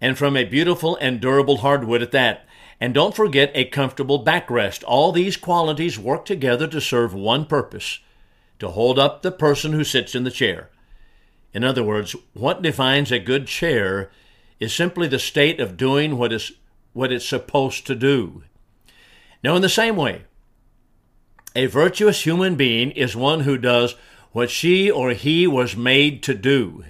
and 0.00 0.18
from 0.18 0.36
a 0.36 0.44
beautiful 0.44 0.96
and 0.96 1.20
durable 1.20 1.58
hardwood 1.58 2.02
at 2.02 2.12
that. 2.12 2.46
And 2.80 2.92
don't 2.92 3.14
forget 3.14 3.52
a 3.54 3.66
comfortable 3.66 4.24
backrest. 4.24 4.82
All 4.84 5.12
these 5.12 5.36
qualities 5.36 6.00
work 6.00 6.24
together 6.24 6.66
to 6.66 6.80
serve 6.80 7.14
one 7.14 7.46
purpose 7.46 8.00
to 8.58 8.70
hold 8.70 8.98
up 8.98 9.22
the 9.22 9.30
person 9.30 9.72
who 9.72 9.84
sits 9.84 10.16
in 10.16 10.24
the 10.24 10.32
chair. 10.32 10.68
In 11.54 11.64
other 11.64 11.82
words, 11.82 12.16
what 12.32 12.62
defines 12.62 13.12
a 13.12 13.18
good 13.18 13.46
chair 13.46 14.10
is 14.58 14.74
simply 14.74 15.08
the 15.08 15.18
state 15.18 15.60
of 15.60 15.76
doing 15.76 16.16
what 16.16 16.32
is 16.32 16.52
what 16.92 17.12
it's 17.12 17.28
supposed 17.28 17.86
to 17.86 17.94
do. 17.94 18.42
Now, 19.42 19.56
in 19.56 19.62
the 19.62 19.68
same 19.68 19.96
way, 19.96 20.22
a 21.54 21.66
virtuous 21.66 22.24
human 22.24 22.54
being 22.54 22.90
is 22.92 23.16
one 23.16 23.40
who 23.40 23.56
does 23.58 23.94
what 24.32 24.50
she 24.50 24.90
or 24.90 25.10
he 25.10 25.46
was 25.46 25.76
made 25.76 26.22
to 26.24 26.34
do. 26.34 26.84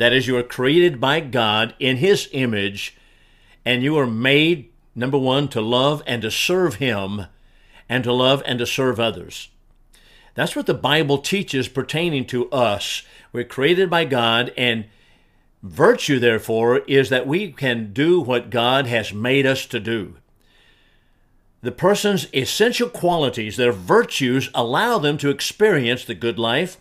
That 0.00 0.14
is, 0.14 0.26
you 0.26 0.36
are 0.38 0.42
created 0.42 0.98
by 0.98 1.20
God 1.20 1.74
in 1.78 1.98
His 1.98 2.26
image, 2.32 2.96
and 3.66 3.82
you 3.82 3.98
are 3.98 4.06
made, 4.06 4.70
number 4.94 5.18
one, 5.18 5.46
to 5.48 5.60
love 5.60 6.02
and 6.06 6.22
to 6.22 6.30
serve 6.30 6.76
Him, 6.76 7.26
and 7.86 8.02
to 8.04 8.12
love 8.14 8.42
and 8.46 8.58
to 8.60 8.66
serve 8.66 8.98
others. 8.98 9.50
That's 10.34 10.54
what 10.54 10.66
the 10.66 10.74
Bible 10.74 11.18
teaches 11.18 11.68
pertaining 11.68 12.26
to 12.26 12.50
us. 12.50 13.02
We're 13.32 13.44
created 13.44 13.90
by 13.90 14.04
God, 14.04 14.52
and 14.56 14.86
Virtue, 15.62 16.18
therefore, 16.18 16.78
is 16.80 17.10
that 17.10 17.26
we 17.26 17.52
can 17.52 17.92
do 17.92 18.20
what 18.20 18.48
God 18.48 18.86
has 18.86 19.12
made 19.12 19.44
us 19.44 19.66
to 19.66 19.78
do. 19.78 20.16
The 21.62 21.72
person's 21.72 22.28
essential 22.32 22.88
qualities, 22.88 23.58
their 23.58 23.72
virtues, 23.72 24.48
allow 24.54 24.98
them 24.98 25.18
to 25.18 25.28
experience 25.28 26.04
the 26.04 26.14
good 26.14 26.38
life, 26.38 26.78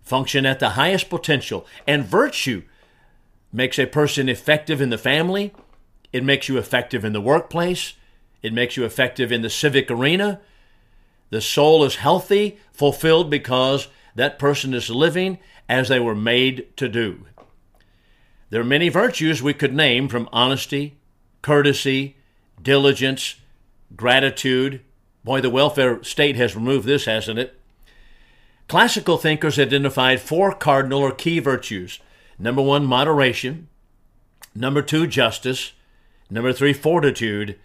function 0.00 0.46
at 0.46 0.58
the 0.58 0.70
highest 0.70 1.10
potential, 1.10 1.66
and 1.86 2.06
virtue 2.06 2.62
makes 3.52 3.78
a 3.78 3.84
person 3.84 4.30
effective 4.30 4.80
in 4.80 4.88
the 4.88 4.96
family, 4.96 5.52
it 6.10 6.24
makes 6.24 6.48
you 6.48 6.56
effective 6.56 7.04
in 7.04 7.12
the 7.12 7.20
workplace, 7.20 7.92
it 8.42 8.54
makes 8.54 8.78
you 8.78 8.86
effective 8.86 9.30
in 9.30 9.42
the 9.42 9.50
civic 9.50 9.90
arena. 9.90 10.40
The 11.30 11.40
soul 11.40 11.84
is 11.84 11.96
healthy, 11.96 12.58
fulfilled 12.72 13.30
because 13.30 13.88
that 14.14 14.38
person 14.38 14.74
is 14.74 14.90
living 14.90 15.38
as 15.68 15.88
they 15.88 16.00
were 16.00 16.14
made 16.14 16.76
to 16.76 16.88
do. 16.88 17.26
There 18.50 18.60
are 18.60 18.64
many 18.64 18.88
virtues 18.88 19.42
we 19.42 19.52
could 19.52 19.74
name 19.74 20.08
from 20.08 20.28
honesty, 20.32 20.96
courtesy, 21.42 22.16
diligence, 22.62 23.36
gratitude. 23.94 24.80
Boy, 25.22 25.40
the 25.40 25.50
welfare 25.50 26.02
state 26.02 26.36
has 26.36 26.56
removed 26.56 26.86
this, 26.86 27.04
hasn't 27.04 27.38
it? 27.38 27.60
Classical 28.68 29.18
thinkers 29.18 29.58
identified 29.58 30.20
four 30.20 30.54
cardinal 30.54 31.00
or 31.00 31.12
key 31.12 31.38
virtues. 31.38 32.00
Number 32.38 32.62
one, 32.62 32.84
moderation. 32.84 33.68
Number 34.54 34.82
two, 34.82 35.06
justice. 35.06 35.72
Number 36.30 36.52
three, 36.52 36.72
fortitude. 36.72 37.58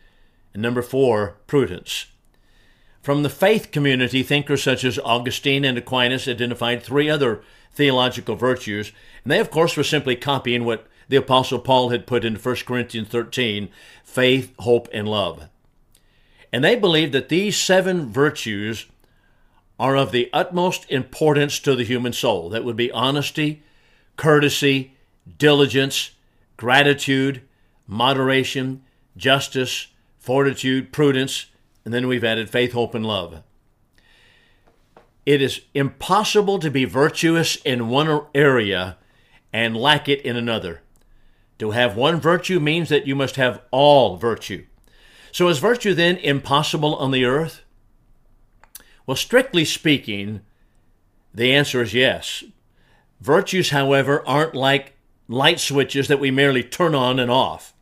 And 0.54 0.62
number 0.62 0.82
four, 0.82 1.36
prudence. 1.48 2.08
From 3.04 3.22
the 3.22 3.30
faith 3.30 3.72
community, 3.72 4.24
thinkers 4.24 4.64
such 4.64 4.86
as 4.86 4.98
Augustine 4.98 5.66
and 5.66 5.78
Aquinas 5.78 6.26
identified 6.26 6.82
three 6.82 7.10
other 7.10 7.44
theological 7.74 8.38
virtues. 8.38 8.94
And 9.26 9.32
they, 9.32 9.40
of 9.40 9.52
course, 9.52 9.76
were 9.76 9.84
simply 9.84 10.16
copying 10.16 10.64
what 10.64 10.88
the 11.10 11.18
Apostle 11.18 11.60
Paul 11.60 11.90
had 11.90 12.08
put 12.08 12.24
in 12.24 12.38
1 12.38 12.56
Corinthians 12.66 13.10
13 13.10 13.68
faith, 14.06 14.54
hope, 14.60 14.88
and 14.94 15.06
love. 15.06 15.50
And 16.54 16.64
they 16.64 16.78
believed 16.78 17.12
that 17.12 17.28
these 17.28 17.58
seven 17.58 18.10
virtues 18.10 18.86
are 19.78 19.98
of 19.98 20.14
the 20.14 20.30
utmost 20.32 20.90
importance 20.90 21.60
to 21.60 21.76
the 21.76 21.84
human 21.84 22.14
soul. 22.14 22.48
That 22.48 22.64
would 22.64 22.78
be 22.78 22.92
honesty, 22.94 23.64
courtesy, 24.16 24.96
diligence, 25.38 26.12
gratitude, 26.56 27.42
moderation, 27.86 28.82
justice, 29.18 29.88
fortitude, 30.20 30.94
prudence, 30.94 31.48
and 31.86 31.94
then 31.94 32.08
we've 32.08 32.24
added 32.24 32.50
faith, 32.50 32.74
hope, 32.74 32.96
and 32.96 33.06
love. 33.06 33.44
It 35.26 35.42
is 35.42 35.62
impossible 35.74 36.60
to 36.60 36.70
be 36.70 36.86
virtuous 36.86 37.56
in 37.58 37.90
one 37.90 38.26
area 38.36 38.98
and 39.54 39.78
lack 39.78 40.10
it 40.10 40.22
in 40.22 40.36
another. 40.36 40.82
To 41.60 41.72
have 41.72 41.96
one 41.96 42.20
virtue 42.20 42.60
means 42.60 42.90
that 42.90 43.08
you 43.08 43.16
must 43.16 43.38
have 43.38 43.62
all 43.72 44.18
virtue. 44.18 44.66
So 45.32 45.48
is 45.48 45.60
virtue 45.60 45.94
then 45.94 46.18
impossible 46.18 46.96
on 46.96 47.12
the 47.12 47.26
earth? 47.26 47.62
Well, 49.06 49.16
strictly 49.16 49.66
speaking, 49.66 50.42
the 51.34 51.54
answer 51.54 51.82
is 51.82 51.94
yes. 51.94 52.44
Virtues, 53.22 53.70
however, 53.70 54.28
aren't 54.28 54.56
like 54.56 54.98
light 55.28 55.60
switches 55.60 56.08
that 56.08 56.20
we 56.20 56.32
merely 56.32 56.64
turn 56.64 56.94
on 56.94 57.20
and 57.20 57.32
off. 57.32 57.73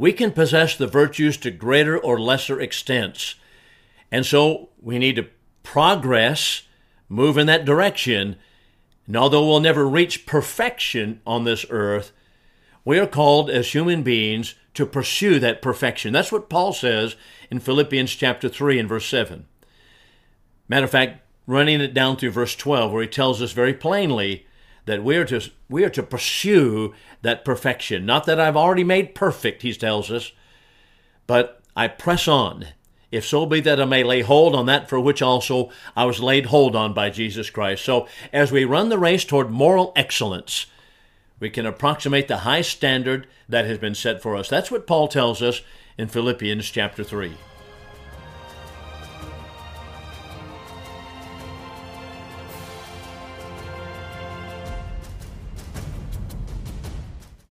We 0.00 0.14
can 0.14 0.32
possess 0.32 0.74
the 0.76 0.86
virtues 0.86 1.36
to 1.36 1.50
greater 1.50 1.98
or 1.98 2.18
lesser 2.18 2.58
extents. 2.58 3.34
And 4.10 4.24
so 4.24 4.70
we 4.80 4.98
need 4.98 5.16
to 5.16 5.26
progress, 5.62 6.62
move 7.10 7.36
in 7.36 7.46
that 7.48 7.66
direction. 7.66 8.36
And 9.06 9.14
although 9.14 9.46
we'll 9.46 9.60
never 9.60 9.86
reach 9.86 10.24
perfection 10.24 11.20
on 11.26 11.44
this 11.44 11.66
earth, 11.68 12.12
we 12.82 12.98
are 12.98 13.06
called 13.06 13.50
as 13.50 13.74
human 13.74 14.02
beings 14.02 14.54
to 14.72 14.86
pursue 14.86 15.38
that 15.38 15.60
perfection. 15.60 16.14
That's 16.14 16.32
what 16.32 16.48
Paul 16.48 16.72
says 16.72 17.14
in 17.50 17.60
Philippians 17.60 18.14
chapter 18.14 18.48
3 18.48 18.78
and 18.78 18.88
verse 18.88 19.04
7. 19.04 19.44
Matter 20.66 20.84
of 20.84 20.90
fact, 20.90 21.20
running 21.46 21.82
it 21.82 21.92
down 21.92 22.16
through 22.16 22.30
verse 22.30 22.56
12, 22.56 22.90
where 22.90 23.02
he 23.02 23.08
tells 23.08 23.42
us 23.42 23.52
very 23.52 23.74
plainly 23.74 24.46
that 24.90 25.04
we 25.04 25.16
are 25.16 25.24
to, 25.24 25.40
we 25.68 25.84
are 25.84 25.90
to 25.90 26.02
pursue 26.02 26.92
that 27.22 27.44
perfection. 27.44 28.04
Not 28.04 28.26
that 28.26 28.40
I've 28.40 28.56
already 28.56 28.84
made 28.84 29.14
perfect, 29.14 29.62
he 29.62 29.72
tells 29.72 30.10
us, 30.10 30.32
but 31.26 31.60
I 31.76 31.88
press 31.88 32.26
on 32.26 32.66
if 33.10 33.26
so 33.26 33.44
be 33.44 33.60
that 33.60 33.80
I 33.80 33.84
may 33.84 34.04
lay 34.04 34.22
hold 34.22 34.54
on 34.54 34.66
that 34.66 34.88
for 34.88 35.00
which 35.00 35.20
also 35.20 35.70
I 35.96 36.04
was 36.04 36.20
laid 36.20 36.46
hold 36.46 36.76
on 36.76 36.92
by 36.92 37.10
Jesus 37.10 37.50
Christ. 37.50 37.84
So, 37.84 38.06
as 38.32 38.52
we 38.52 38.64
run 38.64 38.88
the 38.88 38.98
race 38.98 39.24
toward 39.24 39.50
moral 39.50 39.92
excellence, 39.96 40.66
we 41.40 41.50
can 41.50 41.66
approximate 41.66 42.28
the 42.28 42.38
high 42.38 42.60
standard 42.60 43.26
that 43.48 43.64
has 43.64 43.78
been 43.78 43.94
set 43.94 44.22
for 44.22 44.36
us. 44.36 44.48
That's 44.48 44.70
what 44.70 44.86
Paul 44.86 45.08
tells 45.08 45.42
us 45.42 45.62
in 45.98 46.08
Philippians 46.08 46.70
chapter 46.70 47.02
3. 47.02 47.34